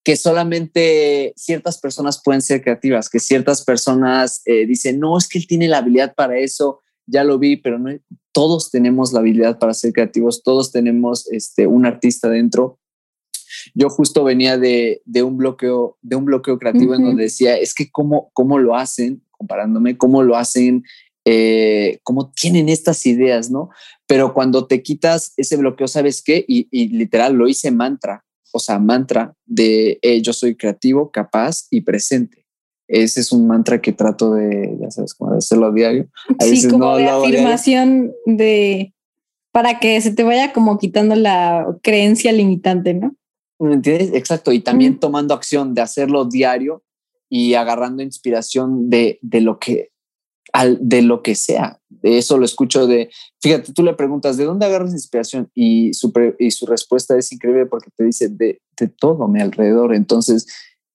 que 0.04 0.16
solamente 0.16 1.34
ciertas 1.36 1.80
personas 1.80 2.22
pueden 2.24 2.42
ser 2.42 2.62
creativas, 2.62 3.10
que 3.10 3.20
ciertas 3.20 3.64
personas 3.64 4.42
eh, 4.46 4.66
dicen, 4.66 5.00
no, 5.00 5.18
es 5.18 5.28
que 5.28 5.40
él 5.40 5.48
tiene 5.48 5.68
la 5.68 5.80
habilidad 5.80 6.16
para 6.16 6.38
eso, 6.38 6.82
ya 7.06 7.24
lo 7.24 7.38
vi, 7.40 7.58
pero 7.58 7.80
no, 7.80 7.92
todos 8.32 8.72
tenemos 8.72 9.12
la 9.12 9.20
habilidad 9.20 9.60
para 9.60 9.74
ser 9.74 9.94
creativos, 9.94 10.44
todos 10.44 10.72
tenemos 10.72 11.30
este, 11.32 11.68
un 11.68 11.86
artista 11.86 12.30
dentro. 12.30 12.80
Yo 13.74 13.90
justo 13.90 14.24
venía 14.24 14.58
de, 14.58 15.02
de 15.06 15.24
un 15.24 15.38
bloqueo, 15.38 15.98
de 16.02 16.16
un 16.16 16.26
bloqueo 16.26 16.58
creativo 16.60 16.96
en 16.96 17.04
donde 17.04 17.24
decía, 17.24 17.58
es 17.58 17.74
que 17.74 17.90
cómo, 17.92 18.30
cómo 18.34 18.58
lo 18.58 18.76
hacen, 18.76 19.24
comparándome, 19.32 19.98
cómo 19.98 20.24
lo 20.24 20.38
hacen, 20.38 20.84
eh, 21.26 22.00
cómo 22.04 22.32
tienen 22.32 22.70
estas 22.70 23.06
ideas, 23.06 23.52
¿no? 23.52 23.70
Pero 24.08 24.34
cuando 24.34 24.66
te 24.66 24.82
quitas 24.82 25.34
ese 25.36 25.58
bloqueo, 25.58 25.88
¿sabes 25.88 26.22
qué? 26.22 26.46
Y, 26.48 26.68
y 26.72 26.90
literal, 26.90 27.34
lo 27.34 27.48
hice 27.48 27.72
mantra 27.72 28.24
o 28.52 28.60
sea, 28.60 28.80
mantra 28.80 29.34
de 29.46 30.00
yo 30.24 30.34
soy 30.34 30.56
creativo, 30.56 31.12
capaz 31.12 31.68
y 31.70 31.82
presente. 31.82 32.46
Ese 32.88 33.20
es 33.20 33.32
un 33.32 33.46
mantra 33.48 33.80
que 33.82 33.94
trato 33.94 34.34
de, 34.34 34.76
ya 34.82 34.90
sabes, 34.90 35.14
como 35.14 35.32
de 35.32 35.38
hacerlo 35.38 35.68
a 35.68 35.72
diario. 35.72 36.10
sí, 36.40 36.68
como 36.68 36.98
de 36.98 37.08
afirmación 37.08 38.12
de 38.26 38.94
para 39.52 39.80
que 39.80 40.00
se 40.02 40.12
te 40.12 40.24
vaya 40.24 40.54
como 40.54 40.78
quitando 40.78 41.16
la 41.16 41.66
creencia 41.82 42.32
limitante, 42.32 42.94
¿no? 42.94 43.16
¿Me 43.60 43.74
entiendes? 43.74 44.12
Exacto. 44.14 44.52
Y 44.52 44.62
también 44.62 45.00
tomando 45.00 45.34
acción 45.34 45.74
de 45.74 45.82
hacerlo 45.82 46.26
diario 46.26 46.84
y 47.30 47.56
agarrando 47.56 48.02
inspiración 48.02 48.90
de, 48.90 49.20
de 49.22 49.42
lo 49.42 49.60
que 49.60 49.92
de 50.80 51.02
lo 51.02 51.22
que 51.22 51.36
sea. 51.36 51.80
De 51.90 52.18
eso 52.18 52.38
lo 52.38 52.46
escucho 52.46 52.88
de, 52.88 53.10
fíjate, 53.42 53.74
tú 53.74 53.84
le 53.84 53.94
preguntas, 53.94 54.38
¿de 54.38 54.46
dónde 54.46 54.66
agarras 54.66 54.92
inspiración? 54.92 55.50
Y 55.54 55.94
su, 55.94 56.14
y 56.38 56.52
su 56.52 56.66
respuesta 56.66 57.18
es 57.18 57.32
increíble 57.32 57.66
porque 57.66 57.90
te 57.96 58.06
dice 58.06 58.30
de, 58.30 58.62
de 58.78 58.88
todo 58.88 59.24
a 59.24 59.28
mi 59.28 59.42
alrededor. 59.42 59.94
Entonces, 59.94 60.48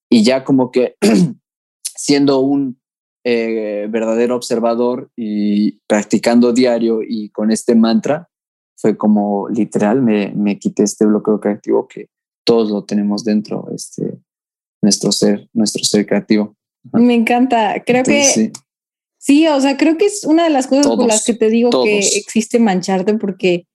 y 0.09 0.23
ya 0.23 0.43
como 0.43 0.71
que 0.71 0.95
siendo 1.95 2.39
un 2.39 2.79
eh, 3.23 3.87
verdadero 3.89 4.35
observador 4.35 5.09
y 5.15 5.79
practicando 5.87 6.53
diario 6.53 6.99
y 7.01 7.29
con 7.29 7.51
este 7.51 7.75
mantra, 7.75 8.29
fue 8.77 8.97
como 8.97 9.49
literal, 9.49 10.01
me, 10.01 10.31
me 10.35 10.59
quité 10.59 10.83
este 10.83 11.05
bloqueo 11.05 11.39
creativo 11.39 11.87
que 11.87 12.09
todos 12.43 12.69
lo 12.69 12.83
tenemos 12.83 13.23
dentro, 13.23 13.67
este, 13.73 14.19
nuestro 14.81 15.11
ser, 15.11 15.49
nuestro 15.53 15.83
ser 15.83 16.05
creativo. 16.05 16.55
Me 16.93 17.15
encanta, 17.15 17.83
creo 17.83 18.03
que 18.03 18.23
sí. 18.25 18.51
O 19.27 19.61
sea, 19.61 19.77
creo 19.77 19.97
que 19.97 20.05
es 20.05 20.23
una 20.23 20.43
de 20.43 20.49
las 20.49 20.67
cosas 20.67 20.87
por 20.87 21.07
las 21.07 21.23
que 21.23 21.33
te 21.33 21.49
digo 21.49 21.83
que 21.83 21.99
existe 21.99 22.59
mancharte 22.59 23.15
porque 23.15 23.67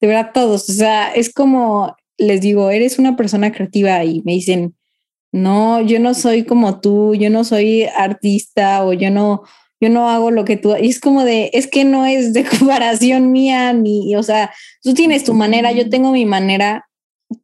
de 0.00 0.06
verdad 0.06 0.30
todos, 0.34 0.68
o 0.68 0.72
sea, 0.72 1.12
es 1.12 1.32
como 1.32 1.96
les 2.18 2.40
digo, 2.40 2.70
eres 2.70 2.98
una 2.98 3.16
persona 3.16 3.52
creativa 3.52 4.04
y 4.04 4.20
me 4.22 4.32
dicen, 4.32 4.74
no, 5.32 5.80
yo 5.80 5.98
no 5.98 6.14
soy 6.14 6.44
como 6.44 6.80
tú, 6.80 7.14
yo 7.14 7.30
no 7.30 7.44
soy 7.44 7.84
artista 7.84 8.84
o 8.84 8.92
yo 8.92 9.10
no, 9.10 9.42
yo 9.80 9.88
no 9.88 10.10
hago 10.10 10.30
lo 10.30 10.44
que 10.44 10.56
tú, 10.56 10.74
y 10.76 10.88
es 10.88 11.00
como 11.00 11.24
de, 11.24 11.50
es 11.54 11.66
que 11.66 11.84
no 11.84 12.04
es 12.04 12.32
de 12.34 12.44
comparación 12.44 13.32
mía, 13.32 13.72
ni, 13.72 14.14
o 14.14 14.22
sea, 14.22 14.52
tú 14.82 14.94
tienes 14.94 15.24
tu 15.24 15.34
manera, 15.34 15.72
yo 15.72 15.88
tengo 15.88 16.12
mi 16.12 16.26
manera, 16.26 16.88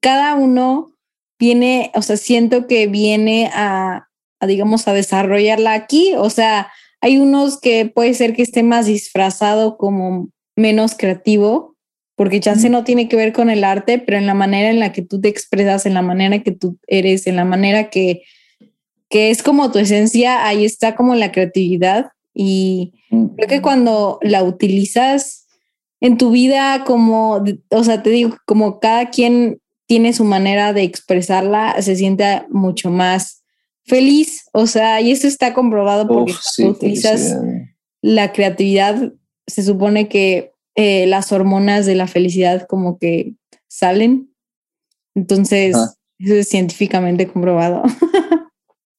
cada 0.01 0.35
uno 0.35 0.93
viene, 1.39 1.93
o 1.95 2.03
sea, 2.03 2.17
siento 2.17 2.67
que 2.67 2.89
viene 2.89 3.51
a, 3.55 4.09
a 4.41 4.47
digamos, 4.47 4.87
a 4.87 4.93
desarrollarla 4.93 5.73
aquí, 5.73 6.13
o 6.17 6.29
sea, 6.29 6.71
hay 7.01 7.19
unos 7.19 7.61
que 7.61 7.87
puede 7.87 8.15
ser 8.15 8.35
que 8.35 8.43
esté 8.43 8.63
más 8.63 8.87
disfrazado 8.87 9.77
como 9.77 10.31
menos 10.57 10.95
creativo, 10.97 11.77
porque 12.17 12.41
chance 12.41 12.69
no 12.69 12.83
tiene 12.83 13.09
que 13.09 13.17
ver 13.17 13.33
con 13.33 13.49
el 13.49 13.63
arte, 13.63 13.99
pero 13.99 14.19
en 14.19 14.27
la 14.27 14.35
manera 14.35 14.71
en 14.71 14.81
la 14.81 14.93
que 14.93 15.03
tú 15.03 15.21
te 15.21 15.29
expresas, 15.29 15.87
en 15.87 15.95
la 15.95 16.03
manera 16.03 16.43
que 16.43 16.51
tú 16.51 16.79
eres, 16.89 17.29
en 17.29 17.37
la 17.37 17.45
manera 17.45 17.91
que, 17.91 18.23
que 19.09 19.31
es 19.31 19.43
como 19.43 19.71
tu 19.71 19.79
esencia, 19.79 20.47
ahí 20.47 20.65
está 20.65 20.97
como 20.97 21.15
la 21.15 21.31
creatividad. 21.31 22.09
Y 22.35 22.93
creo 23.11 23.49
que 23.49 23.63
cuando 23.63 24.19
la 24.21 24.43
utilizas 24.43 25.47
en 26.01 26.19
tu 26.19 26.33
vida, 26.33 26.83
como, 26.85 27.45
o 27.71 27.85
sea, 27.85 28.03
te 28.03 28.11
digo, 28.11 28.37
como 28.47 28.81
cada 28.81 29.11
quien 29.11 29.61
tiene 29.87 30.13
su 30.13 30.25
manera 30.25 30.73
de 30.73 30.83
expresarla, 30.83 31.81
se 31.81 31.95
siente 31.95 32.43
mucho 32.51 32.91
más 32.91 33.38
feliz. 33.89 34.45
O 34.53 34.67
sea, 34.67 35.01
y 35.01 35.11
eso 35.11 35.27
está 35.27 35.55
comprobado 35.55 36.07
porque 36.07 36.35
utilizas 36.65 37.37
la 38.03 38.33
creatividad, 38.33 39.13
se 39.47 39.63
supone 39.63 40.09
que 40.09 40.53
eh, 40.77 41.07
las 41.07 41.33
hormonas 41.33 41.87
de 41.87 41.95
la 41.95 42.07
felicidad 42.07 42.67
como 42.69 42.99
que 42.99 43.35
salen. 43.67 44.33
Entonces, 45.15 45.77
eso 46.19 46.35
es 46.35 46.49
científicamente 46.49 47.27
comprobado. 47.27 47.83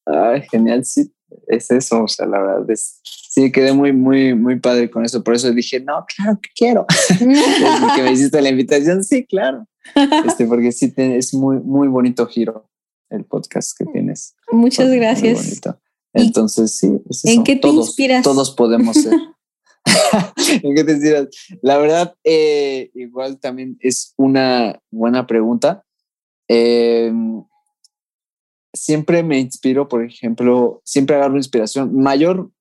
Ay, 0.05 0.41
genial, 0.51 0.83
sí, 0.83 1.13
es 1.47 1.69
eso, 1.69 2.03
o 2.03 2.07
sea, 2.07 2.25
la 2.25 2.41
verdad 2.41 2.71
es, 2.71 2.99
sí, 3.03 3.51
quedé 3.51 3.73
muy, 3.73 3.93
muy, 3.93 4.33
muy 4.33 4.59
padre 4.59 4.89
con 4.89 5.05
eso, 5.05 5.23
por 5.23 5.35
eso 5.35 5.51
dije, 5.51 5.79
no, 5.79 6.03
claro 6.15 6.39
que 6.41 6.49
quiero. 6.55 6.87
que 7.19 8.01
me 8.01 8.11
hiciste 8.11 8.41
la 8.41 8.49
invitación, 8.49 9.03
sí, 9.03 9.25
claro. 9.25 9.67
Este, 10.25 10.45
porque 10.45 10.71
sí, 10.71 10.93
es 10.97 11.33
muy, 11.33 11.59
muy 11.59 11.87
bonito 11.87 12.25
giro 12.25 12.69
el 13.10 13.26
podcast 13.26 13.78
que 13.78 13.86
tienes. 13.86 14.36
Muchas 14.51 14.89
gracias. 14.91 15.62
Entonces, 16.14 16.78
sí, 16.78 16.88
¿en 17.26 17.43
qué 17.43 17.55
te 17.55 17.68
inspiras? 17.68 18.24
Todos 18.24 18.51
podemos 18.51 18.95
ser. 18.95 19.14
¿En 20.64 20.76
qué 20.76 20.84
te 20.84 21.30
La 21.62 21.78
verdad, 21.78 22.16
eh, 22.24 22.91
igual 22.93 23.39
también 23.39 23.78
es 23.80 24.14
una 24.18 24.82
buena 24.91 25.26
pregunta. 25.26 25.86
Em, 26.47 27.43
siempre 28.74 29.24
me 29.24 29.39
inspiro, 29.39 29.88
por 29.88 30.03
ejemplo, 30.03 30.82
siempre 30.84 31.16
agarro 31.16 31.38
inspiración. 31.38 31.95
Mayor 31.95 32.51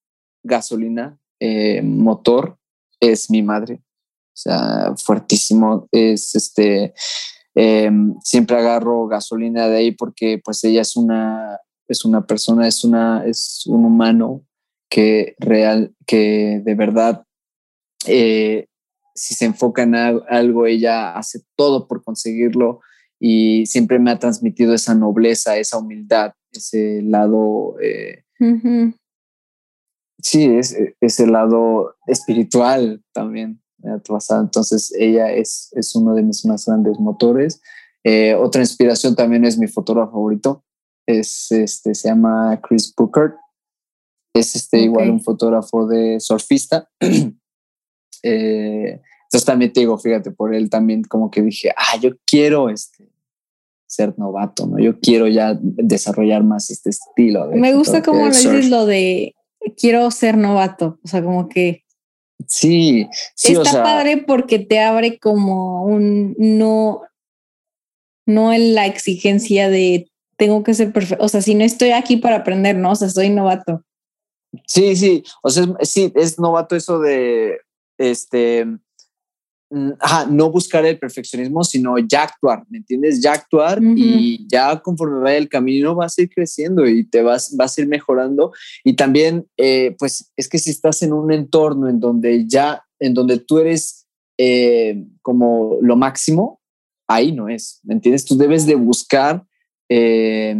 gasolina, 0.42 1.18
eh, 1.40 1.82
motor, 1.82 2.59
es 3.01 3.30
mi 3.30 3.42
madre. 3.42 3.74
O 3.74 4.40
sea, 4.40 4.94
fuertísimo. 4.96 5.88
Es 5.90 6.34
este. 6.34 6.94
Em, 7.55 8.14
siempre 8.22 8.57
agarro 8.57 9.09
gasolina 9.09 9.68
de 9.68 9.78
ahí 9.78 9.92
porque 9.92 10.40
pues 10.44 10.62
ella 10.64 10.82
es 10.82 10.96
una, 10.96 11.59
es 11.88 12.05
una 12.05 12.26
persona, 12.26 12.68
es, 12.68 12.84
una, 12.84 13.24
es 13.26 13.64
un 13.66 13.84
humano 13.84 14.44
que 14.88 15.34
real, 15.38 15.94
que 16.07 16.61
de 16.64 16.74
verdad, 16.74 17.24
eh, 18.07 18.66
si 19.14 19.34
se 19.34 19.46
enfoca 19.46 19.82
en 19.82 19.94
algo, 19.94 20.66
ella 20.66 21.16
hace 21.16 21.40
todo 21.57 21.88
por 21.88 22.05
conseguirlo 22.05 22.80
y 23.18 23.66
siempre 23.66 23.99
me 23.99 24.11
ha 24.12 24.18
transmitido 24.18 24.74
esa 24.74 24.94
nobleza, 24.94 25.59
esa 25.59 25.78
humildad, 25.78 26.32
ese 26.53 27.03
lado, 27.03 27.74
eh, 27.80 28.22
sí, 30.22 30.44
es, 30.44 30.76
ese 31.01 31.26
lado 31.26 31.96
espiritual 32.07 33.03
también. 33.12 33.61
Entonces 33.82 34.92
ella 34.98 35.30
es, 35.32 35.70
es 35.72 35.94
uno 35.94 36.14
de 36.14 36.22
mis 36.22 36.44
más 36.44 36.66
grandes 36.66 36.98
motores. 36.98 37.60
Eh, 38.04 38.34
otra 38.34 38.62
inspiración 38.62 39.14
también 39.14 39.44
es 39.44 39.58
mi 39.58 39.66
fotógrafo 39.66 40.12
favorito, 40.12 40.64
es, 41.06 41.50
este, 41.50 41.94
se 41.94 42.08
llama 42.08 42.60
Chris 42.62 42.94
Booker 42.96 43.34
es 44.38 44.56
este, 44.56 44.80
igual 44.80 45.10
un 45.10 45.20
fotógrafo 45.20 45.86
de 45.86 46.20
surfista. 46.20 46.88
eh, 48.22 49.00
entonces 49.24 49.44
también 49.44 49.72
te 49.72 49.80
digo, 49.80 49.98
fíjate, 49.98 50.30
por 50.30 50.54
él 50.54 50.70
también 50.70 51.02
como 51.02 51.30
que 51.30 51.42
dije, 51.42 51.70
ah, 51.76 51.96
yo 52.00 52.12
quiero 52.24 52.70
este, 52.70 53.10
ser 53.86 54.18
novato, 54.18 54.66
¿no? 54.66 54.78
Yo 54.78 54.98
quiero 55.00 55.26
ya 55.28 55.58
desarrollar 55.60 56.44
más 56.44 56.70
este 56.70 56.90
estilo. 56.90 57.50
Me 57.52 57.74
gusta 57.74 58.02
como 58.02 58.20
lo 58.20 58.28
dices 58.28 58.70
lo 58.70 58.86
de 58.86 59.34
quiero 59.76 60.10
ser 60.10 60.36
novato, 60.36 60.98
o 61.02 61.08
sea, 61.08 61.22
como 61.22 61.48
que... 61.48 61.84
Sí, 62.49 63.07
sí 63.34 63.53
Está 63.53 63.82
padre 63.82 64.24
porque 64.26 64.59
te 64.59 64.80
abre 64.80 65.18
como 65.18 65.84
un 65.84 66.34
no, 66.38 67.03
no 68.26 68.53
en 68.53 68.74
la 68.74 68.86
exigencia 68.86 69.68
de 69.68 70.11
tengo 70.36 70.62
que 70.62 70.72
ser 70.72 70.92
perfecto, 70.92 71.24
o 71.24 71.28
sea, 71.28 71.42
si 71.42 71.55
no 71.55 71.64
estoy 71.64 71.90
aquí 71.90 72.16
para 72.16 72.36
aprender, 72.36 72.76
¿no? 72.76 72.92
O 72.92 72.94
sea, 72.94 73.09
soy 73.11 73.28
novato. 73.28 73.82
Sí, 74.66 74.96
sí, 74.96 75.24
o 75.42 75.51
sea, 75.51 75.66
sí, 75.82 76.12
es 76.14 76.38
novato 76.38 76.76
eso 76.76 77.01
de, 77.01 77.59
este, 77.99 78.66
mm, 79.70 79.90
no 80.30 80.50
buscar 80.50 80.84
el 80.84 80.98
perfeccionismo, 80.98 81.64
sino 81.64 81.98
ya 81.98 82.24
actuar, 82.24 82.64
¿me 82.68 82.78
entiendes? 82.78 83.20
Ya 83.20 83.32
actuar 83.32 83.80
y 83.82 84.46
ya 84.50 84.80
conforme 84.80 85.20
vaya 85.20 85.36
el 85.36 85.48
camino 85.48 85.94
vas 85.94 86.18
a 86.18 86.22
ir 86.22 86.30
creciendo 86.30 86.86
y 86.86 87.04
te 87.04 87.22
vas, 87.22 87.56
vas 87.56 87.76
a 87.76 87.80
ir 87.80 87.88
mejorando. 87.88 88.52
Y 88.84 88.94
también, 88.94 89.46
eh, 89.56 89.94
pues, 89.98 90.32
es 90.36 90.48
que 90.48 90.58
si 90.58 90.70
estás 90.70 91.02
en 91.02 91.12
un 91.12 91.32
entorno 91.32 91.88
en 91.88 92.00
donde 92.00 92.46
ya, 92.46 92.82
en 92.98 93.14
donde 93.14 93.38
tú 93.38 93.58
eres 93.58 94.06
eh, 94.38 95.04
como 95.22 95.78
lo 95.82 95.96
máximo, 95.96 96.60
ahí 97.08 97.32
no 97.32 97.48
es, 97.48 97.80
¿me 97.82 97.94
entiendes? 97.94 98.24
Tú 98.24 98.36
debes 98.36 98.66
de 98.66 98.74
buscar 98.74 99.44
eh, 99.88 100.54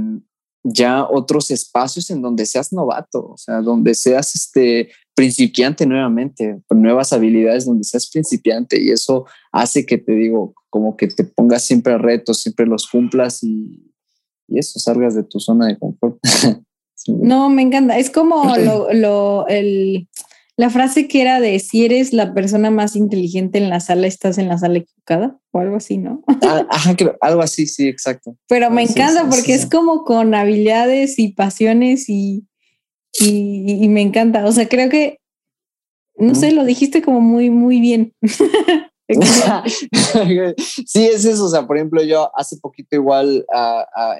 ya 0.65 1.07
otros 1.09 1.51
espacios 1.51 2.11
en 2.11 2.23
donde 2.23 2.47
seas 2.47 2.73
novato, 2.73 3.31
o 3.31 3.37
sea, 3.37 3.61
donde 3.61 3.95
seas 3.95 4.35
este 4.35 4.91
principiante 5.15 5.87
nuevamente, 5.87 6.61
nuevas 6.71 7.13
habilidades 7.13 7.67
donde 7.67 7.85
seas 7.85 8.09
principiante 8.09 8.81
y 8.81 8.91
eso 8.91 9.27
hace 9.51 9.85
que 9.85 9.99
te 9.99 10.13
digo, 10.13 10.55
como 10.71 10.97
que 10.97 11.09
te 11.09 11.25
pongas 11.25 11.65
siempre 11.65 11.95
a 11.95 11.99
retos, 11.99 12.43
siempre 12.43 12.67
los 12.67 12.87
cumplas 12.87 13.43
y, 13.43 13.93
y 14.47 14.59
eso, 14.59 14.79
salgas 14.79 15.15
de 15.15 15.25
tu 15.25 15.41
zona 15.41 15.67
de 15.67 15.79
confort. 15.79 16.19
no, 17.07 17.49
me 17.51 17.63
encanta, 17.63 17.99
es 17.99 18.11
como 18.11 18.57
lo, 18.65 18.93
lo, 18.93 19.47
el, 19.49 20.09
la 20.59 20.71
frase 20.71 21.07
que 21.07 21.23
era 21.23 21.39
de 21.39 21.57
si 21.61 21.85
eres 21.85 22.13
la 22.13 22.35
persona 22.35 22.73
más 22.73 22.97
inteligente 22.97 23.59
en 23.59 23.71
la 23.71 23.79
sala, 23.79 24.09
estás 24.09 24.39
en 24.39 24.49
la 24.49 24.59
sala 24.59 24.79
equivocada 24.79 25.39
o 25.53 25.61
algo 25.61 25.77
así, 25.77 25.99
¿no? 25.99 26.25
Ah, 26.43 26.67
ajá, 26.69 26.97
algo 27.21 27.43
así, 27.43 27.69
sí, 27.69 27.87
exacto. 27.87 28.37
Pero 28.49 28.69
me 28.69 28.83
encanta 28.83 29.29
porque 29.31 29.55
es 29.55 29.67
como 29.67 30.03
con 30.03 30.35
habilidades 30.35 31.21
y 31.21 31.33
pasiones 31.33 32.09
y, 32.09 32.45
y, 33.21 33.89
me 33.89 34.03
encanta. 34.03 34.45
O 34.47 34.51
sea, 34.51 34.69
creo 34.69 34.91
que, 34.91 35.21
no 36.17 36.35
sé, 36.35 36.51
lo 36.51 36.65
dijiste 36.65 37.03
como 37.03 37.21
muy, 37.21 37.51
muy 37.51 37.81
bien. 37.81 38.13
sí, 40.87 41.07
es 41.07 41.25
eso. 41.25 41.47
O 41.47 41.49
sea, 41.49 41.67
por 41.67 41.77
ejemplo, 41.77 42.03
yo 42.03 42.31
hace 42.37 42.59
poquito 42.59 42.97
igual 42.97 43.47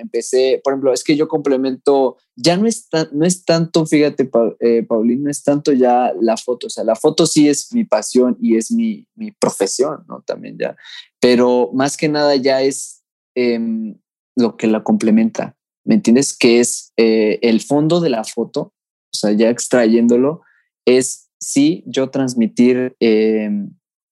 empecé, 0.01 0.61
por 0.65 0.73
ejemplo, 0.73 0.93
es 0.93 1.05
que 1.05 1.17
yo 1.17 1.29
complemento, 1.29 2.17
ya 2.37 2.57
no 2.57 2.67
es, 2.67 2.89
no 3.13 3.27
es 3.27 3.45
tanto, 3.45 3.85
fíjate, 3.85 4.31
eh, 4.61 4.83
Paulín, 4.85 5.25
no 5.25 5.31
es 5.31 5.43
tanto 5.43 5.73
ya 5.73 6.13
la 6.21 6.37
foto. 6.37 6.69
O 6.69 6.71
sea, 6.71 6.85
la 6.85 6.97
foto 6.97 7.27
sí 7.27 7.49
es 7.49 7.73
mi 7.73 7.85
pasión 7.85 8.37
y 8.41 8.57
es 8.57 8.71
mi, 8.71 9.07
mi 9.15 9.31
profesión, 9.33 10.05
¿no? 10.09 10.23
También 10.23 10.57
ya. 10.59 10.77
Pero 11.21 11.71
más 11.75 11.97
que 11.97 12.09
nada 12.09 12.37
ya 12.37 12.63
es 12.63 13.03
em, 13.35 13.99
lo 14.37 14.57
que 14.57 14.67
la 14.67 14.83
complementa. 14.83 15.57
¿Me 15.85 15.95
entiendes? 15.95 16.37
Que 16.37 16.61
es 16.61 16.93
eh, 16.97 17.39
el 17.43 17.61
fondo 17.61 18.01
de 18.01 18.11
la 18.11 18.25
foto, 18.25 18.61
o 18.61 19.17
sea, 19.17 19.33
ya 19.33 19.49
extrayéndolo, 19.49 20.43
es 20.87 21.29
sí 21.41 21.83
yo 21.87 22.11
transmitir. 22.11 22.97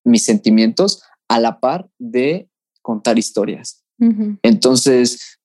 Mis 0.06 0.24
sentimientos 0.24 1.02
a 1.28 1.40
la 1.40 1.60
par 1.60 1.88
de 1.98 2.48
contar 2.82 3.18
historias. 3.18 3.82
Entonces, 4.42 5.38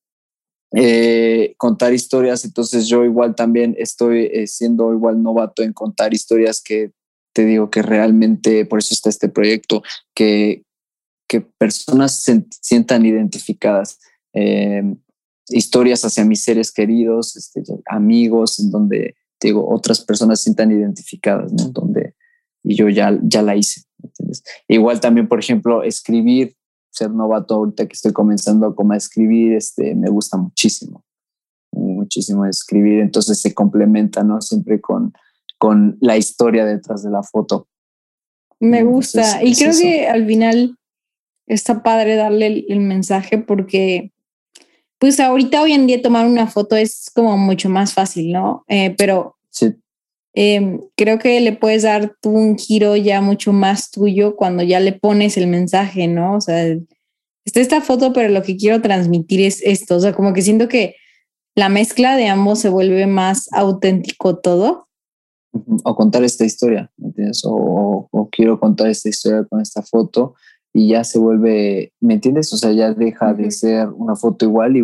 eh, 0.76 1.54
contar 1.58 1.94
historias, 1.94 2.46
entonces 2.46 2.88
yo 2.88 3.04
igual 3.04 3.36
también 3.36 3.76
estoy 3.78 4.30
eh, 4.32 4.48
siendo 4.48 4.94
igual 4.94 5.24
novato 5.24 5.64
en 5.64 5.74
contar 5.74 6.14
historias 6.14 6.62
que 6.62 6.92
te 7.34 7.46
digo 7.46 7.70
que 7.70 7.82
realmente, 7.82 8.66
por 8.66 8.80
eso 8.80 8.94
está 8.94 9.10
este 9.10 9.30
proyecto, 9.30 9.84
que 10.14 10.64
que 11.32 11.40
personas 11.40 12.24
se 12.24 12.46
sientan 12.60 13.06
identificadas. 13.06 14.00
Em, 14.34 14.98
historias 15.48 16.04
hacia 16.04 16.26
mis 16.26 16.44
seres 16.44 16.74
queridos, 16.74 17.38
este, 17.38 17.64
amigos, 17.86 18.60
en 18.60 18.70
donde 18.70 19.16
digo, 19.42 19.74
otras 19.74 20.02
personas 20.02 20.42
sientan 20.42 20.72
identificadas, 20.72 21.54
¿no? 21.54 21.70
Donde, 21.70 22.11
y 22.64 22.76
yo 22.76 22.90
ya, 22.90 23.18
ya 23.24 23.42
la 23.42 23.56
hice. 23.56 23.82
¿entiendes? 24.04 24.44
Igual 24.68 25.00
también, 25.00 25.28
por 25.28 25.40
ejemplo, 25.40 25.84
escribir, 25.84 26.56
ser 26.90 27.12
novato 27.12 27.56
ahorita 27.56 27.88
que 27.88 27.94
estoy 27.94 28.14
comenzando 28.14 28.76
como 28.76 28.94
a 28.94 28.98
escribir, 28.98 29.54
este, 29.54 29.96
me 29.96 30.10
gusta 30.10 30.38
muchísimo, 30.38 31.04
muchísimo 31.72 32.46
escribir, 32.46 33.00
entonces 33.00 33.42
se 33.42 33.54
complementa, 33.54 34.24
¿no? 34.24 34.42
Siempre 34.42 34.82
con, 34.82 35.14
con 35.58 35.98
la 36.02 36.18
historia 36.18 36.66
detrás 36.66 37.04
de 37.04 37.12
la 37.12 37.24
foto. 37.24 37.68
Me 38.60 38.84
gusta, 38.84 39.44
y 39.44 39.56
creo 39.56 39.74
que 39.80 40.08
al 40.08 40.28
final 40.28 40.78
está 41.48 41.82
padre 41.82 42.16
darle 42.16 42.66
el 42.68 42.80
mensaje 42.80 43.40
porque 43.40 44.12
pues 45.02 45.20
ahorita 45.20 45.64
hoy 45.64 45.72
en 45.72 45.88
día 45.88 46.00
tomar 46.00 46.28
una 46.28 46.46
foto 46.46 46.76
es 46.76 47.10
como 47.16 47.36
mucho 47.36 47.70
más 47.70 47.92
fácil, 47.92 48.32
¿no? 48.32 48.64
Eh, 48.68 48.94
pero 48.96 49.36
sí. 49.50 49.74
Em, 50.34 50.80
creo 50.96 51.20
que 51.20 51.42
le 51.42 51.54
puedes 51.54 51.84
dar 51.84 52.16
tú 52.22 52.30
un 52.32 52.58
giro 52.58 52.96
ya 52.96 53.22
mucho 53.22 53.52
más 53.52 53.92
tuyo 53.92 54.36
cuando 54.36 54.64
ya 54.64 54.80
le 54.80 54.94
pones 54.94 55.38
el 55.38 55.48
mensaje, 55.48 56.08
¿no? 56.08 56.36
O 56.36 56.42
sea, 56.42 56.66
está 57.46 57.60
esta 57.60 57.82
foto, 57.82 58.14
pero 58.14 58.30
lo 58.30 58.42
que 58.42 58.56
quiero 58.56 58.82
transmitir 58.82 59.42
es 59.42 59.62
esto. 59.62 59.96
O 59.96 60.00
sea, 60.00 60.14
como 60.14 60.34
que 60.34 60.42
siento 60.42 60.68
que 60.68 60.96
la 61.56 61.70
mezcla 61.70 62.16
de 62.16 62.28
ambos 62.28 62.60
se 62.60 62.70
vuelve 62.70 63.08
más 63.08 63.52
auténtico 63.52 64.38
todo. 64.38 64.88
O 65.84 65.96
contar 65.96 66.24
esta 66.24 66.46
historia, 66.46 66.90
¿me 66.96 67.08
entiendes? 67.08 67.42
O, 67.44 68.08
o 68.10 68.30
quiero 68.30 68.58
contar 68.58 68.88
esta 68.88 69.10
historia 69.10 69.46
con 69.50 69.60
esta 69.60 69.82
foto 69.82 70.36
y 70.74 70.90
ya 70.90 71.04
se 71.04 71.20
vuelve, 71.20 71.94
¿me 72.00 72.14
entiendes? 72.14 72.54
O 72.54 72.58
sea, 72.58 72.72
ya 72.72 72.94
deja 72.94 73.34
de 73.34 73.52
ser 73.52 73.90
una 73.90 74.16
foto 74.16 74.46
igual 74.46 74.78
y 74.78 74.84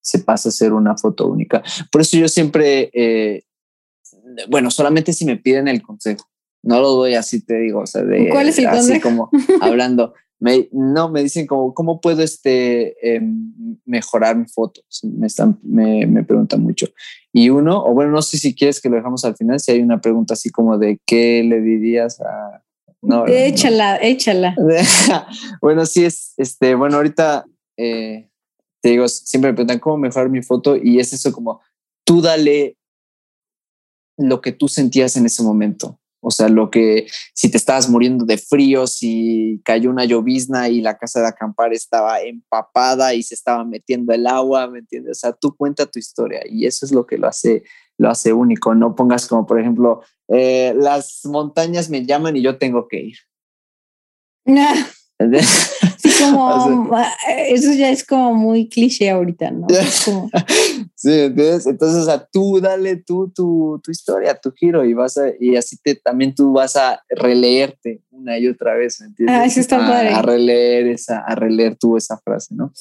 se 0.00 0.20
pasa 0.20 0.48
a 0.48 0.52
ser 0.52 0.72
una 0.72 0.96
foto 0.96 1.26
única. 1.26 1.62
Por 1.90 2.02
eso 2.02 2.16
yo 2.16 2.28
siempre, 2.28 2.90
eh, 2.92 3.42
bueno, 4.48 4.70
solamente 4.70 5.12
si 5.12 5.24
me 5.24 5.36
piden 5.36 5.68
el 5.68 5.82
consejo, 5.82 6.28
no 6.62 6.80
lo 6.80 6.90
doy 6.90 7.14
así, 7.14 7.44
te 7.44 7.58
digo, 7.58 7.80
o 7.80 7.86
sea, 7.86 8.02
de, 8.02 8.28
¿Cuál 8.28 8.48
es 8.48 8.58
el 8.58 8.66
así 8.66 9.00
como 9.00 9.30
hablando. 9.60 10.14
Me, 10.38 10.68
no, 10.72 11.10
me 11.10 11.22
dicen 11.22 11.46
como, 11.46 11.74
¿cómo 11.74 12.00
puedo 12.00 12.22
este, 12.22 13.14
em, 13.14 13.52
mejorar 13.84 14.36
mi 14.36 14.46
foto? 14.46 14.80
Me, 15.02 15.26
están, 15.26 15.58
me, 15.62 16.06
me 16.06 16.24
preguntan 16.24 16.62
mucho. 16.62 16.86
Y 17.30 17.50
uno, 17.50 17.84
o 17.84 17.92
bueno, 17.92 18.10
no 18.10 18.22
sé 18.22 18.38
si 18.38 18.54
quieres 18.54 18.80
que 18.80 18.88
lo 18.88 18.96
dejamos 18.96 19.24
al 19.26 19.36
final, 19.36 19.60
si 19.60 19.72
hay 19.72 19.82
una 19.82 20.00
pregunta 20.00 20.32
así 20.32 20.48
como 20.48 20.78
de 20.78 20.98
qué 21.04 21.42
le 21.44 21.60
dirías 21.60 22.20
a, 22.22 22.62
no, 23.02 23.26
échala, 23.26 23.96
échala. 23.96 24.54
bueno, 25.62 25.86
sí 25.86 26.04
es, 26.04 26.34
este, 26.36 26.74
bueno, 26.74 26.96
ahorita 26.96 27.46
eh, 27.76 28.28
te 28.82 28.90
digo, 28.90 29.08
siempre 29.08 29.50
me 29.50 29.54
preguntan 29.54 29.78
cómo 29.78 29.96
mejorar 29.96 30.28
mi 30.28 30.42
foto 30.42 30.76
y 30.76 31.00
es 31.00 31.12
eso 31.12 31.32
como, 31.32 31.60
tú 32.04 32.20
dale 32.20 32.76
lo 34.20 34.40
que 34.40 34.52
tú 34.52 34.68
sentías 34.68 35.16
en 35.16 35.26
ese 35.26 35.42
momento. 35.42 35.98
O 36.22 36.30
sea, 36.30 36.48
lo 36.48 36.70
que, 36.70 37.06
si 37.34 37.50
te 37.50 37.56
estabas 37.56 37.88
muriendo 37.88 38.26
de 38.26 38.36
frío, 38.36 38.86
si 38.86 39.60
cayó 39.64 39.88
una 39.88 40.04
llovizna 40.04 40.68
y 40.68 40.82
la 40.82 40.98
casa 40.98 41.20
de 41.20 41.28
acampar 41.28 41.72
estaba 41.72 42.20
empapada 42.20 43.14
y 43.14 43.22
se 43.22 43.34
estaba 43.34 43.64
metiendo 43.64 44.12
el 44.12 44.26
agua, 44.26 44.68
¿me 44.68 44.80
entiendes? 44.80 45.18
O 45.18 45.20
sea, 45.20 45.32
tú 45.32 45.56
cuenta 45.56 45.86
tu 45.86 45.98
historia 45.98 46.42
y 46.46 46.66
eso 46.66 46.84
es 46.84 46.92
lo 46.92 47.06
que 47.06 47.16
lo 47.16 47.26
hace 47.26 47.62
lo 48.00 48.10
hace 48.10 48.32
único. 48.32 48.74
No 48.74 48.94
pongas 48.94 49.26
como, 49.26 49.46
por 49.46 49.60
ejemplo, 49.60 50.02
eh, 50.28 50.74
las 50.76 51.20
montañas 51.24 51.90
me 51.90 52.04
llaman 52.04 52.36
y 52.36 52.42
yo 52.42 52.58
tengo 52.58 52.88
que 52.88 53.00
ir. 53.00 53.16
como, 56.20 56.98
eso 57.48 57.72
ya 57.72 57.90
es 57.90 58.04
como 58.04 58.34
muy 58.34 58.68
cliché 58.68 59.10
ahorita, 59.10 59.50
¿no? 59.50 59.66
sí, 60.94 61.12
entonces, 61.12 61.66
entonces, 61.66 62.02
o 62.02 62.04
sea, 62.04 62.28
tú 62.30 62.60
dale 62.60 62.96
tú 62.96 63.32
tu, 63.34 63.80
tu 63.82 63.90
historia, 63.90 64.34
tu 64.34 64.52
giro 64.52 64.84
y 64.84 64.94
vas 64.94 65.16
a, 65.18 65.28
y 65.38 65.56
así 65.56 65.76
te, 65.82 65.94
también 65.94 66.34
tú 66.34 66.52
vas 66.52 66.76
a 66.76 67.02
releerte 67.08 68.02
una 68.10 68.38
y 68.38 68.48
otra 68.48 68.74
vez, 68.74 69.00
¿entiendes? 69.00 69.36
Ah, 69.36 69.44
eso 69.44 69.60
está 69.60 69.76
a, 69.84 69.88
padre. 69.88 70.08
A 70.10 70.22
releer 70.22 70.88
esa, 70.88 71.20
a 71.20 71.34
releer 71.34 71.76
tú 71.76 71.96
esa 71.96 72.18
frase, 72.18 72.54
¿no? 72.54 72.72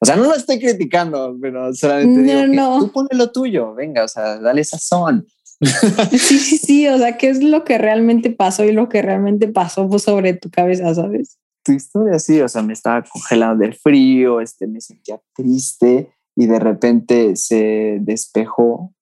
O 0.00 0.06
sea, 0.06 0.16
no 0.16 0.24
lo 0.24 0.34
estoy 0.34 0.58
criticando, 0.58 1.36
pero 1.40 1.74
solamente 1.74 2.22
digo 2.22 2.40
que 2.40 2.48
no. 2.48 2.78
tú 2.78 2.92
pones 2.92 3.18
lo 3.18 3.32
tuyo, 3.32 3.74
venga, 3.74 4.04
o 4.04 4.08
sea, 4.08 4.38
dale 4.38 4.64
sazón. 4.64 5.26
Sí, 5.60 6.38
sí, 6.38 6.58
sí, 6.58 6.88
o 6.88 6.98
sea, 6.98 7.16
¿qué 7.16 7.28
es 7.28 7.42
lo 7.42 7.64
que 7.64 7.78
realmente 7.78 8.30
pasó 8.30 8.64
y 8.64 8.72
lo 8.72 8.88
que 8.88 9.02
realmente 9.02 9.48
pasó 9.48 9.88
pues, 9.88 10.02
sobre 10.02 10.34
tu 10.34 10.50
cabeza, 10.50 10.94
sabes? 10.94 11.38
Tu 11.64 11.72
historia, 11.72 12.18
sí, 12.18 12.40
o 12.40 12.48
sea, 12.48 12.62
me 12.62 12.74
estaba 12.74 13.02
congelando 13.02 13.64
del 13.64 13.74
frío, 13.74 14.40
este, 14.40 14.66
me 14.66 14.80
sentía 14.80 15.20
triste 15.34 16.12
y 16.36 16.46
de 16.46 16.58
repente 16.58 17.36
se 17.36 17.98
despejó 18.00 18.92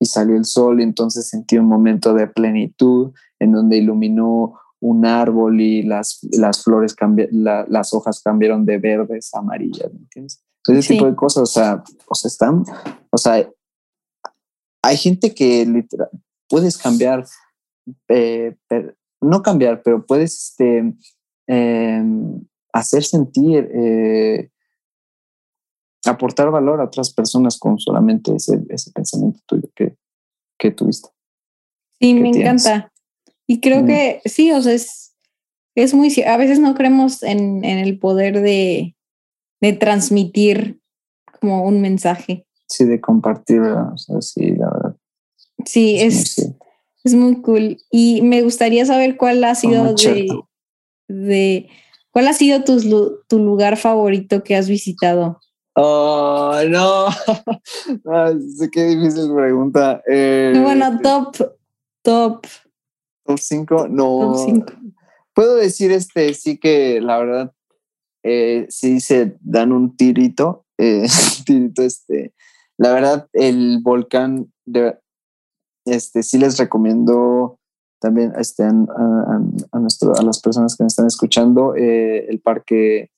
y 0.00 0.06
salió 0.06 0.36
el 0.36 0.44
sol 0.44 0.80
y 0.80 0.84
entonces 0.84 1.28
sentí 1.28 1.58
un 1.58 1.66
momento 1.66 2.14
de 2.14 2.26
plenitud 2.26 3.12
en 3.38 3.52
donde 3.52 3.78
iluminó 3.78 4.60
un 4.80 5.06
árbol 5.06 5.60
y 5.60 5.82
las, 5.82 6.20
las 6.32 6.62
flores 6.62 6.94
cambiaron, 6.94 7.42
las 7.68 7.94
hojas 7.94 8.20
cambiaron 8.22 8.66
de 8.66 8.78
verdes 8.78 9.34
a 9.34 9.38
amarillas, 9.38 9.92
¿me 9.92 10.00
entiendes? 10.00 10.42
Ese 10.66 10.94
tipo 10.94 11.06
de 11.06 11.14
cosas, 11.14 11.42
o 11.42 11.46
sea, 11.46 11.84
o 12.06 12.14
sea, 12.14 12.28
están, 12.28 12.64
o 13.10 13.18
sea, 13.18 13.48
hay 14.82 14.96
gente 14.96 15.34
que 15.34 15.64
literal, 15.66 16.10
puedes 16.48 16.78
cambiar, 16.78 17.24
eh, 18.08 18.56
no 19.20 19.42
cambiar, 19.42 19.82
pero 19.82 20.04
puedes 20.04 20.50
este, 20.50 20.94
Em, 21.46 22.40
hacer 22.72 23.04
sentir, 23.04 23.70
eh, 23.72 24.50
aportar 26.04 26.50
valor 26.50 26.80
a 26.80 26.84
otras 26.84 27.12
personas 27.12 27.58
con 27.58 27.78
solamente 27.78 28.34
ese, 28.34 28.60
ese 28.68 28.90
pensamiento 28.90 29.40
tuyo 29.46 29.68
que, 29.74 29.96
que 30.58 30.70
tuviste. 30.70 31.08
Sí, 32.00 32.14
me 32.14 32.30
encanta. 32.30 32.92
Y 33.46 33.60
creo 33.60 33.82
mm. 33.82 33.86
que 33.86 34.22
sí, 34.24 34.50
o 34.52 34.60
sea, 34.60 34.72
es, 34.72 35.14
es 35.74 35.94
muy, 35.94 36.12
a 36.26 36.36
veces 36.36 36.58
no 36.58 36.74
creemos 36.74 37.22
en, 37.22 37.64
en 37.64 37.78
el 37.78 37.98
poder 37.98 38.40
de, 38.40 38.96
de, 39.60 39.72
transmitir 39.72 40.80
como 41.40 41.64
un 41.64 41.80
mensaje. 41.80 42.46
Sí, 42.66 42.84
de 42.84 43.00
compartir, 43.00 43.60
o 43.60 43.96
sea, 43.96 44.20
sí, 44.20 44.52
la 44.56 44.70
verdad. 44.70 44.96
Sí, 45.64 46.00
es, 46.00 46.38
es, 46.38 46.48
muy, 46.48 46.56
es 47.04 47.14
muy 47.14 47.42
cool. 47.42 47.78
Y 47.90 48.22
me 48.22 48.42
gustaría 48.42 48.84
saber 48.84 49.16
cuál 49.16 49.44
ha 49.44 49.54
sido 49.54 49.94
de, 49.94 50.26
de 51.08 51.68
cuál 52.10 52.28
ha 52.28 52.32
sido 52.32 52.64
tu, 52.64 53.22
tu 53.28 53.38
lugar 53.38 53.76
favorito 53.76 54.42
que 54.42 54.56
has 54.56 54.68
visitado. 54.68 55.40
Oh, 55.76 56.60
no. 56.68 57.08
qué 58.72 58.84
difícil 58.84 59.34
pregunta. 59.34 60.02
Eh, 60.08 60.58
bueno, 60.62 61.00
top, 61.00 61.36
top. 62.02 62.46
Top 63.26 63.38
5, 63.38 63.88
no. 63.88 64.34
Puedo 65.34 65.56
decir 65.56 65.90
este, 65.90 66.32
sí 66.34 66.58
que 66.58 67.00
la 67.00 67.18
verdad, 67.18 67.52
eh, 68.22 68.66
sí 68.68 69.00
se 69.00 69.36
dan 69.40 69.72
un 69.72 69.96
tirito, 69.96 70.64
eh, 70.78 71.06
tirito 71.44 71.82
este. 71.82 72.32
La 72.76 72.92
verdad, 72.92 73.28
el 73.32 73.80
volcán, 73.82 74.52
de, 74.64 74.96
este, 75.84 76.22
sí 76.22 76.38
les 76.38 76.56
recomiendo 76.56 77.58
también 78.04 78.34
este, 78.38 78.64
a, 78.64 78.68
a, 78.68 79.78
nuestro, 79.78 80.14
a 80.14 80.22
las 80.22 80.38
personas 80.38 80.76
que 80.76 80.84
me 80.84 80.88
están 80.88 81.06
escuchando 81.06 81.74
eh, 81.74 82.26
el 82.28 82.38
parque 82.38 83.10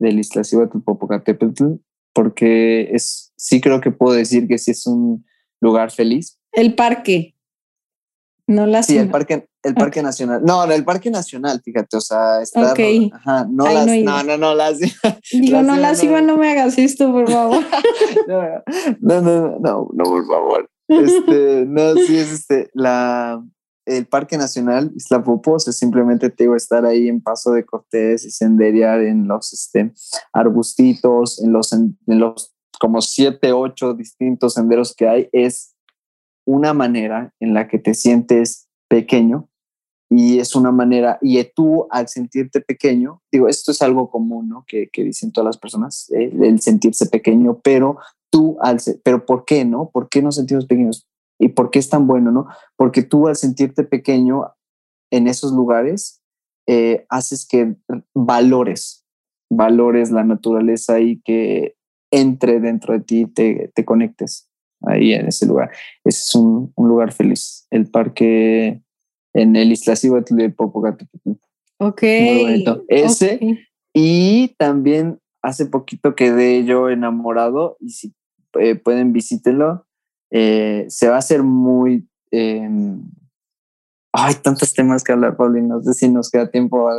del 0.00 0.18
Iztaccíhuatl 0.18 0.80
Popocatépetl, 0.80 1.74
porque 2.12 2.90
es, 2.92 3.32
sí 3.36 3.60
creo 3.60 3.80
que 3.80 3.92
puedo 3.92 4.16
decir 4.16 4.48
que 4.48 4.58
sí 4.58 4.72
es 4.72 4.88
un 4.88 5.24
lugar 5.60 5.92
feliz. 5.92 6.36
El 6.50 6.74
parque, 6.74 7.36
no 8.48 8.66
la 8.66 8.82
Sí, 8.82 8.98
el 8.98 9.08
parque, 9.08 9.46
el 9.62 9.74
parque 9.74 10.02
nacional. 10.02 10.42
No, 10.44 10.64
el 10.64 10.84
parque 10.84 11.12
nacional, 11.12 11.62
fíjate, 11.64 11.96
o 11.96 12.00
sea, 12.00 12.42
está. 12.42 12.72
Ajá, 12.72 13.46
no 13.48 13.66
las. 13.72 13.86
No, 13.86 14.24
no, 14.24 14.36
no, 14.36 14.54
las. 14.56 14.78
Digo, 15.32 15.62
no 15.62 15.76
las 15.76 16.02
iba, 16.02 16.20
no 16.22 16.36
me 16.38 16.50
hagas 16.50 16.76
esto, 16.76 17.12
por 17.12 17.30
favor. 17.30 17.62
no, 18.26 19.20
no, 19.20 19.20
no, 19.20 19.58
no, 19.60 19.88
no, 19.92 20.04
por 20.04 20.26
favor. 20.26 20.68
Este, 20.88 21.66
no, 21.66 21.94
sí 21.94 22.16
es 22.16 22.32
este, 22.32 22.68
la, 22.72 23.40
el 23.88 24.06
Parque 24.06 24.36
Nacional 24.36 24.92
Isla 24.94 25.22
Popos 25.22 25.66
es 25.68 25.76
simplemente 25.76 26.30
te 26.30 26.44
digo, 26.44 26.56
estar 26.56 26.84
ahí 26.84 27.08
en 27.08 27.20
Paso 27.20 27.52
de 27.52 27.64
Cortés 27.64 28.24
y 28.24 28.30
senderear 28.30 29.00
en 29.00 29.26
los 29.26 29.52
este, 29.52 29.92
arbustitos, 30.32 31.42
en 31.42 31.52
los, 31.52 31.72
en, 31.72 31.96
los 32.06 32.54
como 32.78 33.00
siete, 33.00 33.52
ocho 33.52 33.94
distintos 33.94 34.54
senderos 34.54 34.94
que 34.94 35.08
hay, 35.08 35.28
es 35.32 35.74
una 36.46 36.74
manera 36.74 37.34
en 37.40 37.54
la 37.54 37.68
que 37.68 37.78
te 37.78 37.94
sientes 37.94 38.68
pequeño 38.88 39.48
y 40.10 40.38
es 40.38 40.56
una 40.56 40.72
manera, 40.72 41.18
y 41.20 41.42
tú 41.54 41.86
al 41.90 42.08
sentirte 42.08 42.62
pequeño, 42.62 43.20
digo, 43.30 43.46
esto 43.46 43.72
es 43.72 43.82
algo 43.82 44.10
común, 44.10 44.48
¿no? 44.48 44.64
Que, 44.66 44.88
que 44.90 45.04
dicen 45.04 45.32
todas 45.32 45.44
las 45.44 45.58
personas, 45.58 46.10
el 46.10 46.60
sentirse 46.60 47.06
pequeño, 47.06 47.60
pero 47.62 47.98
tú 48.30 48.56
al, 48.60 48.78
pero 49.02 49.26
¿por 49.26 49.44
qué 49.44 49.66
no? 49.66 49.90
¿Por 49.90 50.08
qué 50.08 50.22
nos 50.22 50.36
sentimos 50.36 50.64
pequeños? 50.64 51.06
¿Y 51.38 51.48
por 51.48 51.70
qué 51.70 51.78
es 51.78 51.88
tan 51.88 52.06
bueno, 52.06 52.30
no? 52.30 52.46
Porque 52.76 53.02
tú 53.02 53.28
al 53.28 53.36
sentirte 53.36 53.84
pequeño 53.84 54.52
en 55.10 55.28
esos 55.28 55.52
lugares, 55.52 56.22
eh, 56.66 57.06
haces 57.08 57.46
que 57.46 57.76
valores, 58.14 59.06
valores 59.50 60.10
la 60.10 60.24
naturaleza 60.24 61.00
y 61.00 61.20
que 61.22 61.76
entre 62.10 62.60
dentro 62.60 62.94
de 62.94 63.00
ti, 63.00 63.26
te, 63.26 63.70
te 63.74 63.84
conectes 63.84 64.48
ahí 64.82 65.12
en 65.12 65.26
ese 65.26 65.46
lugar. 65.46 65.70
Ese 66.04 66.20
es 66.20 66.34
un, 66.34 66.72
un 66.74 66.88
lugar 66.88 67.12
feliz. 67.12 67.66
El 67.70 67.90
parque 67.90 68.82
en 69.34 69.56
el 69.56 69.72
Iztaccíhuatl 69.72 70.34
de 70.36 70.50
Popocatépetl. 70.50 71.30
Ok. 71.78 72.02
Muy 72.02 72.42
bonito. 72.42 72.84
Ese, 72.88 73.66
y 73.94 74.54
también 74.58 75.20
hace 75.42 75.66
poquito 75.66 76.14
quedé 76.14 76.64
yo 76.64 76.88
enamorado 76.88 77.76
y 77.80 77.90
si 77.90 78.14
eh, 78.58 78.74
pueden 78.74 79.12
visítenlo. 79.12 79.86
Eh, 80.30 80.86
se 80.88 81.08
va 81.08 81.16
a 81.16 81.18
hacer 81.18 81.42
muy... 81.42 82.08
eh, 82.30 82.68
hay 84.12 84.34
tantos 84.36 84.72
temas 84.72 85.04
que 85.04 85.12
hablar, 85.12 85.36
Paulina. 85.36 85.76
No 85.76 85.82
sé 85.82 85.94
si 85.94 86.08
nos 86.08 86.30
queda 86.30 86.50
tiempo. 86.50 86.88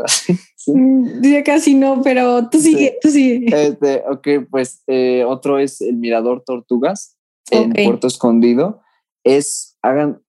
Sí. 0.62 0.74
Mm, 0.74 1.22
Ya 1.22 1.42
casi 1.44 1.74
no, 1.74 2.02
pero 2.04 2.50
tú 2.50 2.60
sigue, 2.60 2.98
tú 3.02 3.10
sigue. 3.10 3.48
Este, 3.68 4.04
ok, 4.10 4.50
pues 4.52 4.84
eh, 4.88 5.24
otro 5.26 5.58
es 5.58 5.80
el 5.80 5.96
Mirador 5.96 6.44
Tortugas 6.46 7.18
en. 7.50 7.72
Puerto 7.86 8.08
Escondido. 8.08 8.82
Es, 9.24 9.78
hagan, 9.82 10.22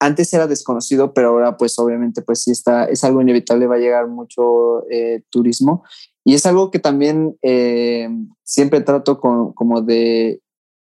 antes 0.00 0.32
era 0.32 0.46
desconocido, 0.46 1.12
pero 1.12 1.30
ahora 1.30 1.56
pues 1.56 1.78
obviamente 1.78 2.22
pues 2.22 2.42
sí 2.42 2.52
está, 2.52 2.84
es 2.84 3.02
algo 3.02 3.20
inevitable, 3.20 3.66
va 3.66 3.76
a 3.76 3.80
llegar 3.80 4.06
mucho 4.06 4.88
eh, 4.90 5.22
turismo 5.30 5.82
y 6.24 6.34
es 6.34 6.46
algo 6.46 6.70
que 6.70 6.78
también 6.78 7.36
eh, 7.42 8.08
siempre 8.44 8.80
trato 8.80 9.18
con, 9.18 9.52
como 9.54 9.82
de 9.82 10.40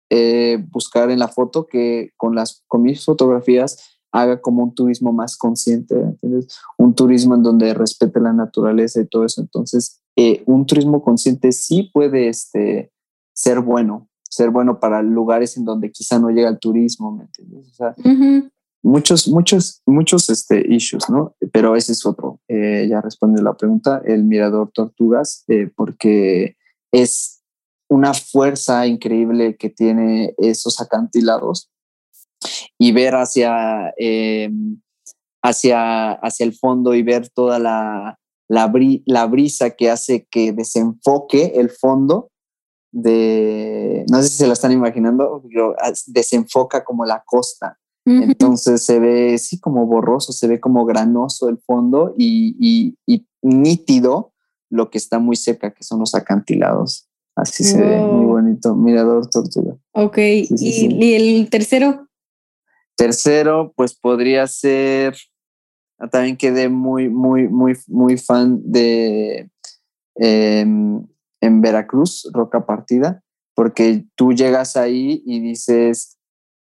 eh, 0.10 0.64
buscar 0.72 1.12
en 1.12 1.20
la 1.20 1.28
foto 1.28 1.68
que 1.68 2.12
con 2.18 2.36
las 2.36 2.64
con 2.68 2.82
mis 2.82 3.06
fotografías 3.06 4.00
haga 4.12 4.42
como 4.42 4.64
un 4.64 4.74
turismo 4.74 5.14
más 5.14 5.38
consciente, 5.38 5.96
¿entiendes? 5.96 6.48
Un 6.78 6.96
turismo 6.96 7.36
en 7.36 7.44
donde 7.44 7.74
respete 7.74 8.20
la 8.20 8.34
naturaleza 8.34 9.02
y 9.02 9.08
todo 9.08 9.26
eso. 9.26 9.42
Entonces, 9.42 10.02
eh, 10.16 10.44
un 10.46 10.66
turismo 10.66 11.04
consciente 11.04 11.52
sí 11.52 11.90
puede 11.94 12.28
este, 12.28 12.92
ser 13.34 13.62
bueno, 13.62 14.10
ser 14.24 14.50
bueno 14.50 14.80
para 14.80 15.02
lugares 15.02 15.58
en 15.58 15.66
donde 15.66 15.92
quizá 15.92 16.20
no 16.20 16.30
llega 16.30 16.50
el 16.50 16.60
turismo, 16.60 17.12
¿me 17.12 17.26
entiendes? 17.26 17.68
O 17.70 17.74
sea, 17.74 17.96
Ujú. 17.98 18.50
muchos, 18.84 19.28
muchos, 19.28 19.82
muchos 19.86 20.30
este, 20.30 20.64
issues, 20.74 21.10
¿no? 21.10 21.36
Pero 21.52 21.76
ese 21.76 21.92
es 21.92 22.06
otro. 22.06 22.40
Eh, 22.48 22.88
ya 22.90 23.02
responde 23.02 23.42
la 23.42 23.56
pregunta, 23.56 24.02
el 24.06 24.24
mirador 24.24 24.72
tortugas, 24.74 25.44
eh, 25.48 25.72
porque 25.76 26.58
es 26.92 27.39
una 27.90 28.14
fuerza 28.14 28.86
increíble 28.88 29.58
que 29.58 29.70
tiene 29.70 30.34
esos 30.38 30.80
acantilados 30.80 31.70
y 32.78 32.92
ver 32.92 33.16
hacia, 33.16 33.94
eh, 33.98 34.50
hacia, 35.44 36.12
hacia 36.14 36.46
el 36.46 36.54
fondo 36.54 36.94
y 36.94 37.04
ver 37.04 37.30
toda 37.30 37.60
la, 37.60 38.18
la, 38.48 38.72
bri- 38.72 39.04
la 39.06 39.26
brisa 39.26 39.72
que 39.72 39.90
hace 39.90 40.26
que 40.30 40.54
desenfoque 40.54 41.54
el 41.56 41.70
fondo 41.70 42.32
de, 42.92 44.06
no 44.10 44.22
sé 44.22 44.30
si 44.30 44.38
se 44.38 44.48
la 44.48 44.54
están 44.54 44.72
imaginando, 44.72 45.44
pero 45.48 45.76
desenfoca 46.08 46.84
como 46.84 47.06
la 47.06 47.24
costa. 47.26 47.78
Entonces 48.24 48.84
se 48.84 49.00
ve, 49.00 49.38
sí, 49.38 49.60
como 49.60 49.86
borroso, 49.86 50.32
se 50.32 50.48
ve 50.48 50.60
como 50.60 50.86
granoso 50.86 51.50
el 51.50 51.58
fondo 51.60 52.14
y, 52.18 52.56
y- 52.60 52.96
y 53.06 53.28
nítido 53.42 54.34
lo 54.72 54.90
que 54.90 54.98
está 54.98 55.20
muy 55.20 55.36
cerca, 55.36 55.72
que 55.74 55.84
son 55.84 56.00
los 56.00 56.16
acantilados. 56.16 57.09
Así 57.42 57.64
se 57.64 57.82
ve, 57.82 58.00
muy 58.00 58.26
bonito. 58.26 58.76
Mirador 58.76 59.30
Tortuga. 59.30 59.76
Ok, 59.94 60.16
sí, 60.16 60.48
¿Y, 60.52 60.72
sí. 60.72 60.88
y 60.92 61.14
el 61.14 61.50
tercero? 61.50 62.08
Tercero, 62.98 63.72
pues 63.76 63.94
podría 63.96 64.46
ser, 64.48 65.16
ah, 66.00 66.10
también 66.10 66.36
quedé 66.36 66.68
muy, 66.68 67.08
muy, 67.08 67.48
muy, 67.48 67.78
muy 67.88 68.18
fan 68.18 68.60
de 68.64 69.50
em, 70.16 71.08
en 71.40 71.62
Veracruz, 71.62 72.30
Roca 72.34 72.66
Partida, 72.66 73.24
porque 73.56 74.06
tú 74.16 74.34
llegas 74.34 74.76
ahí 74.76 75.24
y 75.26 75.40
dices, 75.40 76.18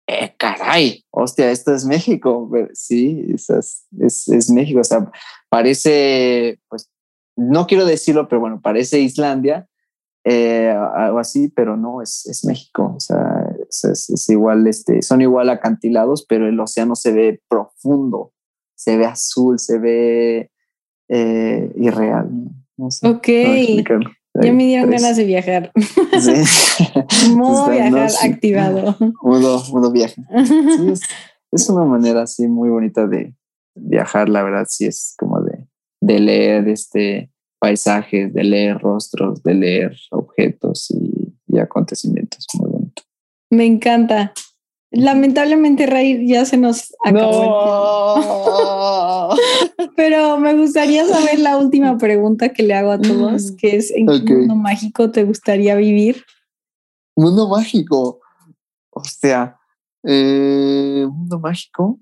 eh, 0.07 0.35
caray, 0.37 1.03
hostia, 1.09 1.51
esto 1.51 1.73
es 1.73 1.85
México. 1.85 2.47
Pero 2.51 2.69
Sí, 2.73 3.25
es, 3.33 3.49
es, 3.49 4.27
es 4.27 4.49
México. 4.51 4.79
O 4.81 4.83
sea, 4.83 5.11
parece, 5.49 6.59
pues, 6.69 6.89
no 7.35 7.65
quiero 7.67 7.85
decirlo, 7.85 8.27
pero 8.27 8.41
bueno, 8.41 8.61
parece 8.61 8.99
Islandia, 8.99 9.67
eh, 10.29 10.69
algo 10.95 11.19
así, 11.19 11.47
pero 11.47 11.77
no, 11.77 12.01
es, 12.01 12.25
es 12.25 12.43
México. 12.43 12.93
O 12.97 12.99
sea, 12.99 13.45
es, 13.69 14.09
es- 14.09 14.29
igual, 14.29 14.67
este, 14.67 15.01
son 15.01 15.21
igual 15.21 15.49
acantilados, 15.49 16.25
pero 16.27 16.47
el 16.49 16.59
océano 16.59 16.95
se 16.95 17.13
ve 17.13 17.41
profundo, 17.47 18.33
se 18.75 18.97
ve 18.97 19.05
azul, 19.05 19.57
se 19.57 19.79
ve 19.79 20.51
eh, 21.07 21.71
irreal. 21.77 22.29
No, 22.29 22.51
No 22.77 22.91
sé. 22.91 23.07
Ok. 23.07 23.27
explicarlo. 23.29 24.09
Ya 24.39 24.51
me 24.53 24.65
dieron 24.65 24.91
ganas 24.91 25.15
de 25.17 25.23
viajar. 25.23 25.71
Sí. 26.19 27.31
Modo 27.35 27.67
no, 27.67 27.71
viajar 27.71 28.09
activado. 28.23 28.95
Modo, 29.21 29.63
modo 29.71 29.91
viaje. 29.91 30.21
Sí, 30.45 30.89
es, 30.91 31.01
es 31.51 31.69
una 31.69 31.85
manera 31.85 32.23
así 32.23 32.47
muy 32.47 32.69
bonita 32.69 33.07
de 33.07 33.33
viajar, 33.75 34.27
la 34.29 34.43
verdad, 34.43 34.65
sí 34.67 34.85
es 34.85 35.15
como 35.17 35.41
de, 35.41 35.67
de 36.01 36.19
leer 36.19 36.67
este 36.67 37.31
paisajes, 37.59 38.33
de 38.33 38.43
leer 38.43 38.77
rostros, 38.79 39.41
de 39.43 39.53
leer 39.53 39.97
objetos 40.11 40.91
y, 40.91 41.33
y 41.47 41.59
acontecimientos. 41.59 42.45
Muy 42.59 42.71
bonito. 42.71 43.03
Me 43.49 43.65
encanta. 43.65 44.33
Lamentablemente, 44.91 45.85
Ray, 45.85 46.27
ya 46.27 46.45
se 46.45 46.55
nos 46.57 46.93
acabó 47.03 47.27
el 49.27 49.35
tiempo. 49.35 49.87
Pero 49.95 50.37
me 50.37 50.55
gustaría 50.55 51.05
saber 51.05 51.39
la 51.39 51.57
última 51.57 51.97
pregunta 51.97 52.49
que 52.49 52.63
le 52.63 52.73
hago 52.73 52.91
a 52.91 53.01
todos, 53.01 53.51
que 53.51 53.75
es 53.75 53.91
¿en 53.91 54.07
qué 54.25 54.33
mundo 54.33 54.55
mágico 54.55 55.11
te 55.11 55.25
gustaría 55.25 55.75
vivir? 55.75 56.23
Mundo 57.15 57.49
mágico. 57.49 58.21
Hostia. 58.91 59.57
Eh, 60.03 61.05
mundo 61.09 61.39
mágico. 61.39 61.99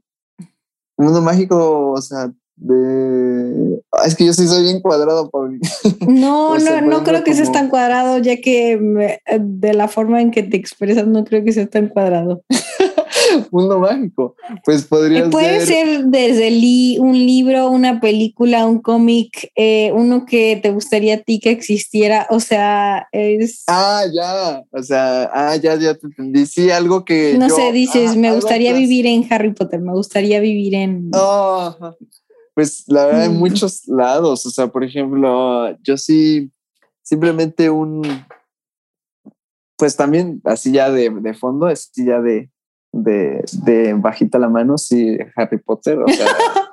Mundo 0.97 1.21
mágico, 1.21 1.91
o 1.91 2.01
sea, 2.01 2.31
de. 2.57 3.81
Es 4.05 4.15
que 4.15 4.25
yo 4.25 4.33
sí 4.33 4.47
soy 4.47 4.63
bien 4.63 4.81
cuadrado, 4.81 5.29
Pauli. 5.29 5.59
No, 6.07 6.57
no, 6.57 6.81
no 6.81 6.97
por 6.97 7.03
creo 7.03 7.23
que 7.23 7.33
seas 7.33 7.47
como- 7.47 7.59
tan 7.59 7.69
cuadrado, 7.69 8.17
ya 8.19 8.37
que 8.41 8.77
me- 8.77 9.19
de 9.39 9.73
la 9.73 9.87
forma 9.87 10.21
en 10.21 10.31
que 10.31 10.43
te 10.43 10.57
expresas, 10.57 11.07
no 11.07 11.23
creo 11.25 11.43
que 11.43 11.51
seas 11.53 11.69
tan 11.69 11.87
cuadrado. 11.89 12.43
mundo 13.51 13.79
mágico. 13.79 14.35
Pues 14.63 14.83
podría 14.85 15.19
Eh, 15.25 15.29
Puede 15.29 15.65
ser. 15.65 15.87
ser 15.87 16.05
desde 16.05 16.51
li- 16.51 16.97
un 16.99 17.13
libro, 17.13 17.69
una 17.69 17.99
película, 17.99 18.65
un 18.65 18.79
cómic, 18.79 19.51
eh, 19.55 19.91
uno 19.93 20.25
que 20.25 20.59
te 20.61 20.71
gustaría 20.71 21.15
a 21.15 21.17
ti 21.17 21.39
que 21.39 21.51
existiera. 21.51 22.27
O 22.29 22.39
sea, 22.39 23.07
es. 23.11 23.63
Ah, 23.67 24.03
ya. 24.13 24.63
O 24.71 24.83
sea, 24.83 25.29
ah, 25.33 25.55
ya, 25.55 25.75
ya 25.75 25.95
te 25.95 26.07
entendí. 26.07 26.45
Sí, 26.45 26.69
algo 26.69 27.03
que. 27.03 27.35
no 27.37 27.47
yo- 27.49 27.55
sé, 27.55 27.71
dices, 27.71 28.11
ah, 28.13 28.17
me 28.17 28.33
gustaría 28.33 28.73
vivir 28.73 29.05
en 29.07 29.25
Harry 29.31 29.53
Potter, 29.53 29.79
me 29.81 29.93
gustaría 29.93 30.39
vivir 30.39 30.75
en. 30.75 31.11
Ajá. 31.13 31.95
Pues 32.55 32.85
la 32.87 33.05
verdad, 33.05 33.25
en 33.25 33.37
muchos 33.37 33.87
lados. 33.87 34.45
O 34.45 34.49
sea, 34.49 34.67
por 34.67 34.83
ejemplo, 34.83 35.77
yo 35.83 35.97
sí, 35.97 36.51
simplemente 37.03 37.69
un. 37.69 38.01
Pues 39.77 39.95
también, 39.97 40.41
así 40.45 40.71
ya 40.71 40.89
de, 40.89 41.09
de 41.09 41.33
fondo, 41.33 41.67
así 41.67 42.05
ya 42.05 42.21
de, 42.21 42.49
de, 42.93 43.43
de 43.65 43.93
bajita 43.93 44.39
la 44.39 44.47
mano, 44.47 44.77
sí, 44.77 45.17
Harry 45.35 45.59
Potter. 45.59 45.99
O 45.99 46.07
sea. 46.07 46.27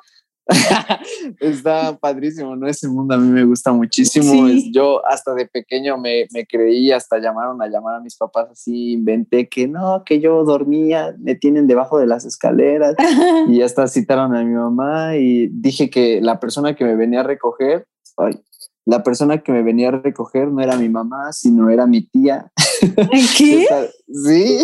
Está 1.40 1.96
padrísimo, 1.98 2.57
¿no? 2.57 2.66
Ese 2.66 2.88
mundo 2.88 3.14
a 3.14 3.18
mí 3.18 3.28
me 3.30 3.44
gusta 3.44 3.72
muchísimo. 3.72 4.46
Sí. 4.48 4.72
Yo 4.72 5.07
hasta 5.07 5.34
de 5.34 5.46
pequeño 5.46 5.98
me, 5.98 6.26
me 6.32 6.46
creí, 6.46 6.92
hasta 6.92 7.18
llamaron 7.18 7.61
a 7.62 7.68
llamar 7.68 7.96
a 7.96 8.00
mis 8.00 8.16
papás 8.16 8.48
así, 8.50 8.92
inventé 8.92 9.48
que 9.48 9.68
no, 9.68 10.03
que 10.05 10.20
yo 10.20 10.44
dormía, 10.44 11.14
me 11.18 11.34
tienen 11.34 11.66
debajo 11.66 11.98
de 11.98 12.07
las 12.07 12.24
escaleras 12.24 12.94
y 13.48 13.62
hasta 13.62 13.86
citaron 13.86 14.34
a 14.34 14.44
mi 14.44 14.55
mamá 14.55 15.16
y 15.16 15.48
dije 15.48 15.90
que 15.90 16.20
la 16.20 16.40
persona 16.40 16.74
que 16.74 16.84
me 16.84 16.96
venía 16.96 17.20
a 17.20 17.24
recoger, 17.24 17.86
ay, 18.16 18.40
la 18.84 19.03
persona 19.03 19.38
que 19.38 19.53
me 19.53 19.62
venía 19.62 19.88
a 19.88 19.92
recoger 19.92 20.48
no 20.48 20.61
era 20.61 20.76
mi 20.76 20.88
mamá, 20.88 21.32
sino 21.32 21.70
era 21.70 21.86
mi 21.86 22.03
tía. 22.03 22.50
¿Qué? 23.38 23.66
Sí, 24.09 24.59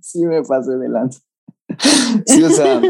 sí 0.00 0.26
me 0.26 0.42
pasé 0.42 0.72
de 0.72 0.88
lanza. 0.88 1.20
Sí, 2.26 2.42
o 2.42 2.50
sea, 2.50 2.82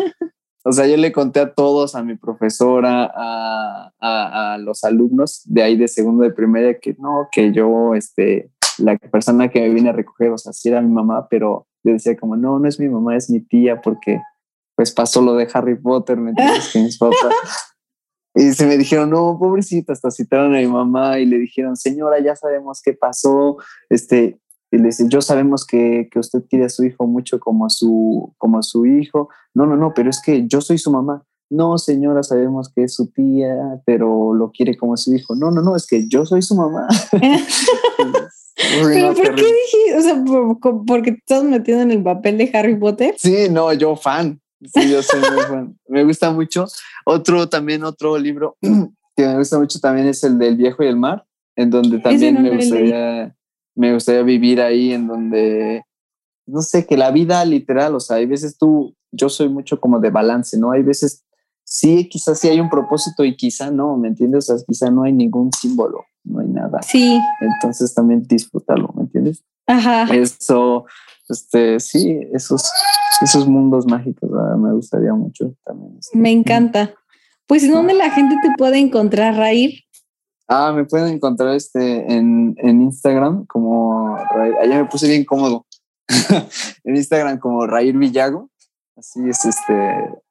o 0.64 0.72
sea, 0.72 0.86
yo 0.86 0.96
le 0.96 1.12
conté 1.12 1.40
a 1.40 1.52
todos, 1.54 1.94
a 1.94 2.02
mi 2.02 2.16
profesora, 2.16 3.10
a, 3.14 3.92
a- 4.00 4.54
a 4.54 4.58
los 4.58 4.84
alumnos 4.84 5.42
de 5.44 5.62
ahí 5.62 5.76
de 5.76 5.88
segundo 5.88 6.22
de 6.24 6.32
primaria, 6.32 6.78
que 6.78 6.94
no, 6.98 7.28
que 7.32 7.52
yo, 7.52 7.94
este, 7.94 8.50
la 8.78 8.96
persona 8.98 9.48
que 9.48 9.60
me 9.60 9.70
viene 9.70 9.90
a 9.90 9.92
recoger, 9.92 10.30
o 10.30 10.38
sea, 10.38 10.52
sí 10.52 10.68
era 10.68 10.80
mi 10.80 10.92
mamá, 10.92 11.26
pero 11.28 11.66
yo 11.82 11.92
decía 11.92 12.16
como, 12.16 12.36
no, 12.36 12.58
no 12.58 12.68
es 12.68 12.78
mi 12.80 12.88
mamá, 12.88 13.16
es 13.16 13.30
mi 13.30 13.40
tía, 13.40 13.80
porque 13.80 14.20
pues 14.76 14.92
pasó 14.92 15.20
lo 15.22 15.34
de 15.34 15.48
Harry 15.52 15.76
Potter, 15.78 16.16
¿me 16.16 16.30
entiendes? 16.30 16.70
Que 16.72 16.80
mis 16.82 16.98
papás... 16.98 17.18
Y 18.32 18.52
se 18.52 18.64
me 18.64 18.78
dijeron, 18.78 19.10
no, 19.10 19.36
pobrecita, 19.40 19.92
hasta 19.92 20.08
citaron 20.12 20.54
a 20.54 20.58
mi 20.58 20.66
mamá 20.68 21.18
y 21.18 21.26
le 21.26 21.36
dijeron, 21.36 21.74
señora, 21.76 22.20
ya 22.20 22.36
sabemos 22.36 22.80
qué 22.80 22.92
pasó, 22.92 23.56
este, 23.88 24.38
y 24.70 24.78
le 24.78 24.84
dice, 24.84 25.04
yo 25.08 25.20
sabemos 25.20 25.66
que, 25.66 26.08
que 26.10 26.18
usted 26.18 26.44
quiere 26.48 26.66
a 26.66 26.68
su 26.68 26.84
hijo 26.84 27.06
mucho 27.06 27.40
como 27.40 27.66
a 27.66 27.70
su, 27.70 28.32
como 28.38 28.58
a 28.58 28.62
su 28.62 28.86
hijo. 28.86 29.28
No, 29.54 29.66
no, 29.66 29.76
no, 29.76 29.92
pero 29.94 30.10
es 30.10 30.20
que 30.24 30.46
yo 30.46 30.60
soy 30.60 30.78
su 30.78 30.90
mamá. 30.90 31.24
no 31.50 31.76
señora, 31.78 32.22
sabemos 32.22 32.72
que 32.72 32.84
es 32.84 32.94
su 32.94 33.08
tía, 33.08 33.82
pero 33.84 34.32
lo 34.34 34.52
quiere 34.52 34.76
como 34.76 34.96
su 34.96 35.12
hijo. 35.14 35.34
No, 35.34 35.50
no, 35.50 35.62
no, 35.62 35.74
es 35.74 35.86
que 35.86 36.08
yo 36.08 36.24
soy 36.24 36.42
su 36.42 36.54
mamá. 36.54 36.86
¿Pero 38.82 39.14
por 39.14 39.34
qué 39.34 39.42
dije? 39.42 39.96
O 39.96 40.00
sea, 40.00 40.24
¿porque 40.86 41.10
estás 41.10 41.44
metiendo 41.44 41.82
en 41.82 41.90
el 41.90 42.02
papel 42.02 42.38
de 42.38 42.50
Harry 42.54 42.76
Potter? 42.78 43.14
Sí, 43.18 43.48
no, 43.50 43.72
yo 43.72 43.96
fan. 43.96 44.40
Sí, 44.62 44.90
yo 44.90 45.02
soy 45.02 45.20
muy 45.20 45.42
fan. 45.42 45.78
Me 45.88 46.04
gusta 46.04 46.30
mucho. 46.30 46.66
Otro, 47.04 47.48
también 47.48 47.84
otro 47.84 48.18
libro 48.18 48.56
que 49.16 49.26
me 49.26 49.36
gusta 49.36 49.58
mucho 49.58 49.80
también 49.80 50.06
es 50.06 50.22
el 50.24 50.38
del 50.38 50.56
viejo 50.56 50.82
y 50.82 50.86
el 50.86 50.96
mar, 50.96 51.26
en 51.56 51.70
donde 51.70 51.98
también 51.98 52.42
me 52.42 52.56
gustaría, 52.56 53.34
me 53.80 53.94
gustaría 53.94 54.22
vivir 54.22 54.60
ahí, 54.60 54.92
en 54.92 55.06
donde, 55.06 55.82
no 56.46 56.60
sé, 56.60 56.86
que 56.86 56.98
la 56.98 57.10
vida 57.10 57.42
literal, 57.46 57.94
o 57.94 58.00
sea, 58.00 58.16
hay 58.16 58.26
veces 58.26 58.58
tú, 58.58 58.94
yo 59.10 59.30
soy 59.30 59.48
mucho 59.48 59.80
como 59.80 59.98
de 60.00 60.10
balance, 60.10 60.58
¿no? 60.58 60.72
Hay 60.72 60.82
veces 60.82 61.24
sí, 61.64 62.06
quizás 62.06 62.38
sí 62.38 62.48
hay 62.48 62.60
un 62.60 62.68
propósito 62.68 63.24
y 63.24 63.34
quizá 63.34 63.70
no, 63.70 63.96
¿me 63.96 64.08
entiendes? 64.08 64.50
O 64.50 64.56
sea, 64.58 64.66
quizá 64.68 64.90
no 64.90 65.04
hay 65.04 65.14
ningún 65.14 65.50
símbolo, 65.54 66.04
no 66.24 66.40
hay 66.40 66.48
nada. 66.48 66.82
Sí. 66.82 67.18
Entonces 67.40 67.94
también 67.94 68.22
disfrutarlo, 68.28 68.92
¿me 68.94 69.04
entiendes? 69.04 69.42
Ajá. 69.66 70.14
Eso, 70.14 70.84
este, 71.30 71.80
sí, 71.80 72.20
esos, 72.34 72.70
esos 73.22 73.48
mundos 73.48 73.86
mágicos, 73.86 74.30
me 74.58 74.74
gustaría 74.74 75.14
mucho 75.14 75.54
también. 75.64 75.96
Este. 75.98 76.18
Me 76.18 76.30
encanta. 76.30 76.92
Pues, 77.46 77.66
¿dónde 77.66 77.94
la 77.94 78.10
gente 78.10 78.36
te 78.42 78.50
puede 78.58 78.78
encontrar, 78.78 79.36
Rair? 79.36 79.84
Ah, 80.52 80.72
me 80.74 80.84
pueden 80.84 81.14
encontrar 81.14 81.54
este, 81.54 82.12
en, 82.12 82.56
en 82.58 82.82
Instagram 82.82 83.46
como. 83.46 84.16
Allá 84.60 84.82
me 84.82 84.84
puse 84.86 85.06
bien 85.06 85.24
cómodo. 85.24 85.64
en 86.84 86.96
Instagram 86.96 87.38
como 87.38 87.68
Rair 87.68 87.96
Villago. 87.96 88.50
Así 88.96 89.20
es, 89.28 89.44
este, 89.44 89.72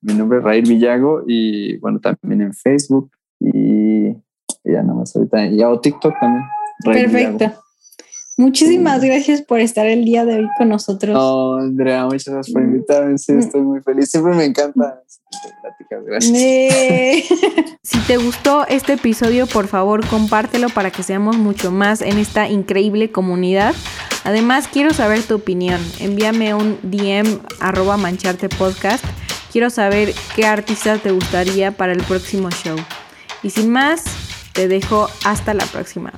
mi 0.02 0.14
nombre 0.14 0.40
es 0.40 0.44
Rair 0.44 0.68
Villago 0.68 1.24
y 1.26 1.78
bueno, 1.78 2.02
también 2.02 2.42
en 2.42 2.54
Facebook 2.54 3.10
y, 3.40 4.10
ya 4.66 4.84
nada 4.84 4.94
más 4.94 5.16
ahorita, 5.16 5.48
y 5.48 5.64
a 5.64 5.72
TikTok 5.82 6.14
también. 6.20 6.44
Perfecto. 6.84 7.64
Muchísimas 8.40 9.02
gracias 9.02 9.42
por 9.42 9.60
estar 9.60 9.86
el 9.86 10.06
día 10.06 10.24
de 10.24 10.36
hoy 10.36 10.48
con 10.58 10.70
nosotros. 10.70 11.14
No, 11.14 11.58
Andrea, 11.58 12.06
muchas 12.06 12.34
gracias 12.34 12.54
por 12.54 12.64
invitarme. 12.64 13.18
Sí, 13.18 13.34
mm. 13.34 13.40
estoy 13.40 13.62
muy 13.62 13.82
feliz. 13.82 14.10
Siempre 14.10 14.34
me 14.34 14.46
encanta 14.46 15.04
platicar. 15.62 16.04
Gracias. 16.06 16.38
si 17.84 18.00
te 18.08 18.16
gustó 18.16 18.66
este 18.70 18.94
episodio, 18.94 19.46
por 19.46 19.68
favor, 19.68 20.08
compártelo 20.08 20.70
para 20.70 20.90
que 20.90 21.04
seamos 21.04 21.38
mucho 21.38 21.70
más 21.70 22.02
en 22.02 22.18
esta 22.18 22.48
increíble 22.48 23.12
comunidad. 23.12 23.76
Además, 24.24 24.70
quiero 24.70 24.94
saber 24.94 25.22
tu 25.24 25.36
opinión. 25.36 25.82
Envíame 26.00 26.54
un 26.54 26.80
DM 26.82 27.42
arroba 27.60 27.98
mancharte 27.98 28.48
podcast. 28.48 29.04
Quiero 29.52 29.70
saber 29.70 30.14
qué 30.38 30.46
artista 30.46 30.98
te 30.98 31.12
gustaría 31.12 31.74
para 31.74 31.92
el 31.92 32.04
próximo 32.04 32.50
show. 32.52 32.78
Y 33.44 33.50
sin 33.50 33.70
más, 33.70 34.06
te 34.54 34.70
dejo 34.70 35.10
hasta 35.26 35.54
la 35.54 35.66
próxima. 35.66 36.14